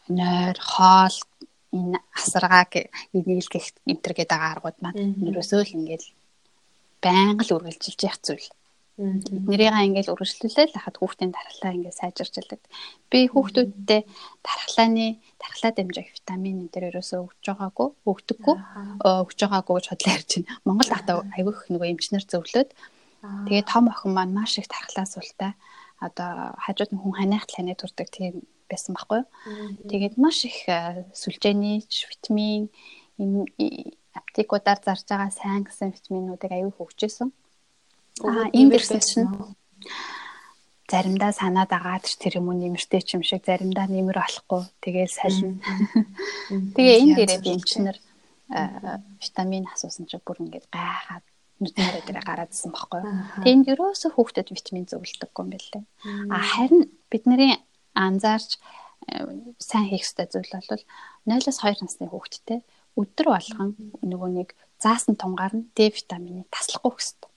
нойр, 0.09 0.57
хоол, 0.59 1.17
энэ 1.75 1.99
асаргааг 2.15 2.71
энийг 3.13 3.43
л 3.45 3.51
гэх 3.51 3.73
энтер 3.89 4.13
гэдэг 4.15 4.39
аргууд 4.39 4.77
маань 4.79 5.19
ерөөсөө 5.29 5.61
л 5.65 5.75
ингээл 5.77 6.07
байнга 7.03 7.43
л 7.43 7.55
үргэлжилж 7.59 7.99
явах 8.05 8.21
зүйл. 8.23 8.49
Нэрийг 8.95 9.75
ингээл 9.75 10.13
үргэлжлүүлээл 10.15 10.71
хахад 10.71 10.95
хүүхдийн 11.03 11.35
дархлаа 11.35 11.75
ингээд 11.75 11.99
сайжирч 11.99 12.33
ялдаг. 12.39 12.61
Би 13.11 13.27
хүүхдүүдтэй 13.27 14.07
дархлааны 14.39 15.19
дархлаа 15.35 15.71
дэмжих 15.75 16.15
витамин 16.15 16.63
энэ 16.63 16.71
төр 16.71 16.87
ерөөсөө 16.95 17.19
өгч 17.27 17.43
байгаагүй, 17.43 17.89
өгдөггүй, 18.07 18.55
өгч 19.03 19.39
байгаагүй 19.43 19.73
гэж 19.75 19.85
бодлоо 19.91 20.13
ярьж 20.15 20.31
байна. 20.39 20.51
Монгол 20.63 20.91
хата 20.95 21.11
айгүйх 21.35 21.59
нөгөө 21.75 21.91
эмчнэр 21.91 22.23
зөвлөд 22.23 22.69
тэгээ 23.51 23.67
том 23.67 23.91
охин 23.91 24.15
маань 24.15 24.31
маш 24.31 24.55
их 24.63 24.71
дархлаа 24.71 25.03
суултай. 25.03 25.51
Одоо 25.99 26.55
хажууд 26.63 26.95
нь 26.95 27.01
хүн 27.03 27.19
ханиахт 27.19 27.51
ханиа 27.51 27.75
турдаг 27.75 28.07
тийм 28.07 28.47
байсан 28.69 28.95
байхгүй 28.95 29.23
юу. 29.23 29.27
Тэгээд 29.89 30.15
маш 30.17 30.45
их 30.45 30.57
сүлжээний 31.13 31.85
витамин 31.85 32.69
аптекуудаар 34.15 34.79
зарж 34.83 35.05
байгаа 35.07 35.31
сайн 35.31 35.63
гэсэн 35.63 35.95
витаминуудыг 35.95 36.51
аюул 36.51 36.75
хөгжөөсөн. 36.75 37.29
Аа 38.23 38.47
энэ 38.55 38.71
дэрсэн 38.75 39.01
чинь 39.03 39.29
заримдаа 40.87 41.31
санаад 41.33 41.71
агаад 41.73 42.05
тэр 42.05 42.39
юм 42.39 42.49
уу 42.49 42.55
нэмэртэй 42.55 43.01
ч 43.03 43.17
юм 43.17 43.23
шиг 43.25 43.43
заримдаа 43.43 43.89
нэмэр 43.89 44.17
болохгүй 44.21 44.61
тэгээл 44.79 45.13
сална. 45.17 45.59
Тэгээ 46.77 47.01
энэ 47.01 47.15
дээрээ 47.17 47.53
эмчнэр 47.57 47.97
витамин 49.19 49.65
асуусан 49.73 50.05
чинь 50.05 50.23
бүр 50.23 50.39
ингээд 50.45 50.69
гайхаад 50.69 51.25
нүднэрээ 51.59 52.03
дээр 52.05 52.21
гараадсан 52.21 52.69
байхгүй. 52.69 53.01
Тэнд 53.41 53.65
ерөөсө 53.73 54.13
хүүхдэд 54.13 54.53
витамин 54.53 54.85
зөвлөдөггүй 54.85 55.41
юм 55.41 55.49
байна 55.49 55.67
лээ. 55.73 55.83
А 56.29 56.37
харин 56.39 56.83
бидний 57.09 57.57
анзаарч 57.95 58.59
сайн 59.59 59.85
хийх 59.89 60.05
ёстой 60.05 60.27
зүйл 60.29 60.51
бол 60.51 60.83
0-2 61.25 61.81
насны 61.81 62.05
хүүхэдтэй 62.09 62.59
өдөр 62.99 63.27
болгон 63.35 63.69
нөгөө 64.01 64.29
нэг 64.39 64.49
заасан 64.79 65.15
тунгаар 65.19 65.53
нь 65.55 65.67
Д 65.75 65.91
витаминыг 65.91 66.47
таслахгүй 66.49 66.91
хэрэгтэй. 66.95 67.31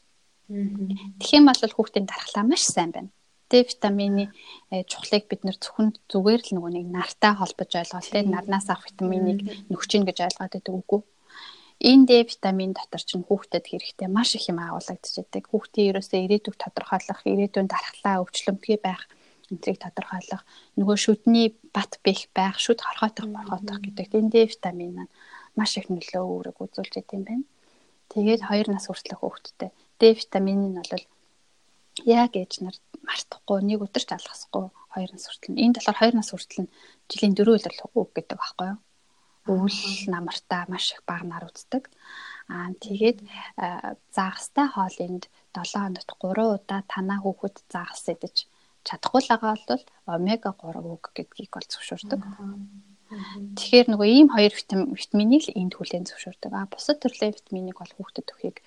Тэгэх 1.18 1.36
юм 1.38 1.46
бол 1.50 1.74
хүүхдийн 1.76 2.06
дархлаа 2.08 2.44
маш 2.46 2.62
сайн 2.64 2.90
байна. 2.94 3.10
Д 3.50 3.66
витамины 3.66 4.24
э, 4.70 4.84
чухлыг 4.86 5.24
бид 5.28 5.42
нэр 5.44 5.56
зөвхөн 5.58 5.96
зүгээр 6.08 6.40
л 6.46 6.52
нөгөө 6.56 6.72
нэг 6.72 6.86
нартай 6.88 7.32
холбож 7.36 7.70
ойлгоод 7.74 8.06
тийм 8.06 8.28
нарнаас 8.32 8.68
авах 8.70 8.86
витаминыг 8.88 9.38
нөхчин 9.72 10.04
гэж 10.06 10.18
ойлгоод 10.24 10.52
байдаг 10.54 10.74
үгүй. 10.78 11.00
Энэ 11.90 12.06
Д 12.08 12.12
витамин 12.28 12.72
дотор 12.76 13.02
чинь 13.02 13.26
хүүхдэд 13.26 13.64
хэрэгтэй 13.66 14.08
маш 14.08 14.34
их 14.36 14.50
юм 14.50 14.58
агуулгадчихэдэг. 14.62 15.48
Хүүхдийн 15.48 15.88
ерөөсөө 15.90 16.20
ирээдүг 16.26 16.56
тодорхойлох, 16.58 17.20
ирээдүйн 17.24 17.68
дархлаа 17.70 18.20
өвчлөмтгий 18.22 18.78
байх 18.82 19.06
энтрийг 19.52 19.78
тодорхойлох, 19.80 20.42
нөгөө 20.76 20.96
шүдний 21.04 21.56
бат 21.72 21.96
бэх 22.04 22.28
байх, 22.36 22.56
шүд 22.60 22.84
хорхойтох, 22.84 23.28
борхойтох 23.32 23.78
гэдэг 23.80 24.12
энэ 24.12 24.32
Д 24.32 24.36
витамин 24.52 24.92
маань 24.96 25.12
маш 25.56 25.76
их 25.80 25.88
нөлөө 25.88 26.24
үүрэг 26.24 26.56
үзүүлж 26.60 26.94
идэм 27.00 27.22
байна. 27.24 27.46
Тэгээд 28.12 28.40
2 28.44 28.72
нас 28.72 28.86
хүртэлх 28.88 29.20
хүүхдтэй 29.20 29.70
Д 29.98 30.02
витамин 30.14 30.60
нь 30.72 30.78
бол 30.78 31.04
яг 32.06 32.32
ээж 32.36 32.52
нар 32.62 32.76
мартахгүй 33.02 33.58
нэг 33.64 33.82
өдөр 33.82 34.04
ч 34.04 34.10
алгасахгүй 34.14 34.70
2 34.94 35.12
нас 35.12 35.24
хүртэл. 35.26 35.58
Энэ 35.64 35.76
болохоор 35.76 36.14
2 36.14 36.18
нас 36.18 36.30
хүртэл 36.30 36.62
нь 36.62 36.72
жилийн 37.10 37.34
4 37.34 37.56
өдөр 37.56 37.74
үг 37.98 38.08
гэдэг 38.14 38.38
байхгүй 38.38 38.68
юу? 38.72 38.80
Өвөл 39.48 39.80
намартаа 40.12 40.64
маш 40.68 40.92
их 40.92 41.02
баг 41.08 41.24
нар 41.24 41.48
үздэг. 41.48 41.88
Аа 42.52 42.70
тэгээд 42.84 43.18
загастай 44.12 44.66
хоолынд 44.70 45.24
7 45.56 45.82
хоногт 45.82 46.10
3 46.20 46.54
удаа 46.56 46.80
танаа 46.92 47.18
хүүхэд 47.24 47.56
загас 47.72 48.04
идэж 48.12 48.36
чадахгүй 48.88 49.20
л 49.20 49.30
байгаа 49.32 49.54
бол 49.68 49.84
омега 50.08 50.50
3 50.56 50.80
үг 50.80 51.04
гэдгийг 51.12 51.52
бол 51.52 51.68
зөвшөөрдөг. 51.68 52.20
Тэгэхээр 53.56 53.86
нөгөө 53.92 54.08
ийм 54.08 54.28
хоёр 54.32 54.52
витаминийг 54.52 55.42
л 55.48 55.58
энд 55.60 55.74
хүлээн 55.76 56.08
зөвшөөрдөг. 56.08 56.52
А 56.56 56.68
бусад 56.72 57.00
төрлийн 57.00 57.36
витаминыг 57.36 57.76
бол 57.76 57.92
хүүхдэд 57.92 58.32
өгөхийг 58.32 58.58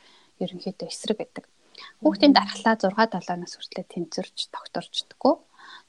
ерөнхийдөө 0.41 0.87
эсрэг 0.89 1.17
гэдэг. 1.21 1.45
Хүүхдийн 2.01 2.33
дархлаа 2.37 2.75
6 2.77 2.93
7 2.93 3.41
нас 3.41 3.53
хүртэл 3.57 3.89
тэнцвэрч 3.89 4.37
тогтворчдггүй. 4.53 5.35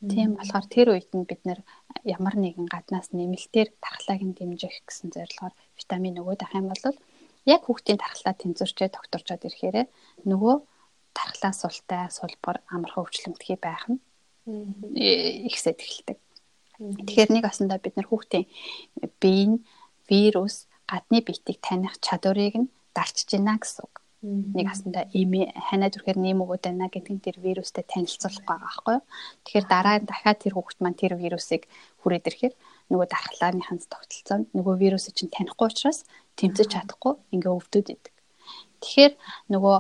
Тийм 0.08 0.36
болохоор 0.36 0.66
тэр 0.68 0.88
үед 0.92 1.10
нь 1.12 1.28
бид 1.28 1.42
нэр 1.44 1.60
ямар 2.04 2.34
нэгэн 2.36 2.66
гаднаас 2.72 3.12
нэмэлтээр 3.12 3.68
дархлааг 3.84 4.20
нь 4.24 4.36
дэмжих 4.36 4.84
гэсэн 4.88 5.08
зорилгоор 5.12 5.54
витамин 5.78 6.20
өгөөд 6.20 6.40
авах 6.42 6.58
юм 6.60 6.68
бол 6.72 6.96
яг 7.54 7.60
хүүхдийн 7.64 8.00
дархлаа 8.00 8.34
тэнцвэрчээ 8.36 8.88
тогтворчод 8.92 9.46
ирэхээр 9.46 9.76
нөгөө 10.30 10.54
дархлаа 11.16 11.52
султай 11.52 12.08
сулбар 12.10 12.56
амархан 12.74 13.04
өвчлөмтгий 13.04 13.58
байх 13.60 13.84
нь 13.90 14.00
ихсэд 14.46 15.78
эхэлдэг. 15.78 16.18
Тэгэхээр 16.82 17.30
нэг 17.30 17.44
асандаа 17.46 17.78
бид 17.78 17.94
нар 17.94 18.08
хүүхдийн 18.10 18.46
бие 19.22 19.46
нь 19.46 19.56
вирус 20.10 20.66
гадны 20.90 21.22
биетийг 21.22 21.58
таних 21.62 21.94
чадварыг 22.02 22.54
нь 22.58 22.72
дарчж 22.96 23.38
байна 23.38 23.56
гэсэн 23.62 23.86
үг. 23.86 23.94
Нэг 24.22 24.66
асандаа 24.70 25.06
эмээ 25.14 25.54
ханаа 25.54 25.90
зүрхээр 25.90 26.18
нэм 26.18 26.42
өгöd 26.42 26.62
байна 26.66 26.90
гэдэг 26.90 27.22
тэр 27.22 27.36
вирустай 27.38 27.86
танилцуулах 27.86 28.42
байгаа 28.46 28.66
байхгүй 28.66 28.94
юу. 28.98 29.04
Тэгэхээр 29.46 29.66
дараа 29.70 29.96
нь 29.98 30.08
дахиад 30.10 30.38
тэр 30.42 30.54
хүүхд 30.58 30.78
маань 30.82 30.98
тэр 30.98 31.14
вирусыг 31.18 31.66
хүрээд 32.02 32.28
ирэхээр 32.30 32.54
нөгөө 32.90 33.06
дархлааныханд 33.10 33.82
тогтолцоонд 33.90 34.46
нөгөө 34.54 34.74
вирусыг 34.82 35.14
чинь 35.14 35.30
танихгүй 35.30 35.66
учраас 35.70 36.02
тэмцэж 36.38 36.66
чадахгүй 36.70 37.14
ингээ 37.34 37.50
өвдөд 37.50 37.86
идэг. 37.94 38.14
Тэгэхээр 38.82 39.14
нөгөө 39.54 39.76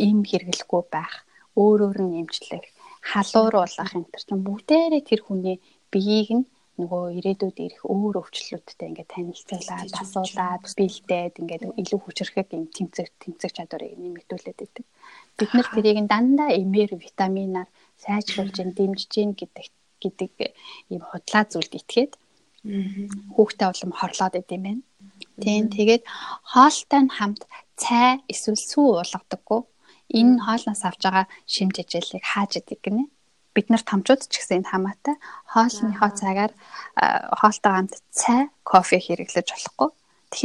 им 0.00 0.18
хэрэглэхгүй 0.24 0.82
байх, 0.90 1.26
өөрөөр 1.58 1.98
нь 2.06 2.24
эмчлэх, 2.24 2.64
халууруулах 3.00 3.92
энэ 3.96 4.10
төр 4.12 4.22
чинь 4.26 4.46
бүгдээрээ 4.46 5.02
тэр 5.08 5.20
хүний 5.24 5.56
биеийг 5.92 6.30
нь 6.38 6.46
нөгөө 6.80 7.02
ирээдүйд 7.18 7.58
ирэх 7.60 7.82
өөр 7.84 8.14
өвчлөлттэй 8.24 8.88
ингээд 8.88 9.12
танилцуулаад 9.12 9.92
асуулаад 10.00 10.64
бэлдээд 10.64 11.34
ингээд 11.40 11.62
илүү 11.76 12.00
хүчрэхэг 12.00 12.48
юм 12.56 12.64
тэмцэх 12.72 13.08
тэмцэх 13.20 13.52
чадварыг 13.52 14.00
нэмэгдүүлээд 14.00 14.58
байдаг. 14.60 14.86
Бид 15.36 15.50
нар 15.52 15.68
тэрийг 15.68 15.98
дандаа 16.08 16.50
эмээр 16.56 16.96
витаминаар 16.96 17.68
сайжруулж, 18.00 18.56
дэмжиж 18.56 19.10
гин 19.12 19.36
гэдэг 19.36 19.68
гэдэг 20.00 20.32
ийм 20.88 21.02
худлаа 21.04 21.44
зүйлд 21.44 21.72
итгээд 21.76 22.12
хүүхдээ 23.36 23.68
улам 23.68 23.92
хорлоод 23.96 24.34
идэм 24.40 24.62
байх. 24.64 24.80
Тийм 25.40 25.68
тэгээд 25.68 26.02
хоолтой 26.52 27.00
нь 27.04 27.12
хамт 27.16 27.42
цай 27.76 28.20
эсвэл 28.32 28.60
сүү 28.70 28.88
уулгадаггүй. 29.00 29.60
Энэ 30.10 30.42
хоолноос 30.44 30.82
авч 30.84 31.00
байгаа 31.06 31.26
шимж 31.46 31.74
ижээлийг 31.82 32.24
хааж 32.26 32.52
идэг 32.58 32.80
гинэ 32.82 33.04
бид 33.54 33.66
нар 33.70 33.82
томчууд 33.82 34.30
ч 34.30 34.38
гэсэн 34.38 34.62
энэ 34.62 34.70
хамаатай 34.70 35.16
хоолныхоо 35.50 36.10
цагаар 36.14 36.52
хоолтой 37.34 37.72
хамт 37.74 37.94
цай, 38.14 38.48
кофе 38.62 38.98
хэрэглэж 39.02 39.48
болохгүй. 39.50 39.90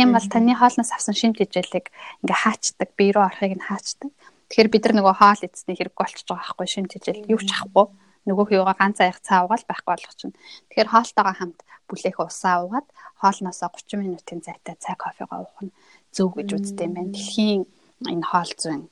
Юм 0.02 0.10
бол 0.18 0.26
таны 0.26 0.58
хоолноос 0.58 0.90
авсан 0.90 1.14
шимт 1.14 1.38
хижээлийг 1.38 1.94
ингээ 2.26 2.40
хаачдаг, 2.42 2.90
бие 2.98 3.14
рүү 3.14 3.26
орохыг 3.30 3.54
нь 3.54 3.68
хаачдаг. 3.70 4.10
Тэгэхээр 4.50 4.70
бид 4.74 4.84
нар 4.90 4.96
нөгөө 4.98 5.16
хоол 5.22 5.42
эзний 5.46 5.78
хэрэг 5.78 5.94
болчихж 5.94 6.26
байгаа 6.26 6.42
байхгүй 6.50 6.68
шимт 6.70 6.92
хижээл 6.98 7.30
юу 7.30 7.42
ч 7.46 7.54
авахгүй. 7.54 7.86
Нөгөө 8.26 8.46
хөөгаа 8.50 8.78
ганц 8.82 8.98
аяг 9.06 9.22
цаа 9.22 9.46
угаал 9.46 9.66
байхгүй 9.70 9.94
болох 9.94 10.16
чинь. 10.18 10.34
Тэгэхээр 10.74 10.90
хоолтойгоо 10.90 11.36
хамт 11.38 11.60
бүлээх 11.86 12.18
усаа 12.18 12.66
уугаад 12.66 12.88
хоолноосоо 13.22 13.70
30 13.70 14.02
минутын 14.02 14.42
зайтай 14.42 14.74
цай 14.82 14.98
кофегаа 14.98 15.46
уух 15.46 15.62
нь 15.62 15.76
зөв 16.10 16.34
гэж 16.34 16.50
үздэг 16.58 16.90
юм 16.90 16.94
байна. 16.98 17.14
Дэлхийн 17.14 17.62
энэ 18.10 18.26
хоол 18.26 18.52
зүйн 18.58 18.90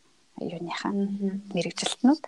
юуныхаа 0.52 0.92
мэрэгжилтнүүд. 1.56 2.24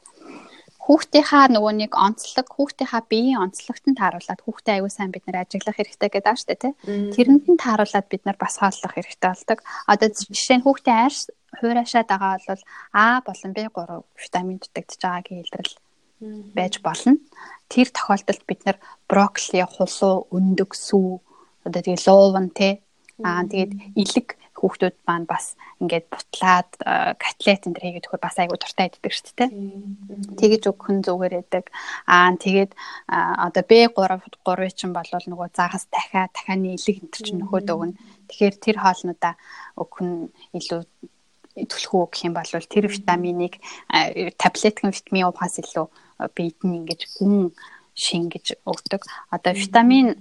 Хүүхдийнхаа 0.86 1.50
нөгөө 1.50 1.74
нэг 1.82 1.92
онцлог, 1.98 2.46
хүүхдийнхаа 2.46 3.02
биеийн 3.10 3.42
онцлогт 3.42 3.90
нь 3.90 3.98
тааруулаад 3.98 4.42
хүүхдээ 4.46 4.74
аягүй 4.78 4.92
сайн 4.94 5.10
бид 5.10 5.26
нэр 5.26 5.42
ажиглах 5.42 5.82
хэрэгтэй 5.82 6.10
гэдэг 6.14 6.30
ааш 6.30 6.46
тэ. 6.46 6.78
Тэрэнд 6.86 7.46
нь 7.50 7.58
тааруулаад 7.58 8.06
бид 8.06 8.22
нар 8.30 8.38
бас 8.38 8.62
хооллох 8.62 8.94
хэрэгтэй 8.94 9.30
болдог. 9.34 9.60
Одоо 9.90 10.08
жишээ 10.14 10.62
нь 10.62 10.66
хүүхдээ 10.70 10.98
арьс 11.10 11.34
хуурашаад 11.58 12.06
байгаа 12.06 12.38
бол 12.46 12.64
А 12.94 13.26
болон 13.26 13.52
B3 13.58 14.06
витамин 14.14 14.58
дутагдж 14.62 15.02
байгааг 15.02 15.28
илрэл 15.34 15.74
байж 16.54 16.74
болно. 16.86 17.18
Тэр 17.66 17.90
тохиолдолд 17.90 18.44
бид 18.46 18.62
нар 18.70 18.78
брокколи, 19.10 19.66
хулуу, 19.66 20.30
өндөг, 20.30 20.78
сүү 20.78 21.18
одоо 21.66 21.82
тэгээ 21.82 22.06
лууван 22.06 22.54
тэ 22.54 22.85
аа 23.24 23.48
тэгээд 23.48 23.72
илэг 23.96 24.28
хүүхдүүд 24.56 24.96
маань 25.08 25.28
бас 25.28 25.56
ингээд 25.84 26.06
бутлаад 26.12 26.72
котлет 27.20 27.64
энэ 27.68 27.80
хийгээд 27.80 28.08
өгөхөөр 28.08 28.24
бас 28.24 28.36
айгу 28.40 28.56
дуртай 28.56 28.88
иддэг 28.88 29.12
шүү 29.12 29.36
дээ. 29.36 29.50
Тэгэж 30.40 30.64
өгөх 30.72 30.90
нь 30.96 31.04
зүгээр 31.04 31.34
байдаг. 31.44 31.66
Аа 32.08 32.32
тэгээд 32.40 32.72
одоо 33.08 33.64
B3 33.68 33.96
3 33.96 34.80
чинь 34.80 34.96
бол 34.96 35.08
нөгөө 35.08 35.48
загас 35.52 35.88
дахиа 35.92 36.32
дахианы 36.32 36.76
илэг 36.80 36.98
энэ 37.04 37.12
чинь 37.12 37.40
нөхөд 37.44 37.68
өгнө. 37.68 38.00
Тэгэхээр 38.32 38.56
тэр 38.64 38.78
хоолнуудаа 38.80 39.34
өгөх 39.76 40.00
нь 40.04 40.32
илүү 40.56 40.82
түлхүү 41.56 42.04
гэх 42.12 42.26
юм 42.28 42.34
бол 42.36 42.48
тэр 42.48 42.86
витаминыг 42.92 43.60
таблеткын 44.40 44.92
витамин 44.92 45.28
уухаас 45.28 45.56
илүү 45.60 45.88
биед 46.36 46.60
нь 46.64 46.84
ингэж 46.84 47.02
гүн 47.20 47.52
шингэж 47.96 48.60
өгдөг. 48.68 49.04
Одоо 49.32 49.52
витамин 49.56 50.20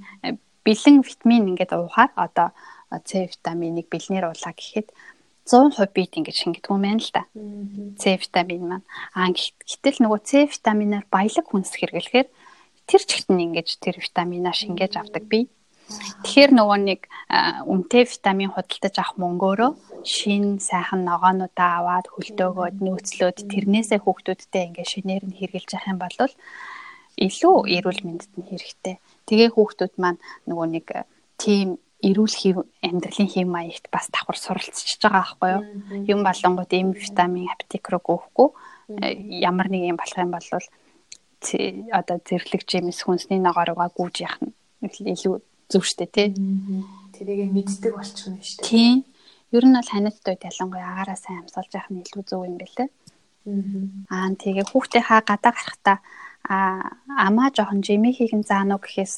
бэлэн 0.67 1.03
витамин 1.03 1.51
ингээд 1.55 1.75
уухаар 1.75 2.11
одоо 2.15 2.55
С 3.03 3.13
витаминыг 3.15 3.87
бэлнээр 3.91 4.31
уулаа 4.31 4.55
гэхэд 4.55 4.89
100% 5.45 5.93
бид 5.93 6.13
ингэж 6.17 6.37
шингэдэг 6.41 6.71
юм 6.73 6.83
байна 6.85 7.03
л 7.03 7.11
да. 7.13 7.25
С 7.99 8.05
витамин 8.07 8.63
маань. 8.69 8.87
Аа 9.13 9.29
гэтэл 9.33 10.01
нөгөө 10.01 10.21
С 10.25 10.33
витаминаар 10.55 11.05
баялаг 11.11 11.47
хүнс 11.49 11.73
хэрэглэхээр 11.77 12.29
тэр 12.89 13.03
чигтэн 13.05 13.45
ингэж 13.45 13.69
тэр 13.81 13.97
витаминаа 14.01 14.55
шингээж 14.57 14.97
авдаг 14.97 15.25
бие. 15.29 15.49
Тэгэхээр 16.25 16.53
нөгөө 16.57 16.79
нэг 16.81 17.01
үнэтэй 17.69 18.09
витамин 18.09 18.49
худалдаж 18.57 18.95
авах 18.97 19.21
мөнгөөрөө 19.21 19.71
шин 20.01 20.57
сайхан 20.57 21.05
ногоонуудаа 21.05 21.71
аваад 21.85 22.09
хөлтөөгөөд 22.09 22.77
нөөцлөөд 22.81 23.39
тэрнээсээ 23.53 24.01
хүүхдүүдтэй 24.01 24.63
ингээ 24.73 24.87
шинээр 24.89 25.25
нь 25.29 25.37
хэрглэж 25.37 25.69
явах 25.77 25.91
юм 25.93 25.99
бол 26.01 26.17
илүү 27.21 27.57
эрүүл 27.77 28.01
мэндэд 28.01 28.33
нь 28.33 28.49
хэрэгтэй. 28.49 28.97
Тэгээ 29.29 29.51
хүүхдүүд 29.53 29.95
маань 30.01 30.21
нөгөө 30.49 30.67
нэг 30.73 30.87
тийм 31.37 31.77
эрүүл 32.05 32.37
хэв 32.37 32.57
амьдралын 32.85 33.31
хэв 33.33 33.49
маягт 33.49 33.89
бас 33.89 34.13
давхар 34.13 34.37
суралцж 34.37 35.01
байгаа 35.01 35.25
байхгүй 35.25 35.51
юу. 35.57 35.63
Юм 36.13 36.21
болонгууд 36.25 36.73
эм 36.77 36.93
витамин 36.93 37.49
аптек 37.49 37.89
руу 37.89 38.03
гүйхгүй 38.05 38.49
э, 39.01 39.41
ямар 39.41 39.73
нэг 39.73 39.89
юм 39.89 39.97
болох 39.97 40.19
юм 40.21 40.33
бол 40.37 40.49
одоо 41.93 42.17
зэрлэг 42.25 42.63
жимс 42.69 43.01
хүнсний 43.05 43.41
ногоороо 43.41 43.89
гүйж 43.97 44.17
явах 44.25 44.41
нь 44.45 44.53
илүү 44.85 45.41
зөв 45.69 45.85
штэ 45.85 46.07
тий. 46.13 46.29
Тэрийг 47.17 47.53
мэддэг 47.53 47.93
болчихно 47.97 48.41
штэ. 48.41 48.65
Тийм. 48.65 49.05
Ер 49.53 49.65
нь 49.65 49.77
бол 49.77 49.89
ханиадд 49.89 50.25
үед 50.29 50.43
ялангуяа 50.45 50.89
агаараа 50.93 51.17
сайн 51.17 51.45
амсгалж 51.45 51.73
явах 51.73 51.91
нь 51.93 52.03
илүү 52.05 52.23
зөв 52.29 52.45
юм 52.45 52.57
бэлээ. 52.61 52.89
Аа 54.09 54.33
тэгээ 54.41 54.65
хүүхдийнхаа 54.73 55.21
гадаа 55.21 55.53
гарахтаа 55.53 55.99
а 56.45 56.57
амаа 57.09 57.49
жоохон 57.57 57.81
жимихийг 57.87 58.33
нь 58.37 58.49
заануу 58.51 58.81
гэхээс 58.83 59.15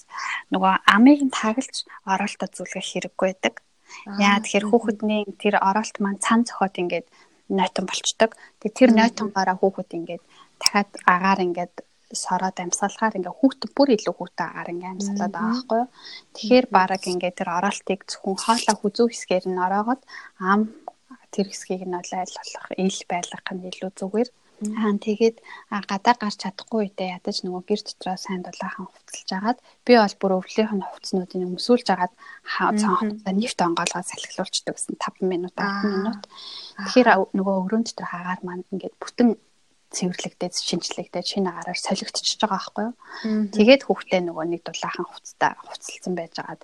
нөгөө 0.55 0.75
амыг 0.95 1.21
нь 1.27 1.35
тагалж 1.35 1.75
оролтод 2.07 2.53
зүлгэх 2.55 2.87
хэрэггүй 2.87 3.27
байдаг. 3.27 3.55
Яа 4.07 4.39
тэгэхээр 4.39 4.67
хүүхэдний 4.71 5.23
тэр 5.43 5.55
оролт 5.59 5.97
маань 5.99 6.23
цан 6.23 6.47
цохоод 6.47 6.79
ингээд 6.83 7.07
нойтон 7.51 7.87
болчдөг. 7.91 8.31
Тэг 8.63 8.71
тэр 8.79 8.91
нойтонгоороо 8.95 9.57
хүүхэд 9.59 9.91
ингээд 9.99 10.23
дахиад 10.61 10.91
агаар 11.15 11.41
ингээд 11.47 11.75
сороод 12.15 12.57
амьсгалахаар 12.63 13.19
ингээ 13.19 13.39
хүүхэд 13.39 13.63
бүр 13.75 13.89
илүү 13.97 14.15
хүүтэй 14.15 14.47
агаар 14.47 14.69
ингээ 14.71 14.93
амьсгалаад 14.95 15.35
байгаа 15.35 15.51
байхгүй 15.51 15.79
юу. 15.83 15.89
Тэгэхээр 16.35 16.67
баг 16.71 17.05
ингээ 17.11 17.33
тэр 17.39 17.49
оролтыг 17.59 18.01
зөвхөн 18.07 18.39
хоолой 18.39 18.77
хүзүү 18.79 19.07
хэсгээр 19.11 19.45
нь 19.51 19.63
ороогод 19.67 20.01
ам 20.39 20.61
тэр 21.35 21.47
хэсгийг 21.51 21.83
нь 21.87 21.97
бол 21.99 22.13
айл 22.15 22.35
болох 22.39 22.67
ил 22.79 23.01
байлгах 23.11 23.47
нь 23.51 23.67
илүү 23.71 23.91
зүгээр. 23.99 24.29
Аа 24.31 24.46
Аа 24.57 24.97
тэгээд 24.97 25.37
гадаа 25.69 26.15
гарч 26.17 26.41
чадахгүй 26.41 26.89
үедээ 26.89 27.21
ядаж 27.21 27.45
нөгөө 27.45 27.63
гэр 27.69 27.81
дотроо 27.85 28.17
сайн 28.17 28.41
дулаахан 28.41 28.89
хувцалж 28.89 29.31
агаад 29.37 29.59
би 29.85 29.93
бол 30.01 30.17
бүр 30.17 30.33
өвлийнх 30.41 30.73
нь 30.73 30.89
хувцснуудыг 30.89 31.45
өмсүүлж 31.45 31.89
агаад 31.93 32.15
цаанхаа 32.81 33.33
нефт 33.37 33.61
онгоолгоод 33.61 34.09
салхилуулчдаг 34.09 34.75
гэсэн 34.81 34.97
5 34.97 35.29
минут 35.29 35.53
10 35.61 35.93
минут. 35.93 36.23
Тэгэхээр 36.89 37.09
нөгөө 37.37 37.57
өрөөнд 37.69 37.87
дотор 37.93 38.09
хагаар 38.09 38.41
маань 38.41 38.65
ингээд 38.73 38.97
бүтэн 38.97 39.29
цэвэрлэгдээд 39.93 40.55
шинжлэгдээд 40.57 41.27
шинэ 41.31 41.49
агаараар 41.53 41.81
солигдчихж 41.81 42.41
байгаа 42.41 42.57
байхгүй 42.57 42.85
юу. 42.89 42.95
Тэгээд 43.55 43.83
хүүхдээ 43.87 44.21
нөгөө 44.25 44.45
нэг 44.51 44.63
дулаахан 44.65 45.07
хувцастаа 45.09 45.53
хувцалсан 45.63 46.15
байж 46.17 46.35
агаад 46.41 46.63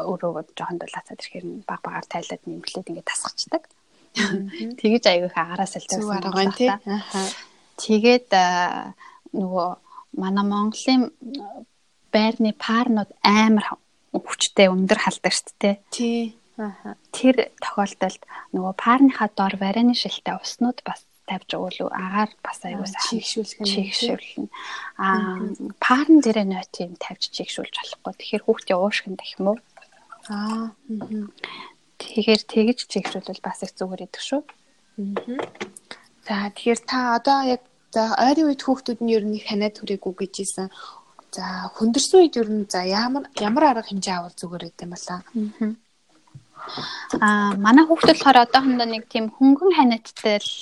өөрөө 0.00 0.54
жоохон 0.56 0.78
дулаацаад 0.80 1.20
ирэхээр 1.20 1.46
баг 1.68 1.80
багаар 1.84 2.06
тайлаад 2.08 2.42
нэмлээд 2.46 2.88
ингээд 2.88 3.10
тасгачдаг. 3.10 3.62
Тэгэж 4.80 5.04
аягүй 5.10 5.30
агаараа 5.34 5.68
салцсан 5.68 6.06
байгаа 6.06 6.54
тий. 6.54 6.70
Тэгээд 7.82 8.30
нөгөө 9.34 9.70
манай 10.22 10.44
Монголын 10.46 11.10
байрны 12.14 12.54
парнууд 12.54 13.10
амар 13.22 13.66
хүчтэй 14.14 14.70
өндөр 14.70 14.98
халдаг 15.02 15.32
шүү 15.34 15.54
дээ. 15.58 15.76
Тий. 15.90 16.22
Тэр 17.10 17.50
тохиолдолд 17.58 18.22
нөгөө 18.54 18.74
парныхаа 18.78 19.28
дор 19.34 19.58
варины 19.58 19.98
шилтэй 19.98 20.38
уснууд 20.38 20.86
бас 20.86 21.02
тавьж 21.26 21.56
өгөөлөө 21.56 21.90
агаар 21.90 22.30
бас 22.44 22.58
аягүй 22.62 22.86
чигшүүлэх 22.86 23.58
чигшүүлнэ. 23.66 24.46
Аа 25.02 25.40
парн 25.82 26.22
дээрээ 26.22 26.46
нойтын 26.46 26.94
тавьж 27.02 27.32
чигшүүлж 27.34 27.74
болохгүй. 27.74 28.12
Тэгэхээр 28.14 28.44
хүүхдээ 28.44 28.76
уушгин 28.78 29.16
дэх 29.18 29.34
юм 29.40 29.56
уу? 29.56 29.58
Аа. 30.28 30.70
Тэгэхээр 32.04 32.42
тэгж 32.44 32.78
чигшүүлвэл 32.92 33.40
бас 33.40 33.64
их 33.64 33.72
зүгээр 33.72 34.04
идэх 34.06 34.22
шүү. 34.22 34.42
За 36.28 36.52
тэгэхээр 36.52 36.80
та 36.84 36.98
одоо 37.16 37.38
яг 37.56 37.62
за 37.94 38.14
ойрын 38.18 38.52
үед 38.52 38.62
хүүхдүүд 38.62 39.00
нь 39.02 39.14
ер 39.16 39.24
нь 39.24 39.40
ханаа 39.40 39.72
түрээгүй 39.72 40.14
гэж 40.20 40.34
ийсэн. 40.44 40.68
За 41.34 41.70
хөндөрсөн 41.74 42.20
үед 42.20 42.34
ер 42.38 42.48
нь 42.52 42.64
за 42.68 42.84
ямар 42.84 43.24
ямар 43.40 43.64
арга 43.72 43.88
хэмжээ 43.88 44.14
авал 44.18 44.36
зүгээр 44.36 44.64
гэдэг 44.70 44.84
юм 44.86 44.92
бала. 44.94 45.16
Аа 47.20 47.52
манай 47.60 47.84
хүүхдүүд 47.86 48.18
болохоор 48.18 48.38
одоохондоо 48.44 48.88
нэг 48.88 49.04
тийм 49.12 49.28
хөнгөн 49.34 49.72
ханиадтай 49.76 50.38
л 50.40 50.52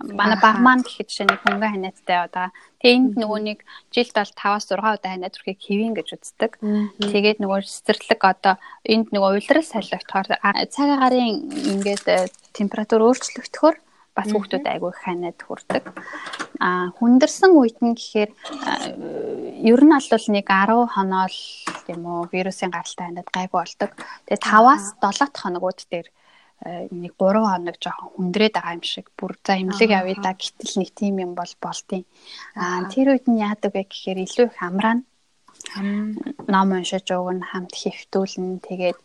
манай 0.00 0.38
баг 0.40 0.56
маань 0.64 0.84
гэхэд 0.84 1.08
жишээ 1.08 1.26
нэг 1.28 1.40
хөнгөн 1.44 1.72
ханиадтай 1.76 2.18
одоо 2.24 2.46
тэгээ 2.80 2.96
энд 2.96 3.12
нөгөө 3.20 3.40
нэг 3.44 3.58
жилд 3.92 4.16
бол 4.16 4.32
5-аас 4.32 4.64
6 4.72 4.80
удаа 4.80 5.10
ханиад 5.12 5.36
үрхийг 5.36 5.60
хэвэн 5.60 5.94
гэж 5.96 6.08
үздэг. 6.16 6.52
Тэгээд 7.12 7.38
нөгөө 7.44 7.60
цэцэрлэг 7.68 8.20
одоо 8.24 8.54
энд 8.88 9.12
нөгөө 9.12 9.30
уйлрал 9.36 9.66
солигдохоор 9.68 10.26
цаг 10.72 10.88
агарын 10.88 11.52
ингээд 11.52 12.04
э, 12.08 12.32
температур 12.56 13.04
өөрчлөгдөхөөр 13.04 13.76
бас 14.16 14.28
хүүхдүүд 14.32 14.66
айгүй 14.66 14.92
ханаад 14.96 15.38
хүрдэг. 15.38 15.84
А 16.60 16.90
хүндэрсэн 16.98 17.52
үед 17.54 17.78
нь 17.84 17.94
гэхээр 17.94 18.30
ер 19.64 19.80
нь 19.84 19.96
албал 19.96 20.26
нэг 20.34 20.46
10 20.48 20.96
хоноо 20.96 21.26
л 21.30 21.40
тийм 21.86 22.00
үү 22.04 22.20
вирусын 22.32 22.74
гаралтай 22.74 23.06
ханаад 23.06 23.28
гайгүй 23.30 23.58
болдог. 23.60 23.90
Тэгээ 24.26 24.44
5-аас 24.44 24.84
7 24.98 25.30
хоногуд 25.36 25.80
дээр 25.88 26.08
нэг 26.64 27.12
3 27.16 27.40
хоног 27.40 27.76
жоохон 27.80 28.10
хүндрээд 28.14 28.54
байгаа 28.56 28.76
юм 28.76 28.84
шиг. 28.84 29.06
Бүр 29.18 29.32
за 29.44 29.56
имлэг 29.56 29.90
явъя 29.90 30.16
да 30.20 30.32
гэтэл 30.36 30.74
нэг 30.80 30.90
тийм 30.92 31.14
юм 31.24 31.32
бол 31.34 31.52
болтیں۔ 31.62 32.04
А 32.54 32.84
тэр 32.92 33.16
үед 33.16 33.26
нь 33.28 33.40
яадаг 33.40 33.72
вэ 33.72 33.88
гэхээр 33.88 34.18
илүү 34.24 34.46
их 34.52 34.60
амраана 34.60 35.04
ном 36.52 36.68
уншиж 36.76 37.06
өгнө 37.14 37.44
хамт 37.50 37.74
хэвтүүлнэ 37.76 38.64
тэгээд 38.68 38.98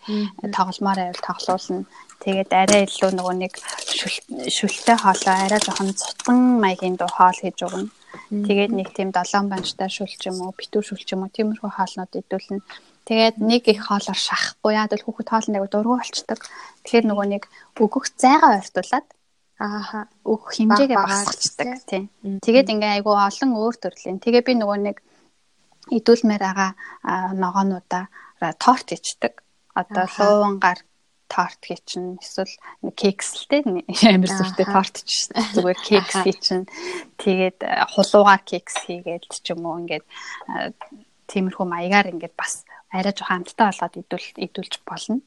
тогломоор 0.55 0.99
байвал 0.99 1.27
тоглуулна 1.27 1.85
тэгээд 2.23 2.49
арай 2.61 2.81
илүү 2.87 3.11
нөгөө 3.13 3.35
нэг 3.43 3.53
шүлтэй 4.55 4.97
хоолой 5.03 5.37
арай 5.45 5.61
жоохон 5.61 5.91
цутган 5.99 6.39
маягийн 6.63 6.95
дуу 6.97 7.11
хоол 7.11 7.37
хийж 7.43 7.59
өгнө 7.67 7.91
тэгээд 8.47 8.71
нэг 8.71 8.87
тийм 8.95 9.09
долоон 9.11 9.51
банчтай 9.51 9.89
шүлч 9.91 10.21
юм 10.31 10.37
уу 10.41 10.57
битүү 10.57 10.81
шүлч 10.87 11.07
юм 11.13 11.27
уу 11.27 11.35
тиймэрхүү 11.35 11.71
хоолнууд 11.75 12.19
идүүлнэ 12.23 12.59
тэгээд 13.05 13.35
нэг 13.39 13.63
их 13.69 13.85
хоолоор 13.85 14.17
шахахгүй. 14.17 14.73
Яа 14.73 14.89
бол 14.89 15.05
хүүхэд 15.05 15.29
хоолнд 15.29 15.55
аяг 15.55 15.69
дургу 15.69 15.97
болчдөг. 15.97 16.39
Тэгэхээр 16.83 17.05
нөгөө 17.05 17.27
нэг 17.33 17.43
өгөх 17.77 18.05
зайгаа 18.17 18.57
ойртуулад 18.57 19.07
ааха 19.55 19.99
өгөх 20.27 20.51
хэмжээгээ 20.51 20.99
багасгацдаг 20.99 21.67
тийм 21.87 22.03
тэгээд 22.43 22.71
ингээ 22.75 22.91
айгу 22.99 23.15
олон 23.15 23.51
өөр 23.55 23.75
төрлийн. 23.79 24.19
Тэгээ 24.19 24.43
би 24.43 24.53
нөгөө 24.59 24.77
нэг 24.83 24.97
идүүлмээр 25.95 26.43
байгаа 26.43 26.71
ногоонуудаа 27.39 28.11
торт 28.59 28.91
ичдэг. 28.91 29.39
Одоо 29.79 30.05
луувангаар 30.11 30.79
торт 31.27 31.61
хийчин 31.63 32.19
эсвэл 32.21 32.51
кекс 32.95 33.33
л 33.39 33.45
те 33.49 33.63
амар 33.63 34.29
зүртэй 34.29 34.67
торт 34.67 34.95
ч 35.07 35.31
зүгээр 35.55 35.79
кекс 35.87 36.15
хийчин 36.21 36.67
тэгээд 37.17 37.63
хулуугаар 37.95 38.43
кекс 38.45 38.85
хийгээд 38.85 39.23
ч 39.31 39.55
юм 39.55 39.65
уу 39.65 39.81
ингээд 39.81 40.05
тиймэрхүү 41.31 41.65
маягаар 41.65 42.13
ингээд 42.13 42.35
бас 42.37 42.64
арай 42.95 43.13
жоохон 43.13 43.43
амттай 43.43 43.65
болгоод 43.67 43.95
идүүл 44.01 44.27
идүүлж 44.45 44.73
болно. 44.87 45.19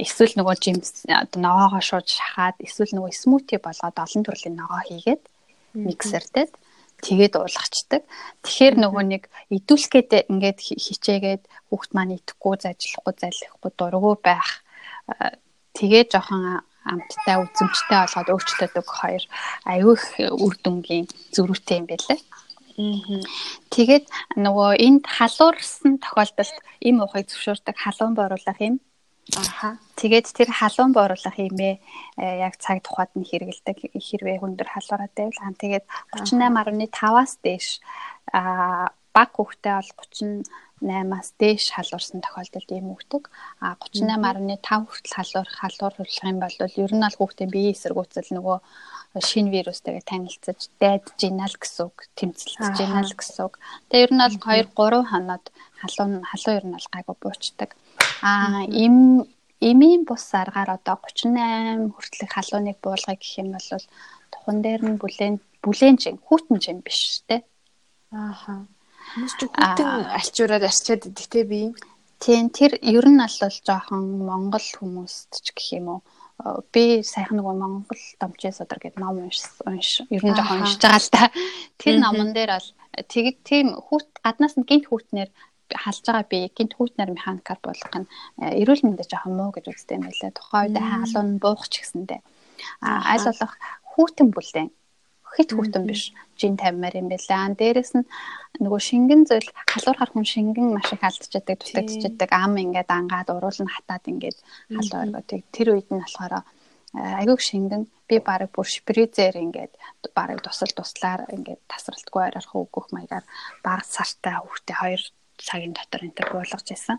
Эсвэл 0.00 0.34
нөгөө 0.40 0.56
жимс 0.64 1.04
одоо 1.04 1.38
ногоогоо 1.44 1.82
шууд 1.84 2.08
шахаад 2.08 2.56
эсвэл 2.64 2.96
нөгөө 2.96 3.12
смути 3.12 3.60
болгоод 3.60 3.96
олон 4.00 4.22
төрлийн 4.24 4.56
ногоо 4.56 4.80
хийгээд 4.88 5.22
миксертэй 5.76 6.48
тэгээд 7.04 7.36
уулгачдаг. 7.36 8.02
Тэгэхээр 8.40 8.74
нөгөө 8.80 9.04
нэг 9.04 9.22
идүүлэх 9.52 9.90
гээд 9.92 10.32
ингээд 10.32 10.58
хичээгээд 10.64 11.42
хүүхд 11.68 11.90
маань 11.92 12.16
идэхгүй, 12.16 12.54
зажлахгүй, 12.64 13.12
залхихгүй 13.20 13.70
дургу 13.76 14.16
байх. 14.16 14.64
Тэгээд 15.76 16.08
жоохон 16.16 16.64
амттай 16.88 17.36
үзэмжтэй 17.40 17.98
болгоод 18.00 18.32
өөрчлөдөг 18.32 18.86
хоёр 18.88 19.24
аюух 19.68 20.04
үр 20.20 20.54
дүнгийн 20.64 21.06
зөрүүтэй 21.36 21.84
юм 21.84 21.86
байлээ. 21.88 22.20
Тэгээд 23.74 24.06
нөгөө 24.36 24.70
энд 24.86 25.04
халуурсан 25.06 26.02
тохиолдолд 26.02 26.56
им 26.88 26.96
уухыг 27.02 27.30
зөвшөөрдөг 27.30 27.76
халуун 27.78 28.14
боруулах 28.18 28.58
юм 28.60 28.76
Аха. 29.32 29.80
Тэгээд 29.96 30.36
тэр 30.36 30.50
халуун 30.52 30.92
бооруулах 30.92 31.36
юмээ 31.40 31.80
яг 32.20 32.60
цаг 32.60 32.84
тухайд 32.84 33.08
нь 33.16 33.24
хэрэгэлдэг 33.24 33.96
хэрвээ 33.96 34.36
хүндэр 34.44 34.68
халуураад 34.68 35.16
байвал 35.16 35.40
хаа 35.40 35.56
тэгээд 35.56 35.84
38.5-аас 36.12 37.32
дээш 37.40 37.80
а 38.36 38.92
баг 39.16 39.30
хүүхдээ 39.32 39.74
бол 39.80 39.90
38-аас 39.96 41.28
дээш 41.40 41.64
халуурсан 41.72 42.20
тохиолдолд 42.20 42.70
ийм 42.76 42.92
өгдөг. 42.92 43.32
А 43.64 43.80
38.5 43.80 44.92
хүртэл 44.92 45.16
халуур 45.16 45.48
халуурлах 45.48 46.28
юм 46.28 46.38
бол 46.44 46.56
ер 46.60 46.92
нь 46.92 47.04
бол 47.04 47.16
хүүхдийн 47.16 47.48
биеийн 47.54 47.72
эсэргүүцэл 47.72 48.28
нөгөө 48.36 48.58
шинэ 49.14 49.50
вирустайгаа 49.54 50.02
танилцаж 50.02 50.70
дайдж 50.82 51.14
гинал 51.20 51.54
гэсэн 51.54 51.86
үг, 51.86 52.10
тэмцэлж 52.18 52.74
гинал 52.74 53.10
гэсэн 53.14 53.46
үг. 53.46 53.62
Тэгээ 53.86 54.04
ер 54.06 54.12
нь 54.14 54.22
бол 54.26 54.36
2 54.42 54.74
3 54.74 55.10
хоноод 55.10 55.44
халуун 55.78 56.12
халуун 56.26 56.58
ер 56.58 56.66
нь 56.66 56.74
бол 56.74 56.88
гайгүй 56.90 57.16
буучдаг. 57.22 57.70
Аа 58.26 58.66
им 58.66 59.22
эмийн 59.62 60.02
бус 60.02 60.26
аргаар 60.34 60.70
одоо 60.76 60.98
38 60.98 61.94
хүртэлх 61.94 62.32
халууныг 62.34 62.78
буулгая 62.82 63.14
гэх 63.14 63.38
юм 63.38 63.54
бол 63.54 63.68
тухан 64.34 64.58
дээр 64.66 64.82
нь 64.82 64.98
бүлээн 64.98 65.34
бүлээн 65.62 65.96
чин 66.02 66.16
хүүтэн 66.18 66.58
чин 66.64 66.78
биш 66.82 67.22
те. 67.28 67.46
Ааха. 68.10 68.66
Хүмүүс 69.14 69.34
ч 69.38 69.40
хүүтэн 69.46 70.10
альчуураар 70.18 70.64
арчаад 70.66 71.06
идэх 71.06 71.28
те 71.30 71.40
би. 71.46 71.70
Тийм 72.18 72.50
тэр 72.50 72.72
ер 72.82 73.06
нь 73.06 73.22
бол 73.22 73.56
жоохон 73.66 74.02
монгол 74.26 74.68
хүмүүст 74.74 75.30
ч 75.44 75.46
гэх 75.54 75.78
юм 75.78 75.86
уу 75.94 76.00
би 76.72 77.00
сайхан 77.00 77.40
нөгөө 77.40 77.54
Монгол 77.56 78.02
домчийн 78.20 78.52
содар 78.52 78.78
гэдэг 78.80 79.00
ном 79.00 79.24
унш 79.24 79.40
унш 79.64 80.04
ер 80.12 80.22
нь 80.24 80.36
жоохон 80.36 80.60
уншиж 80.60 80.80
байгаа 80.84 81.00
л 81.00 81.14
та. 81.14 81.22
Тэр 81.80 81.96
номон 82.00 82.36
дээр 82.36 82.52
бол 82.56 82.70
тэгэд 83.08 83.36
тийм 83.48 83.66
хүүт 83.80 84.20
гаднаас 84.20 84.54
нь 84.60 84.68
гинт 84.68 84.86
хүүтнэр 84.92 85.30
халж 85.72 86.04
байгаа 86.04 86.28
би 86.28 86.38
гинт 86.52 86.76
хүүтнэр 86.76 87.16
механикаар 87.16 87.60
болгох 87.64 87.94
нь 87.96 88.08
э, 88.44 88.60
эрүүл 88.60 88.84
мэндэд 88.84 89.08
жоохон 89.08 89.34
муу 89.40 89.50
гэж 89.56 89.72
үздэг 89.72 89.96
юм 89.96 90.04
байлаа. 90.04 90.30
Тухайн 90.36 90.76
үед 90.76 90.84
хаалуун 90.84 91.30
буух 91.40 91.64
ч 91.72 91.80
гэсэндээ. 91.80 92.20
А 92.84 93.16
аль 93.16 93.24
болох 93.24 93.54
хүүтэн 93.96 94.28
бүлээн 94.28 94.68
хит 95.36 95.50
хүүтэн 95.52 95.84
биш 95.90 96.14
жин 96.40 96.54
тавимаар 96.56 96.94
юм 96.96 97.08
байлаа. 97.10 97.50
Дээрэс 97.58 97.92
нь 97.98 98.08
нөгөө 98.62 98.80
шингэн 98.88 99.22
зүйл 99.28 99.48
халуурхаар 99.70 100.10
хүн 100.14 100.26
шингэн 100.26 100.66
маш 100.74 100.88
их 100.94 101.02
алдчихдаг, 101.02 101.58
дутагдчихдаг. 101.58 102.30
Ам 102.30 102.54
ингээд 102.62 102.90
ангаад 102.90 103.28
уруулна 103.34 103.70
хатаад 103.70 104.04
ингээд 104.12 104.38
халуу 104.74 105.00
оргоо. 105.04 105.22
Тэр 105.54 105.68
үед 105.74 105.88
нь 105.90 106.02
болохоор 106.02 106.46
айгууг 106.94 107.40
шингэн 107.42 107.82
би 108.08 108.16
баг 108.22 108.46
бүр 108.54 108.66
шпризер 108.68 109.34
ингээд 109.34 109.72
баг 110.14 110.38
тусал 110.44 110.70
туслаар 110.70 111.26
ингээд 111.34 111.60
тасралтгүй 111.66 112.22
арих 112.22 112.54
өгөх 112.54 112.94
маягаар 112.94 113.26
баг 113.66 113.82
сартай 113.82 114.38
хүүхдээ 114.38 114.76
хоёр 114.78 115.02
цагийн 115.38 115.74
дотор 115.74 116.02
энэ 116.06 116.16
төр 116.16 116.28
буулгаж 116.32 116.66
байсан. 116.68 116.98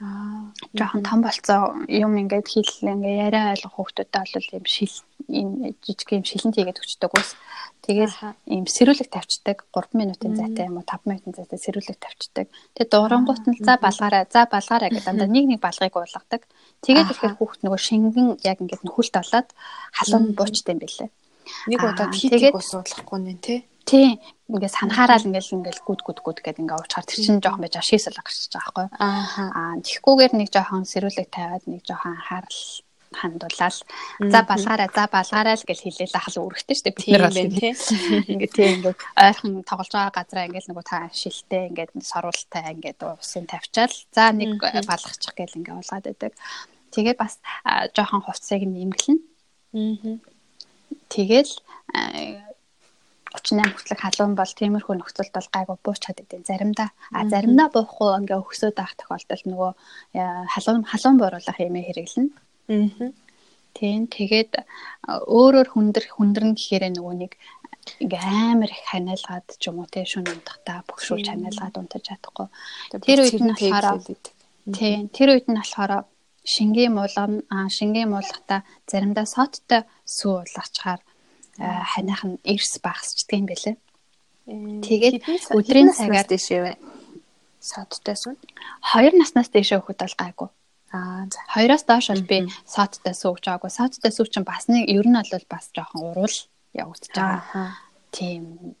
Аа 0.00 0.52
жоохон 0.78 1.02
том 1.04 1.20
болцоо 1.22 1.76
юм 1.88 2.12
ингээд 2.16 2.48
хэл 2.48 2.92
ингээ 2.92 3.16
яриа 3.26 3.52
ойлгох 3.52 3.74
хүүхдүүдэд 3.76 4.14
бол 4.32 4.48
юм 4.58 4.66
шил 4.66 4.96
энэ 5.28 5.76
жижиг 5.84 6.08
юм 6.16 6.24
шилэнт 6.24 6.56
хийгээд 6.56 6.82
өчтдөг 6.82 7.12
ус. 7.12 7.30
Тэгэл 7.86 8.16
ийм 8.50 8.66
сэрүүлэг 8.66 9.08
тавьчихдаг 9.12 9.68
3 9.70 9.94
минутын 9.94 10.34
зайтай 10.34 10.66
юм 10.66 10.80
уу 10.80 10.86
5 10.88 11.06
минутын 11.06 11.36
зайтай 11.36 11.58
сэрүүлэг 11.60 11.98
тавьчихдаг. 12.00 12.46
Тэгээ 12.74 12.90
дуурангуут 12.90 13.44
нь 13.46 13.60
за 13.62 13.78
балгаараа 13.78 14.24
за 14.26 14.48
балгаараа 14.50 14.90
гэдэг 14.90 15.06
дандаа 15.06 15.28
нэг 15.30 15.44
нэг 15.46 15.60
балгыг 15.62 15.94
уулгадаг. 15.94 16.42
Тэгээд 16.82 17.12
ихээр 17.12 17.34
хүүхд 17.38 17.60
нөгөө 17.62 17.80
шингэн 17.80 18.28
яг 18.42 18.58
ингээд 18.58 18.82
нөхөлт 18.82 19.14
болоод 19.14 19.48
халуун 19.94 20.34
буучтай 20.34 20.74
юм 20.74 20.80
бэлээ. 20.82 21.10
Нэг 21.70 21.80
удаад 21.84 22.14
хийдэг 22.14 22.58
ус 22.58 22.74
уудлахгүй 22.74 23.20
нэ 23.22 23.34
тий 23.38 23.58
тий 23.86 24.18
ингээд 24.50 24.76
санахаараа 24.76 25.18
л 25.22 25.28
ингээд 25.30 25.54
ингээд 25.54 25.78
гүд 25.86 26.00
гүд 26.02 26.18
гүд 26.26 26.38
гэдэг 26.42 26.62
ингээд 26.62 26.80
уучаар 26.82 27.06
тэр 27.06 27.20
чинь 27.22 27.42
жоохон 27.42 27.62
байж 27.62 27.78
шийсэл 27.82 28.18
гарч 28.18 28.50
байгаа 28.50 28.74
байхгүй 28.74 28.86
аа 28.98 29.78
тэгхгүйгээр 29.86 30.32
нэг 30.34 30.48
жоохон 30.50 30.84
сэрүүлэг 30.90 31.28
тавиад 31.30 31.64
нэг 31.70 31.82
жоохон 31.86 32.18
анхаарал 32.18 32.62
хандуулаад 33.14 33.76
за 34.32 34.40
балгаараа 34.42 34.88
за 34.94 35.04
балгаараа 35.06 35.56
л 35.56 35.68
гэж 35.68 35.78
хэлээл 35.82 36.18
ахал 36.18 36.42
үүрэгтэй 36.42 36.74
шүү 36.76 36.84
дээ 36.84 36.96
бид 36.96 37.08
нар 37.14 37.24
бол 37.26 37.38
тий 37.38 37.72
ингээд 38.32 38.52
тий 38.52 38.68
ингээд 38.76 38.98
ойрхон 39.16 39.52
тоглож 39.62 39.90
байгаа 39.94 40.14
газараа 40.18 40.46
ингээд 40.50 40.68
нөгөө 40.68 40.86
та 40.86 40.98
шилтэй 41.14 41.62
ингээд 41.70 41.90
сорултай 42.02 42.64
ингээд 42.74 43.00
усын 43.06 43.46
тавьчаал 43.46 43.94
за 44.12 44.24
нэг 44.34 44.58
балгачих 44.58 45.34
гэл 45.38 45.58
ингээд 45.58 45.78
уулгаад 45.78 46.06
байдаг 46.10 46.32
тэгээд 46.90 47.18
бас 47.18 47.38
жоохон 47.94 48.22
хувцсыг 48.26 48.62
нэмгэлнэ 48.66 49.22
тэгэл 51.08 51.52
38 53.36 53.76
хүртэлх 53.76 54.02
халуун 54.02 54.34
бол 54.34 54.52
тиймэрхүү 54.56 54.94
нөхцөлд 54.96 55.32
бол 55.36 55.48
гайгүй 55.52 55.76
буучаад 55.84 56.18
идэв. 56.24 56.42
Заримдаа 56.48 56.88
а 57.12 57.28
заримдаа 57.28 57.68
буухгүй 57.70 58.10
ингээ 58.24 58.40
өгсөд 58.40 58.80
авах 58.80 58.96
тохиолдолд 58.96 59.44
нөгөө 59.46 59.70
э, 60.16 60.22
халуун 60.56 60.82
халуун 60.88 61.16
бууруулах 61.20 61.58
юм 61.60 61.76
хэрэглэнэ. 61.76 62.30
Аа. 62.72 63.12
Тийм 63.76 64.08
тэгээд 64.08 64.52
өөрөөр 65.28 65.68
хүндэр 65.68 66.04
хүндэрнэ 66.16 66.56
гэхээр 66.56 66.84
нөгөө 66.96 67.14
нэг 67.20 67.32
ингээ 68.00 68.24
амар 68.24 68.72
их 68.72 68.82
ханиалгаад 68.88 69.46
ч 69.60 69.62
юм 69.68 69.84
уу 69.84 69.88
те 69.92 70.08
шүн 70.08 70.26
унтахтаа 70.26 70.80
бөхшүүлж 70.88 71.28
ханиалгаад 71.28 71.76
унтаж 71.76 72.02
чадахгүй. 72.08 72.48
Тэр 73.04 73.18
үед 73.20 73.36
нь 73.36 73.52
болохоор 73.52 74.00
тийм 74.72 75.00
тэр 75.12 75.28
үед 75.36 75.46
нь 75.46 75.60
болохоор 75.60 76.08
шингийн 76.46 76.92
муулган 76.96 77.42
шингийн 77.76 78.10
муулгата 78.10 78.64
заримдаа 78.90 79.26
соттой 79.26 79.82
сүү 80.06 80.32
уулгачаар 80.40 81.00
ханиах 81.58 82.22
нь 82.24 82.40
эрс 82.44 82.78
багасчдаг 82.82 83.36
юм 83.36 83.46
байлээ. 83.48 83.76
Тэгээд 84.46 85.24
өдрийн 85.56 85.90
цагаар 85.92 86.26
дэшээ 86.28 86.60
вэ? 86.62 86.72
Содтойс 87.60 88.30
нь 88.30 88.38
2 88.94 89.18
наснаас 89.18 89.50
дэшээ 89.50 89.80
өгөхөд 89.82 90.00
бол 90.00 90.16
гайгүй. 90.20 90.48
Аа 90.94 91.26
за. 91.26 91.40
Хоёроос 91.50 91.82
доош 91.82 92.06
бол 92.14 92.22
би 92.22 92.38
соттой 92.64 93.14
сууж 93.14 93.42
байгаагүй. 93.42 93.70
Соттой 93.74 94.12
сүү 94.14 94.26
чинь 94.30 94.46
бас 94.46 94.70
нэг 94.70 94.86
ер 94.86 95.06
нь 95.06 95.18
бол 95.18 95.46
бас 95.50 95.66
жоохон 95.74 96.14
урал 96.14 96.38
явагдаж 96.72 97.10
байгаа. 97.10 97.74
Тийм 98.14 98.76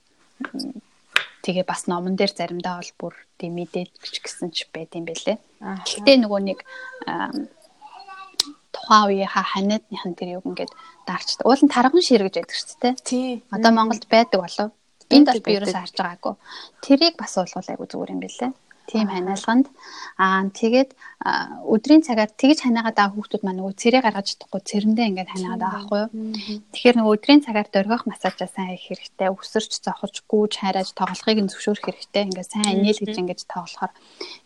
тэгээ 1.42 1.64
бас 1.66 1.86
номон 1.90 2.14
дээр 2.14 2.30
заримдаа 2.30 2.78
бол 2.78 2.92
бүр 2.98 3.14
тийм 3.38 3.58
мэдээч 3.58 4.22
гэсэн 4.22 4.54
ч 4.54 4.70
байд 4.70 4.94
юм 4.94 5.06
бэлээ. 5.06 5.38
Гэхдээ 5.62 6.16
нөгөө 6.22 6.40
нэг 6.46 6.58
тухайн 8.74 9.06
үеийнхаа 9.10 9.44
ханиадныхан 9.50 10.14
тэр 10.14 10.38
юг 10.38 10.44
ингээд 10.46 10.72
даарчдаг. 11.06 11.46
Уул 11.46 11.62
нь 11.62 11.72
тарган 11.72 12.02
шир 12.02 12.26
гэж 12.26 12.34
яддаг 12.42 12.56
шүү 12.58 12.78
дээ. 12.82 12.94
Тий. 13.06 13.28
Одоо 13.54 13.70
Монголд 13.72 14.04
байдаг 14.10 14.42
болов. 14.42 14.68
Энд 15.06 15.30
бол 15.30 15.46
би 15.46 15.56
ерөөс 15.56 15.74
харж 15.74 15.94
байгаагүй. 15.94 16.34
Тэрийг 16.82 17.14
бас 17.14 17.38
уулгуул 17.38 17.70
айгу 17.70 17.86
зүгээр 17.86 18.14
юм 18.14 18.20
бэлээ 18.26 18.50
тийм 18.90 19.06
ханиалганд 19.10 19.66
аа 20.16 20.46
тэгээд 20.50 20.90
өдрийн 21.66 22.02
цагаар 22.06 22.30
тэгж 22.30 22.62
ханаагаад 22.62 22.96
байгаа 22.96 23.14
хүүхдүүд 23.18 23.42
маань 23.42 23.58
нөгөө 23.58 23.74
цэрээ 23.82 24.02
гаргаж 24.04 24.26
чадахгүй 24.36 24.62
цэрэндээ 24.62 25.06
ингээд 25.10 25.32
ханаагаад 25.32 25.62
байгаа 25.62 25.74
байхгүй 25.74 26.00
юу. 26.02 26.10
Тэгэхээр 26.70 26.96
нөгөө 26.96 27.14
өдрийн 27.16 27.42
цагаар 27.42 27.68
дөргөх 27.72 28.02
массажаа 28.06 28.48
сайн 28.48 28.78
хийх 28.78 28.86
хэрэгтэй. 28.86 29.28
Өсөрч 29.34 29.72
зохиж 29.82 30.14
гүүж 30.30 30.52
хайрааж 30.62 30.88
тоглохыг 30.94 31.38
нь 31.42 31.50
зөвшөөрөх 31.50 31.84
хэрэгтэй. 31.88 32.22
Ингээд 32.30 32.52
сайн 32.52 32.70
инээл 32.78 33.02
гэж 33.02 33.16
ингээд 33.16 33.42
тоглохоор 33.50 33.92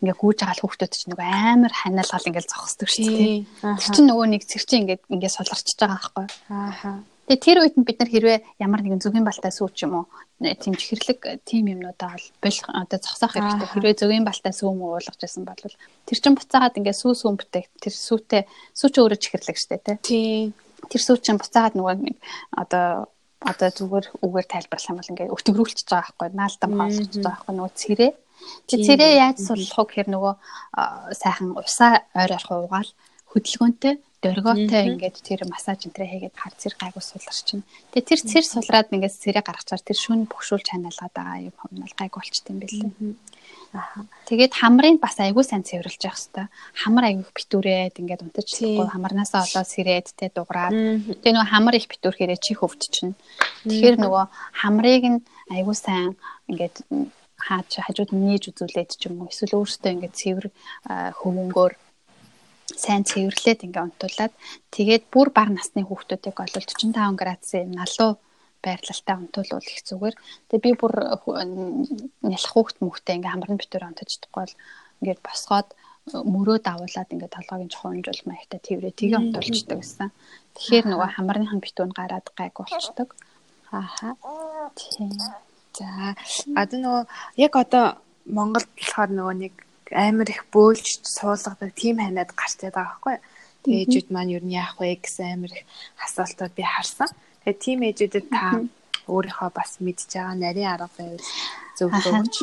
ингээд 0.01 0.21
гүүж 0.23 0.39
байгаа 0.41 0.63
хүүхдүүд 0.65 0.93
чинь 0.97 1.11
нөгөө 1.13 1.29
амар 1.29 1.73
ханиалгал 1.75 2.29
ингээд 2.31 2.49
зогсдог 2.49 2.89
шүү 2.89 3.05
дээ. 3.13 3.37
Тэр 3.61 3.93
чинь 3.93 4.09
нөгөө 4.09 4.27
нэг 4.31 4.43
цэр 4.49 4.65
чинь 4.65 4.81
ингээд 4.87 5.03
ингээд 5.11 5.37
сулгарчж 5.37 5.77
байгаа 5.77 5.99
байхгүй 6.01 6.25
юу. 6.25 6.33
Ааха. 6.49 6.93
Тэгээ 7.31 7.47
тэр 7.47 7.59
үед 7.63 7.77
нь 7.79 7.87
бид 7.87 8.03
нар 8.03 8.11
хэрвээ 8.11 8.39
ямар 8.59 8.83
нэгэн 8.83 8.99
зүгийн 8.99 9.23
балтай 9.23 9.55
сүүч 9.55 9.87
юм 9.87 10.03
уу? 10.03 10.07
Тийм 10.43 10.75
чихэрлэг 10.75 11.47
тийм 11.47 11.71
юмнуудаа 11.71 12.19
бол 12.19 12.27
болох 12.43 12.67
одоо 12.75 12.99
зогсоох 12.99 13.39
хэрэгтэй. 13.39 13.71
Хэрвээ 13.71 13.95
зүгийн 14.03 14.27
балтай 14.27 14.51
сүүм 14.51 14.83
уулгаж 14.83 15.15
байсан 15.15 15.47
бол 15.47 15.63
тэр 16.11 16.19
чин 16.19 16.35
буцаагаад 16.35 16.75
ингээ 16.75 16.91
сүү 16.91 17.15
сүүм 17.15 17.39
бүтээх 17.39 17.71
тэр 17.79 17.95
сүүтэй 17.95 18.43
сүүч 18.75 18.95
өөрөө 18.99 19.19
чихэрлэг 19.23 19.59
штэ 19.63 19.79
тий. 20.03 20.51
Тэр 20.91 21.03
сүү 21.07 21.23
чин 21.23 21.39
буцаагаад 21.39 21.79
нөгөө 21.79 21.95
нэг 22.03 22.19
одоо 22.51 23.07
одоо 23.47 23.69
зүгээр 23.79 24.07
үгээр 24.27 24.47
тайлбарлах 24.51 24.91
юм 24.91 24.99
бол 24.99 25.13
ингээ 25.15 25.31
өтгөрүүлчихэж 25.31 25.87
байгаа 25.87 26.11
байхгүй 26.19 26.29
наалтам 26.35 26.73
хаалчихж 26.77 27.15
байгаа 27.23 27.31
байхгүй 27.31 27.55
нөгөө 27.57 27.73
цэрээ 27.79 28.13
тэр 28.69 28.81
цэрээ 28.85 29.13
яаж 29.23 29.39
суллах 29.41 29.77
вэ 29.79 29.85
гэхээр 29.87 30.09
нөгөө 30.13 30.35
сайхан 31.15 31.49
усаа 31.57 32.05
ойр 32.13 32.33
ойрхон 32.37 32.65
угаал 32.69 32.91
хөдөлгөөнтэй 33.33 33.95
дөргөөтэй 34.21 34.83
ингээд 34.93 35.17
тэр 35.25 35.41
массаж 35.49 35.89
энэ 35.89 36.05
хийгээд 36.05 36.37
хар 36.37 36.55
цэр 36.57 36.75
гайгүй 36.77 37.01
суларч 37.01 37.41
чинь. 37.49 37.65
Тэгээ 37.93 38.09
тэр 38.09 38.21
цэр 38.21 38.45
сулраад 38.45 38.93
ингээд 38.93 39.17
цэрээ 39.17 39.45
гаргачаар 39.45 39.81
тэр 39.81 39.99
шүн 39.99 40.29
бөхшүүл 40.29 40.61
чаналгаад 40.61 41.15
байгаа 41.17 41.49
юм 41.49 41.57
хомнол 41.57 41.95
гайгүй 41.97 42.21
болчт 42.21 42.47
юм 42.53 42.59
бэлээ. 42.61 42.93
Аа. 43.73 44.05
Тэгээд 44.27 44.53
хамрыг 44.61 44.99
бас 45.01 45.17
айгүй 45.23 45.45
сайн 45.47 45.65
цэвэрлж 45.65 46.03
явах 46.05 46.21
хэвээр. 46.21 46.51
Хамар 46.75 47.05
айгүй 47.07 47.33
битүүрээд 47.33 47.97
ингээд 48.03 48.25
унтаж 48.27 48.47
чадахгүй 48.51 48.89
хамарнаасаа 48.91 49.47
олоо 49.47 49.65
сэрээд 49.65 50.09
тэ 50.19 50.35
дуграад. 50.35 50.75
Тэгээ 50.75 51.35
нөгөө 51.39 51.53
хамар 51.55 51.75
их 51.79 51.87
битүүрхээрээ 51.87 52.39
чи 52.43 52.53
хөвд 52.59 52.83
чинь. 52.91 53.15
Тэгэхээр 53.65 53.97
нөгөө 54.03 54.25
хамрыг 54.59 55.05
нь 55.07 55.19
айгүй 55.55 55.77
сайн 55.79 56.19
ингээд 56.51 56.77
хаач 57.41 57.71
хажууд 57.81 58.11
нь 58.13 58.23
нээж 58.27 58.53
үзүүлээд 58.53 58.91
ч 59.01 59.09
юм 59.09 59.25
уу 59.25 59.31
эсвэл 59.33 59.57
өөртөө 59.57 59.93
ингээд 59.95 60.19
цэвэр 60.19 60.47
хөвөнгөөр 61.21 61.73
сайн 62.81 63.05
цэвэрлээд 63.11 63.65
ингээ 63.67 63.85
унтуулад 63.87 64.33
тэгээд 64.77 65.05
бүр 65.13 65.29
бага 65.37 65.53
насны 65.57 65.85
хүүхдүүдийг 65.85 66.37
бол 66.41 66.55
45 66.57 67.21
градусын 67.21 67.71
налуу 67.77 68.13
байрлалтай 68.65 69.17
унтуулвал 69.17 69.65
их 69.65 69.81
зүгээр. 69.89 70.15
Тэгээ 70.49 70.65
би 70.65 70.73
бүр 70.77 70.95
нялх 72.25 72.49
хүүхд 72.53 72.77
мөхтэй 72.85 73.17
ингээ 73.17 73.33
хамрын 73.33 73.61
битүүр 73.61 73.89
унтаждахгүй 73.89 74.41
бол 74.45 74.55
ингээд 75.01 75.21
босгоод 75.25 75.69
мөрөө 76.13 76.59
давуулаад 76.65 77.13
ингээ 77.13 77.31
толгойн 77.33 77.73
чухамжуул 77.73 78.23
маягтай 78.29 78.61
тэрвээ 78.61 78.93
тэгээ 78.97 79.21
унтуулчдаг 79.21 79.79
гэсэн. 79.81 80.09
Тэгэхээр 80.57 80.87
нөгөө 80.93 81.09
хамрынхан 81.17 81.61
битүүн 81.65 81.93
гараад 81.97 82.27
гайг 82.37 82.55
болчдөг. 82.57 83.09
Ааха. 83.73 84.17
Тийм. 84.77 85.13
За 85.77 86.17
одоо 86.57 86.79
нөгөө 86.81 87.03
яг 87.41 87.53
одоо 87.57 87.85
Монголд 88.27 88.69
болохоор 88.77 89.11
нөгөө 89.15 89.37
нэг 89.41 89.55
амар 89.91 90.29
их 90.31 90.47
бөөлж 90.55 91.03
суулгадаг 91.07 91.75
тийм 91.75 91.99
ханиад 91.99 92.31
гарчаад 92.35 92.75
байгаа 92.75 92.87
байхгүй. 92.95 93.17
Тэгээ 93.65 93.83
ээжүүд 93.85 94.09
маань 94.15 94.33
юу 94.37 94.43
нь 94.45 94.57
яах 94.57 94.79
вэ 94.81 94.97
гэсэн 95.03 95.37
амар 95.37 95.53
их 95.53 95.65
асуултууд 96.05 96.53
би 96.55 96.65
харсан. 96.65 97.11
Тэгээ 97.45 97.63
тийм 97.65 97.79
ээжүүдэд 97.89 98.27
та 98.31 98.63
өөрийнхөө 99.11 99.51
бас 99.53 99.71
мэдж 99.83 100.09
байгаа 100.15 100.37
нарийн 100.39 100.71
арга 100.73 100.89
байвал 100.97 101.29
зөв 101.77 101.91
өгч. 101.91 102.35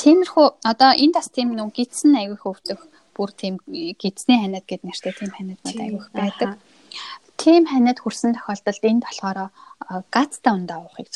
Тиймэрхүү 0.00 0.46
одоо 0.70 0.90
энэ 0.94 1.16
бас 1.16 1.28
тийм 1.30 1.54
нэг 1.54 1.74
гидсэн 1.74 2.16
аявих 2.16 2.46
өвдөх 2.46 2.80
бүр 3.16 3.30
тийм 3.32 3.54
гидсний 4.00 4.38
ханиад 4.40 4.66
гэд 4.68 4.82
нэртэй 4.84 5.12
тийм 5.12 5.32
ханиаднууд 5.34 5.80
аявих 5.80 6.08
байдаг. 6.12 6.50
Тийм 7.36 7.66
ханиад 7.66 7.98
хүрсэн 8.00 8.36
тохиолдолд 8.36 8.84
энд 8.84 9.02
болохоор 9.04 9.38
гацтай 10.14 10.52
ундаа 10.52 10.78
уухыг 10.84 11.08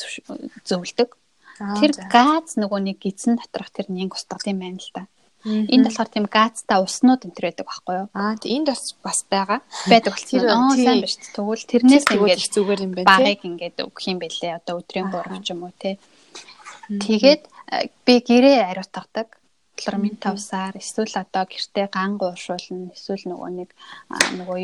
зөвлөдөг. 0.67 1.09
Тэр 1.57 1.91
газ 2.09 2.55
нөгөө 2.57 2.79
нэг 2.85 2.97
гидсэн 3.01 3.37
доторх 3.39 3.69
тэр 3.73 3.91
нянг 3.91 4.15
устгах 4.15 4.45
юм 4.47 4.61
байна 4.61 4.79
л 4.79 4.91
да. 4.95 5.03
Энд 5.41 5.89
болохоор 5.89 6.09
тийм 6.13 6.25
газтай 6.29 6.77
уснууд 6.77 7.25
энэ 7.25 7.33
төр 7.33 7.45
байдаг 7.49 7.65
байхгүй 7.65 7.95
юу? 7.97 8.07
Аа 8.13 8.37
энд 8.37 8.67
бас 8.69 8.93
бас 9.01 9.25
байгаа. 9.25 9.59
Байдаг 9.89 10.13
болсон. 10.13 10.45
Аа 10.45 10.77
сайн 10.77 11.01
биш. 11.01 11.17
Тэгвэл 11.17 11.65
тэрнээс 11.65 12.05
ингээд 12.13 12.53
зүгээр 12.53 12.81
юм 12.85 12.93
байна. 12.93 13.09
Багыг 13.09 13.41
ингээд 13.41 13.77
өгөх 13.81 14.05
юм 14.05 14.21
бэлээ. 14.21 14.61
Одоо 14.61 14.85
өдрийн 14.85 15.09
3 15.09 15.41
ч 15.41 15.49
юм 15.49 15.65
уу 15.65 15.73
те. 15.73 15.97
Тэгээд 16.93 17.43
би 18.05 18.13
гэрээ 18.21 18.69
ариутгадаг. 18.69 19.41
5 19.81 20.37
сар 20.37 20.77
эсвэл 20.77 21.17
одоо 21.17 21.49
гэртээ 21.49 21.89
ган 21.89 22.21
гууршуулна. 22.21 22.93
Эсвэл 22.93 23.25
нөгөө 23.33 23.49
нэг 23.65 23.69
нөгөө 24.37 24.61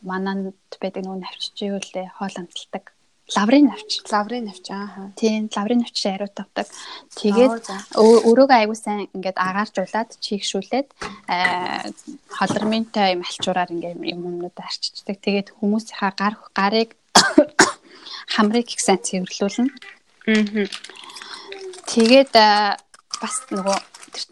мананд 0.00 0.56
байдаг 0.80 1.04
нөгөө 1.04 1.84
лээ 1.92 2.08
хоол 2.16 2.36
амталдаг 2.40 2.96
лаврын 3.36 3.66
навч. 3.68 4.00
Лаврын 4.08 4.44
навч 4.48 4.66
аа. 4.72 5.12
Тийм, 5.16 5.48
лаврын 5.52 5.84
навч 5.84 5.98
ариут 6.06 6.32
тавдаг. 6.32 6.68
Тэгээд 7.12 7.60
өрөөгөө 7.96 8.56
аягүй 8.56 8.78
сайн 8.78 9.08
ингээд 9.12 9.36
агааржуулаад 9.36 10.10
чийгшүүлээд 10.24 10.88
аа 11.28 11.84
холормынтой 12.32 13.18
юм 13.18 13.22
алчуураар 13.26 13.72
ингээд 13.74 14.00
юм 14.00 14.24
юмнууд 14.40 14.56
арчиждаг. 14.56 15.16
Тэгээд 15.20 15.52
хүмүүсийнхаа 15.60 16.12
гар 16.16 16.34
гарыг 16.56 16.96
хамрыг 18.34 18.68
их 18.72 18.80
сайн 18.80 19.04
цэвэрлүүлнэ. 19.04 19.72
Аа. 20.28 20.68
Тэгээд 21.88 22.32
бас 22.32 23.34
нөгөө 23.52 23.76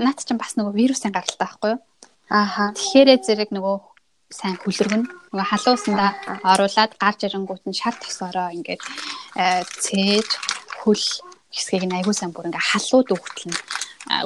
наад 0.00 0.18
чинь 0.24 0.40
бас 0.40 0.56
нөгөө 0.56 0.72
вирусын 0.72 1.12
гаралтай 1.12 1.40
байхгүй 1.40 1.70
юу? 1.76 1.80
Ааха. 2.32 2.72
Тэгэхээр 2.74 3.22
зэрэг 3.22 3.50
нөгөө 3.52 3.95
сайн 4.30 4.56
хүлэргэн. 4.58 5.04
Нөгөө 5.30 5.46
халуусандаа 5.50 6.10
оруулаад 6.42 6.92
гарч 6.98 7.20
ирэнгүүт 7.26 7.64
нь 7.66 7.78
шал 7.78 7.96
тосороо 7.98 8.50
ингээд 8.56 8.82
э, 9.38 9.62
цээж 9.84 10.28
хөл 10.82 11.04
хэсгийг 11.54 11.84
нь 11.86 11.96
аягүй 11.96 12.14
сайн 12.14 12.34
бүр 12.34 12.50
ингээд 12.50 12.70
халууд 12.70 13.08
өгтлэн 13.14 13.54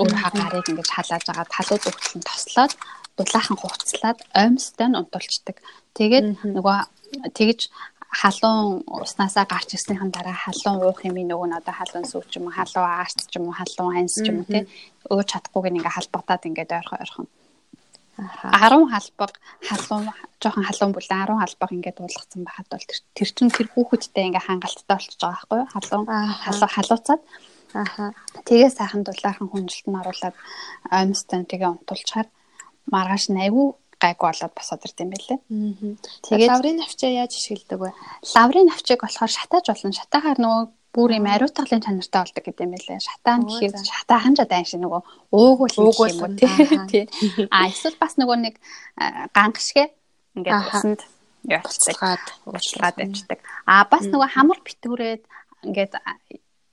өөр 0.01 0.15
хагарыг 0.17 0.67
ингээд 0.73 0.95
халааж 0.97 1.25
агаад 1.29 1.51
халууд 1.53 1.85
өгтлэн 1.91 2.23
тослоод 2.25 2.73
дулаахан 3.17 3.59
хуцлаад 3.61 4.19
оймстой 4.41 4.89
нь 4.89 4.99
унтулчдаг. 5.01 5.57
Тэгээд 5.97 6.27
нөгөө 6.57 6.79
тэгж 7.37 7.61
халуун 8.11 8.83
уснасаа 8.87 9.45
гарч 9.47 9.75
ирснийхэн 9.75 10.11
дараа 10.11 10.35
халуун 10.35 10.83
уух 10.83 11.01
юм 11.07 11.17
нөгөө 11.17 11.47
нь 11.49 11.59
одоо 11.61 11.75
халуун 11.77 12.07
сүү 12.11 12.23
ч 12.31 12.33
юм 12.39 12.51
уу 12.51 12.57
халуун 12.59 12.91
аарч 12.91 13.19
ч 13.31 13.39
юм 13.39 13.47
уу 13.47 13.55
халуун 13.55 13.95
ханс 13.95 14.15
ч 14.19 14.27
юм 14.31 14.43
уу 14.43 14.51
тий 14.51 14.65
өөж 15.13 15.27
чадахгүйг 15.31 15.67
ингээ 15.71 15.97
халбагдаад 15.97 16.43
ингээд 16.49 16.75
ойрхон 16.79 16.99
ойрхон 17.03 17.27
10 18.19 18.91
халбаг 18.93 19.33
халуун 19.69 20.05
жоохон 20.43 20.65
халуун 20.69 20.93
бүлэн 20.95 21.21
10 21.25 21.43
халбаг 21.43 21.71
ингээд 21.73 22.03
уулгацсан 22.03 22.43
байхад 22.45 22.69
бол 22.71 22.87
тэр 23.17 23.29
чин 23.37 23.49
тэр 23.51 23.69
хүүхэдтэй 23.71 24.25
ингээд 24.29 24.47
хангалттай 24.47 24.97
болчихж 24.97 25.21
байгаа 25.21 25.37
байхгүй 25.39 25.59
юу 25.61 25.69
халуун 25.75 26.07
халуу 26.45 26.71
халууцаад 26.75 27.23
аха 27.75 28.05
тэгээ 28.49 28.71
сайхан 28.71 29.03
дулаахан 29.07 29.49
хүнжилт 29.51 29.87
нь 29.89 30.01
оруулаад 30.01 30.37
оймстой 30.91 31.47
тэгээ 31.47 31.71
унтуулчаар 31.71 32.29
маргааш 32.91 33.25
нь 33.31 33.43
айгүй 33.45 33.67
гайгүй 34.01 34.27
болоод 34.33 34.55
босоод 34.57 34.85
ирд 34.87 35.03
юм 35.05 35.11
байлээ. 35.13 35.39
Тэгээд 36.25 36.51
лаврын 36.51 36.81
навчаа 36.81 37.11
яаж 37.13 37.33
ашигладаг 37.37 37.81
вэ? 37.81 37.91
Лаврын 38.35 38.67
навчийг 38.73 39.01
болохоор 39.05 39.33
шатааж 39.37 39.67
болно. 39.69 39.93
Шатаахаар 39.93 40.39
нөгөө 40.41 40.65
бүр 40.91 41.15
юм 41.19 41.27
ариутгалын 41.31 41.85
чанартай 41.85 42.21
болдог 42.23 42.45
гэдэг 42.45 42.65
юм 42.67 42.73
байлээ. 42.75 42.99
Шатаан 42.99 43.41
гэхээр 43.47 43.75
шатаахан 43.79 44.35
ч 44.35 44.39
одоо 44.43 44.63
шиг 44.67 44.81
нөгөө 44.83 45.03
уугуул 45.31 45.75
юм 45.79 45.87
уу 45.95 46.35
тий. 46.91 47.07
А 47.51 47.71
эсвэл 47.71 47.99
бас 48.03 48.19
нөгөө 48.19 48.37
нэг 48.43 48.55
гангашгэ 49.31 49.85
ингээд 50.35 50.59
усанд 50.67 51.01
явуулдаг. 51.47 52.23
Уучлаад 52.47 52.97
авчдаг. 52.99 53.39
А 53.67 53.87
бас 53.87 54.05
нөгөө 54.11 54.29
хамар 54.35 54.59
битүүрээд 54.67 55.23
ингээд 55.67 55.93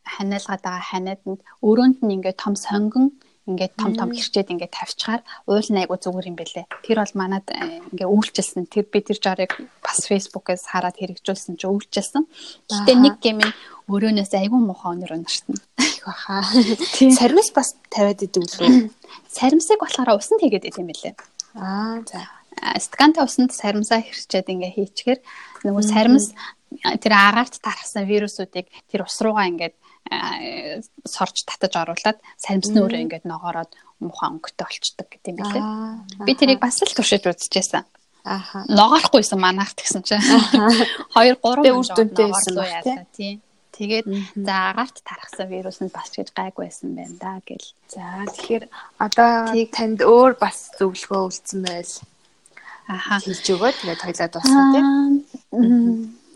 ханиалгаад 0.08 0.62
байгаа 0.64 0.90
ханиаданд 0.92 1.40
өрөөнд 1.62 2.00
нь 2.02 2.14
ингээд 2.18 2.42
том 2.42 2.56
сонгон 2.56 3.14
ингээд 3.48 3.74
том 3.80 3.96
том 3.96 4.12
хэрчээд 4.12 4.52
ингээд 4.52 4.76
тавьчихаар 4.76 5.22
уул 5.48 5.68
найгуу 5.72 5.96
зүгээр 5.96 6.30
юм 6.30 6.38
бэлээ. 6.38 6.66
Тэр 6.84 7.00
бол 7.00 7.16
манад 7.16 7.48
э, 7.48 7.80
ингээд 7.96 8.12
үйлчилсэн. 8.12 8.68
Тэр 8.68 8.86
би 8.92 9.00
тэр 9.00 9.18
жарыг 9.24 9.56
бас 9.80 10.04
фэйсбүүкээс 10.04 10.68
хараад 10.68 11.00
хэрэгжүүлсэн 11.00 11.56
чи 11.56 11.66
үйлчилсэн. 11.66 12.24
Гэтэ 12.68 12.94
нэг 13.00 13.24
гэмийн 13.24 13.52
өрөөнөөс 13.88 14.32
айгүй 14.36 14.60
муухай 14.60 15.00
өнөр 15.00 15.16
унарсан. 15.16 15.56
баха. 16.08 16.44
Саримс 17.20 17.52
бас 17.56 17.76
тавиад 17.92 18.24
идэв 18.24 18.44
лүү. 18.60 18.92
Саримсыг 19.38 19.80
болохоор 19.80 20.20
усанд 20.20 20.44
хийгээд 20.44 20.68
идэв 20.68 20.84
юм 20.84 20.92
билээ. 20.92 21.16
Аа 21.56 22.04
за. 22.08 22.28
Стакантай 22.80 23.24
усанд 23.24 23.52
саримсаа 23.54 24.02
хэрчээд 24.02 24.50
ингээ 24.50 24.76
хийчихэр 24.76 25.20
нөгөө 25.68 25.84
саримс 25.84 26.34
тэр 26.84 27.14
агаарт 27.14 27.62
тархсан 27.62 28.08
вирусуудыг 28.10 28.66
тэр 28.90 29.06
ус 29.06 29.18
руугаа 29.22 29.46
ингээд 29.52 29.76
сорж 31.06 31.44
татаж 31.48 31.74
оруулаад 31.76 32.18
саримсны 32.38 32.80
өрөө 32.84 33.02
ингээд 33.08 33.26
ногоороод 33.28 33.72
муухай 34.00 34.30
өнгөтэй 34.32 34.66
болчдөг 34.66 35.08
гэдэг 35.10 35.32
юм 35.34 35.38
билээ. 35.42 35.64
Би 36.26 36.34
тэрийг 36.38 36.60
бас 36.62 36.82
л 36.82 36.94
туршиж 36.94 37.26
үзчихсэн. 37.26 37.84
Ааха. 38.28 38.68
Ногоорохгүйсэн 38.68 39.40
манайх 39.40 39.74
тэгсэн 39.74 40.04
чинь. 40.04 40.22
2 41.16 41.40
3 41.40 41.72
үр 41.72 41.88
дүнтэй 41.96 42.28
байсан 42.28 43.08
тийм. 43.16 43.42
Тэгээд 43.78 44.06
за 44.42 44.74
агаарт 44.74 44.98
тархсан 45.06 45.48
вирус 45.54 45.80
нь 45.86 45.94
бас 45.94 46.10
гэж 46.10 46.34
гайг 46.34 46.58
байсан 46.58 46.98
байна 46.98 47.16
да 47.22 47.34
гэл. 47.46 47.68
За 47.94 48.26
тэгэхээр 48.26 48.66
одоо 48.98 49.54
танд 49.70 50.02
өөр 50.02 50.34
бас 50.42 50.74
зөвлөгөө 50.82 51.22
үлдсэн 51.30 51.62
байл. 51.62 51.94
Аха. 52.90 53.22
Хийж 53.22 53.46
өгөө 53.54 53.72
тэгээд 53.78 54.02
хоёлаа 54.02 54.30
дуусна 54.34 54.62
тийм. 54.74 54.86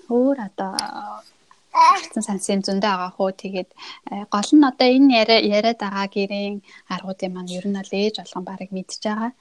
Өөр 0.06 0.38
одоо 0.48 0.72
харцсан 1.72 2.24
сансын 2.28 2.62
зөндөө 2.68 2.92
байгаа 2.92 3.12
хөө 3.16 3.32
тэгээд 3.44 3.70
э, 4.12 4.24
гол 4.34 4.50
нь 4.56 4.68
одоо 4.68 4.88
энэ 4.88 5.16
яриа 5.22 5.40
яриад 5.58 5.80
байгаа 5.80 6.08
гэрийн 6.12 6.58
аргуудын 6.94 7.32
маань 7.34 7.56
ер 7.58 7.66
нь 7.68 7.80
л 7.80 7.92
ээж 7.96 8.16
болгон 8.20 8.44
барыг 8.48 8.70
мэдж 8.76 9.00
байгаа. 9.04 9.32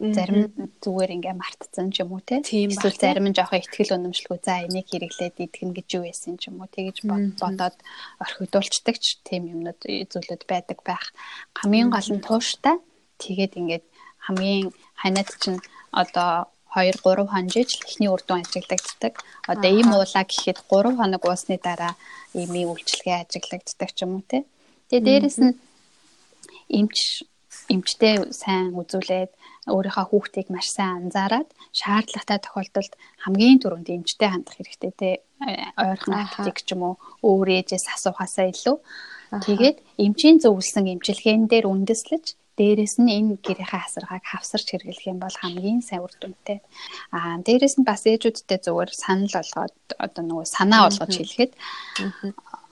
Зарим 0.00 0.48
зүгээр 0.80 1.12
ингээ 1.16 1.36
мартцсан 1.36 1.92
ч 1.92 2.00
юм 2.00 2.16
уу 2.16 2.24
те. 2.24 2.40
Эсвэл 2.40 2.96
зарим 2.96 3.28
нь 3.28 3.36
жоохон 3.36 3.60
ихтгэл 3.60 4.00
өнөмшлгүй 4.00 4.38
за 4.40 4.64
энийг 4.64 4.88
хэрэглээд 4.88 5.36
идэх 5.44 5.60
гэж 5.76 5.88
юу 5.92 6.08
байсан 6.08 6.40
ч 6.40 6.48
юм 6.48 6.64
уу 6.64 6.72
тэгэж 6.72 7.04
бодоод 7.36 7.76
орхигдуулцдаг 8.24 8.96
ч 8.96 9.20
тийм 9.28 9.52
юмнууд 9.52 9.80
зүйлүүд 9.84 10.42
байдаг 10.48 10.78
байх. 10.88 11.12
Хамгийн 11.52 11.92
гол 11.92 12.08
нь 12.16 12.24
тууштай 12.24 12.80
тэгээд 13.20 13.60
ингээд 13.60 13.84
хамгийн 14.24 14.72
ханаад 14.96 15.28
чинь 15.36 15.60
одоо 15.92 16.48
2 16.74 17.02
3 17.02 17.26
хонжиж 17.26 17.70
эхний 17.82 18.10
үр 18.10 18.22
дүн 18.22 18.42
ажиглагддаг. 18.46 19.14
Одоо 19.50 19.70
ийм 19.70 19.90
уулаа 19.90 20.24
гэхэд 20.26 20.58
3 20.70 20.98
хоног 20.98 21.22
уусны 21.26 21.56
дараа 21.58 21.94
иймийн 22.34 22.70
үйлчлэгээ 22.70 23.26
ажиглагддаг 23.26 23.90
ч 23.90 23.98
юм 24.06 24.20
уу 24.20 24.24
те. 24.26 24.46
Тэгээ 24.88 25.06
дээрэс 25.06 25.38
нь 25.42 25.54
эмч 26.70 27.26
эмчтэй 27.70 28.30
сайн 28.30 28.74
үзүүлээд 28.74 29.30
өөрийнхөө 29.70 30.06
хүүхдийг 30.10 30.48
маш 30.50 30.70
сайн 30.74 31.10
анзаараад 31.10 31.48
шаардлагатай 31.74 32.38
тохиолдолд 32.42 32.92
хамгийн 33.22 33.58
түрүүнд 33.62 33.88
эмчтэй 33.90 34.28
хандах 34.30 34.56
хэрэгтэй 34.56 34.92
те. 34.98 35.10
Ойрхон 35.78 36.14
аптик 36.14 36.58
ч 36.66 36.74
юм 36.74 36.82
уу 36.86 36.94
өөр 37.22 37.48
ээжээс 37.62 37.86
асуухаасаа 37.94 38.46
илүү. 38.50 38.76
Тэгээд 39.46 39.78
эмчийн 40.04 40.42
зөвлөсөн 40.42 40.90
эмчилгээн 40.94 41.46
дээр 41.46 41.66
үндэслэж 41.70 42.24
дээрэс 42.60 43.00
нь 43.00 43.08
энэ 43.16 43.40
гэрийнхээ 43.40 43.82
асаргааг 43.88 44.24
хавсарч 44.28 44.66
хэрэглэх 44.68 45.08
юм 45.08 45.18
бол 45.24 45.32
хамгийн 45.40 45.80
сайн 45.80 46.04
үр 46.04 46.12
дүнтэй. 46.20 46.60
Аа 47.16 47.40
дээрэс 47.40 47.80
нь 47.80 47.88
бас 47.88 48.04
ээжүүдтэй 48.04 48.60
зүгээр 48.60 48.92
санал 48.92 49.32
болгоод 49.32 49.76
одоо 50.04 50.22
нөгөө 50.28 50.44
санаа 50.44 50.80
болгож 50.84 51.14
хэлэхэд 51.16 51.52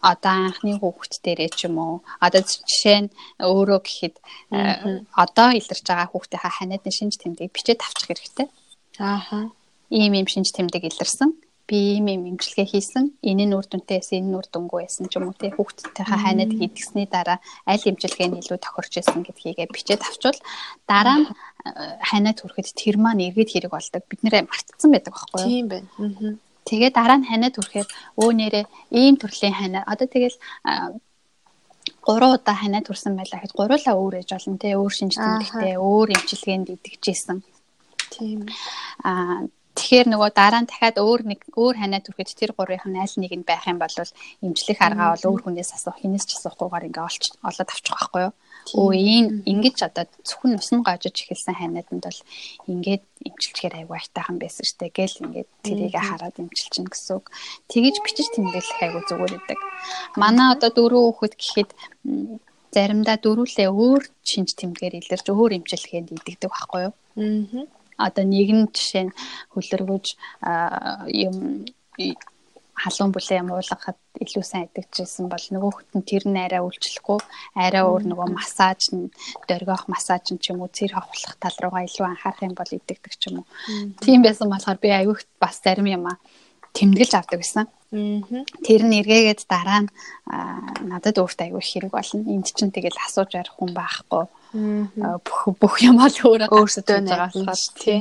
одоо 0.05 0.35
анхны 0.45 0.77
хүүхэд 0.77 1.15
дээрээ 1.25 1.51
ч 1.57 1.61
юм 1.67 1.81
уу 1.81 1.97
одоо 2.21 2.43
жишээ 2.45 2.99
нь 3.09 3.13
өөрөө 3.41 3.81
гэхэд 3.81 4.17
э, 4.53 5.01
одоо 5.25 5.49
илэрч 5.57 5.85
байгаа 5.89 6.09
хүүхдийнхаа 6.13 6.53
ханиадны 6.53 6.93
шинж 6.93 7.17
тэмдгийг 7.19 7.57
бичээд 7.57 7.81
авчих 7.81 8.13
хэрэгтэй. 8.13 8.47
Ааха. 9.01 9.51
Ийм 9.89 10.13
ийм 10.15 10.29
шинж 10.29 10.53
тэмдэг 10.53 10.85
илэрсэн. 10.85 11.33
Би 11.69 12.01
ийм 12.01 12.09
ийм 12.09 12.23
имчилгээ 12.33 12.65
хийсэн. 12.65 13.05
Энэ 13.21 13.45
нь 13.45 13.53
үр 13.53 13.67
дүнтэйс 13.69 14.17
энэ 14.17 14.33
нь 14.33 14.37
үр 14.41 14.49
дүнгүй 14.49 14.89
байсан 14.89 15.13
ч 15.13 15.21
юм 15.21 15.29
уу 15.29 15.37
тий 15.37 15.53
хүүхдтэйгээ 15.53 16.17
ханиад 16.25 16.53
хийдгсний 16.57 17.05
дараа 17.05 17.39
аль 17.69 17.85
имчилгээ 17.85 18.29
нь 18.33 18.41
илүү 18.41 18.57
тохирч 18.57 19.05
исэн 19.05 19.21
гэдгийгээ 19.21 19.69
бичээд 19.69 20.01
авчвал 20.01 20.41
дараа 20.89 21.17
нь 21.21 21.27
э, 21.29 22.01
ханиад 22.09 22.41
хүрэхэд 22.41 22.73
тэр 22.73 22.97
маань 22.97 23.21
эргээд 23.29 23.53
хэрэг 23.53 23.73
болдог. 23.77 24.03
Бид 24.09 24.21
нэрээ 24.25 24.49
мартцсан 24.49 24.89
байдаг 24.89 25.13
байхгүй 25.13 25.39
юу? 25.45 25.49
Тийм 25.53 25.67
байна. 25.69 25.89
Тэгээ 26.65 26.91
дараа 26.97 27.21
нь 27.21 27.29
ханиад 27.29 27.55
хүрэхээр 27.61 27.89
өө 28.17 28.31
нэрээ 28.33 28.65
ийм 28.97 29.21
төрлийн 29.21 29.53
ханиа. 29.53 29.85
Одоо 29.85 30.09
тэгэл 30.09 30.37
3 32.09 32.33
удаа 32.33 32.57
ханиад 32.57 32.89
хүрсэн 32.89 33.13
байлаа 33.13 33.45
гэж 33.45 33.53
гуруулаа 33.53 33.95
өөр 34.01 34.25
ээж 34.25 34.31
болно 34.33 34.57
те 34.57 34.73
өөр 34.73 34.93
шинж 34.97 35.15
тэмдэгтэй 35.21 35.77
өөр 35.77 36.09
эмчилгээнд 36.17 36.73
идэвчээсэн. 36.73 37.39
Тийм. 38.13 38.49
Аа 39.05 39.45
Тэгэхээр 39.89 40.13
нөгөө 40.13 40.31
дараа 40.37 40.61
нь 40.61 40.69
дахиад 40.69 41.01
өөр 41.01 41.21
нэг 41.25 41.41
өөр 41.57 41.81
ханаа 41.81 42.05
түрхэд 42.05 42.37
тэр 42.37 42.53
гурвынх 42.53 42.85
нь 42.93 43.01
аль 43.01 43.17
нэг 43.17 43.33
нь 43.33 43.49
байх 43.49 43.65
юм 43.65 43.81
бол 43.81 43.89
эмчлэх 44.45 44.85
аргаа 44.85 45.17
бол 45.17 45.25
өөр 45.33 45.41
хүнээс 45.49 45.73
асуух 45.81 45.97
хинээс 46.05 46.29
ч 46.29 46.37
асуухгүйгээр 46.37 46.93
ингээ 46.93 47.09
олж 47.09 47.25
олоод 47.41 47.73
авчих 47.73 47.97
байхгүй 47.97 48.23
юу. 48.29 48.35
Өө 48.77 48.93
энэ 48.93 49.49
ингэж 49.49 49.89
одоо 49.89 50.05
зөвхөн 50.29 50.61
ус 50.61 50.69
нь 50.77 50.85
гоожиж 50.85 51.17
эхэлсэн 51.25 51.57
ханаад 51.57 51.89
бол 51.89 52.21
ингээд 52.69 53.05
эмчилчгээр 53.33 53.75
айгүй 53.81 53.97
айтайхан 53.97 54.37
байсан 54.37 54.65
штэ 54.69 54.93
гэл 54.93 55.25
ингээд 55.25 55.49
тэрийг 55.65 55.97
хараад 55.97 56.37
эмчилчин 56.37 56.85
гэсэн 56.85 57.25
үг. 57.25 57.33
Тэгэж 57.73 57.97
бичиж 58.05 58.29
тэмдэглэх 58.37 58.85
айгүй 58.85 59.03
зүгээр 59.09 59.33
байдаг. 59.41 59.61
Манай 60.21 60.53
одоо 60.53 60.69
дөрөв 60.69 61.17
хүүхэд 61.17 61.35
гэхэд 61.41 61.71
заримдаа 62.77 63.17
дөрүүлээ 63.25 63.73
өөр 63.73 64.05
шинж 64.21 64.53
тэмдгээр 64.53 65.01
илэрч 65.01 65.27
өөр 65.33 65.57
эмчилгээнд 65.57 66.13
идэгдэг 66.13 66.53
байхгүй 66.53 66.93
юу. 66.93 66.95
Аа 67.17 67.78
одоо 68.07 68.25
нэг 68.25 68.49
нь 68.55 68.71
жишээ 68.75 69.05
нь 69.11 69.17
хөлөргөж 69.53 70.07
юм 71.27 71.37
халуун 72.79 73.11
бүлээ 73.13 73.43
юм 73.43 73.51
уулгахад 73.51 73.99
илүү 74.23 74.45
сайн 74.47 74.71
идэгчсэн 74.71 75.27
бол 75.27 75.45
нөгөөхт 75.51 75.91
нь 75.99 76.07
тэр 76.07 76.25
нь 76.31 76.39
арай 76.39 76.63
үйлчлэхгүй 76.63 77.19
арай 77.59 77.83
өөр 77.83 78.05
нөгөө 78.07 78.29
массаж 78.39 78.95
нь 78.95 79.11
дөргиох 79.51 79.91
массаж 79.91 80.31
нь 80.31 80.39
ч 80.39 80.55
юм 80.55 80.63
уу 80.63 80.71
цэр 80.71 80.95
хавхлах 80.95 81.35
тал 81.43 81.57
руугаа 81.59 81.83
илүү 81.87 82.07
анхаарах 82.07 82.47
юм 82.47 82.55
бол 82.55 82.71
идэгдэг 82.71 83.15
ч 83.19 83.23
юм 83.31 83.43
уу. 83.43 83.47
Тийм 83.99 84.23
байсан 84.23 84.47
болохоор 84.47 84.79
би 84.79 84.91
аюухт 84.95 85.29
бас 85.43 85.59
зарим 85.59 85.91
юм 85.91 86.07
а 86.07 86.15
тэмдэглэж 86.75 87.13
авдаг 87.19 87.43
гэсэн. 87.43 87.67
Тэр 88.63 88.83
нь 88.87 88.99
эргээгээд 89.03 89.41
дараа 89.51 89.81
нь 89.83 89.91
надад 90.87 91.19
өөртөө 91.19 91.51
аюу 91.51 91.63
хэрэг 91.63 91.91
болно. 91.91 92.23
Энд 92.31 92.47
чинь 92.55 92.75
тэгэл 92.75 92.99
асууж 93.03 93.35
ярих 93.35 93.59
хүн 93.59 93.75
байхгүй 93.75 94.31
бүх 94.53 95.39
бүх 95.61 95.75
юм 95.85 96.01
ал 96.01 96.17
өөрөө 96.25 96.49
өөртөө 96.49 96.99
болохоор 97.05 97.63
тий. 97.77 98.01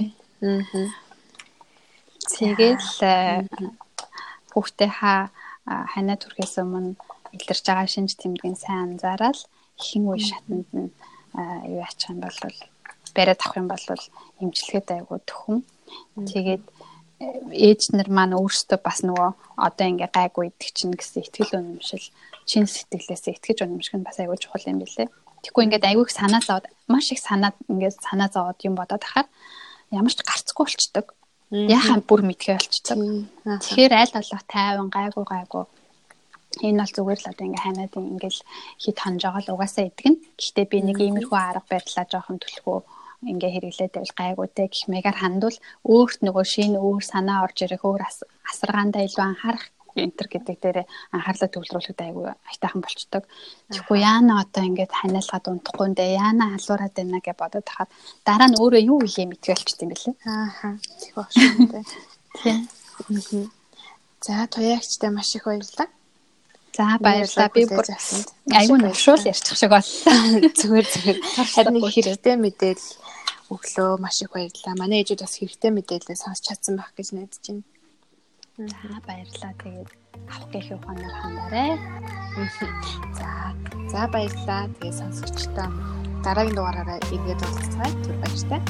Тэгэл 2.27 2.87
хүүхдээ 4.51 4.91
хаа 4.99 5.27
ханаа 5.67 6.17
түрхээс 6.19 6.55
өмнө 6.63 6.95
илэрч 7.35 7.65
байгаа 7.67 7.87
шинж 7.87 8.15
тэмдгийн 8.15 8.55
сайн 8.55 8.95
анзаараад 8.95 9.39
ихэн 9.79 10.07
үе 10.07 10.19
шатанд 10.23 10.69
нь 10.71 10.91
юу 11.67 11.79
яачих 11.83 12.09
юм 12.15 12.19
бол 12.23 12.37
бариад 13.15 13.41
авах 13.43 13.57
юм 13.59 13.67
бол 13.67 13.85
эмчилгээд 14.39 14.87
айгуу 14.95 15.19
төхөн. 15.27 15.59
Тэгээд 16.31 16.63
ээж 17.65 17.81
нар 17.97 18.09
маань 18.13 18.37
өөрсдөө 18.39 18.79
бас 18.87 19.01
нөгөө 19.03 19.29
одоо 19.67 19.85
ингээ 19.89 20.11
гайгүй 20.13 20.45
идэх 20.53 20.71
чинь 20.77 20.93
гэсэн 20.93 21.21
ихтгэл 21.25 21.57
үнэмшил 21.59 22.05
чин 22.45 22.65
сэтгэлээсээ 22.69 23.35
итгэж 23.37 23.57
үнэмших 23.65 23.95
нь 23.97 24.07
бас 24.07 24.17
айгүй 24.21 24.37
чухал 24.37 24.69
юм 24.69 24.79
билэ. 24.85 25.09
Тэгэхгүй 25.41 25.63
ингээд 25.65 25.89
айгүйх 25.89 26.11
санаа 26.11 26.41
зовоод 26.41 26.65
маш 26.88 27.11
их 27.13 27.21
санаа 27.21 27.51
ингээд 27.69 27.97
санаа 28.01 28.29
зовоод 28.33 28.59
юм 28.67 28.75
бодоод 28.75 29.03
ахаар 29.05 29.27
ямар 29.91 30.13
ч 30.13 30.21
гарцгүй 30.23 30.65
болчдөг. 30.65 31.05
Яхаа 31.51 32.01
бүр 32.03 32.21
мэдхээ 32.27 32.57
болчдөг. 32.57 32.97
Тэгэхээр 33.45 33.93
аль 33.93 34.15
болох 34.15 34.43
тайван 34.51 34.89
гайгүй 34.91 35.25
гайгүй 35.25 35.65
энэ 36.63 36.81
бол 36.81 36.93
зүгээр 36.95 37.19
л 37.21 37.29
одоо 37.31 37.45
ингээ 37.45 37.63
ханаад 37.65 37.93
ингээл 37.93 38.41
хит 38.81 38.97
хонж 38.97 39.21
байгаа 39.21 39.43
л 39.45 39.53
угаасаа 39.53 39.85
идэгнэ. 39.88 40.17
Гэхдээ 40.38 40.65
би 40.71 40.77
нэг 40.81 40.97
иймэрхүү 40.97 41.38
арга 41.38 41.69
барилаа 41.69 42.05
жоохон 42.09 42.38
төлхөө 42.41 42.79
ингээ 43.31 43.51
хэрэглээд 43.53 43.93
байвал 43.93 44.17
гайгүйтэй 44.17 44.67
гэх 44.69 44.85
мэгээр 44.89 45.17
хандвал 45.21 45.57
өөрт 45.85 46.19
нөгөө 46.25 46.45
шинэ 46.53 46.77
өөр 46.81 47.03
санаа 47.05 47.45
орж 47.45 47.57
ирэх 47.65 47.83
өөр 47.85 48.01
асаргаандаа 48.49 49.01
илүү 49.05 49.25
анхаарах 49.25 49.65
энтер 50.05 50.27
гэдэг 50.29 50.57
дээр 50.61 50.77
анхаарлаа 51.15 51.49
төвлөрүүлэхэд 51.49 51.99
айгүй 52.05 52.25
айтайхан 52.29 52.81
болчдөг. 52.81 53.23
Тэгэхгүй 53.73 53.99
яана 54.01 54.41
одоо 54.43 54.63
ингээд 54.69 54.93
ханиалгаад 54.93 55.45
унтахгүй 55.49 55.87
нэ 55.91 56.05
яана 56.17 56.53
халуураад 56.53 56.93
байна 56.93 57.19
гэж 57.23 57.35
бодоод 57.37 57.67
хахад 57.67 57.89
дараа 58.27 58.47
нь 58.49 58.59
өөрөө 58.61 58.81
юу 58.85 59.01
хийе 59.05 59.25
мэдгүй 59.27 59.51
болчихд 59.53 59.83
юм 59.83 59.91
бэлээ. 59.91 60.15
Ааха. 60.25 60.69
Тэг 61.01 61.13
баг 61.17 61.29
шүү 61.33 61.67
дээ. 61.73 61.85
Тийм. 62.41 63.51
За 64.21 64.47
туяагчтай 64.47 65.09
маш 65.09 65.35
их 65.35 65.45
баярлалаа. 65.45 65.87
За 66.77 66.97
баярлалаа. 66.99 67.49
Би 67.53 67.65
бүр 67.65 67.85
айгүй 68.53 68.77
навшуул 68.81 69.23
ярьчих 69.25 69.57
шиг 69.57 69.69
боллоо. 69.69 70.49
Зүгээр 70.59 70.87
зүгээр. 70.93 71.17
Харин 71.53 71.81
хэрэгтэй 71.81 72.35
мэдээлэл 72.37 72.89
өглөө 73.53 73.97
маш 74.03 74.21
их 74.21 74.33
баярлалаа. 74.33 74.75
Манай 74.77 75.01
ээжүүд 75.01 75.21
бас 75.23 75.37
хэрэгтэй 75.37 75.71
мэдээлэл 75.73 76.21
сонсч 76.21 76.43
чадсан 76.49 76.77
байх 76.77 76.91
гэж 76.97 77.07
найдаж 77.13 77.41
байна. 77.45 77.63
За 78.57 78.97
баярлалаа. 79.05 79.53
Тэгээд 79.61 79.89
авах 80.33 80.49
гэх 80.49 80.73
ухаанаар 80.73 81.13
хандаарай. 81.21 81.77
За 83.13 83.29
за 83.93 84.01
баярлалаа. 84.09 84.65
Тэгээд 84.81 84.97
сонсогчдоо 84.97 85.69
дараагийн 86.25 86.57
дугаараараа 86.57 86.97
иргэд 87.13 87.37
уулзцгаая. 87.45 87.93
Түр 88.01 88.17
баяртай. 88.17 88.61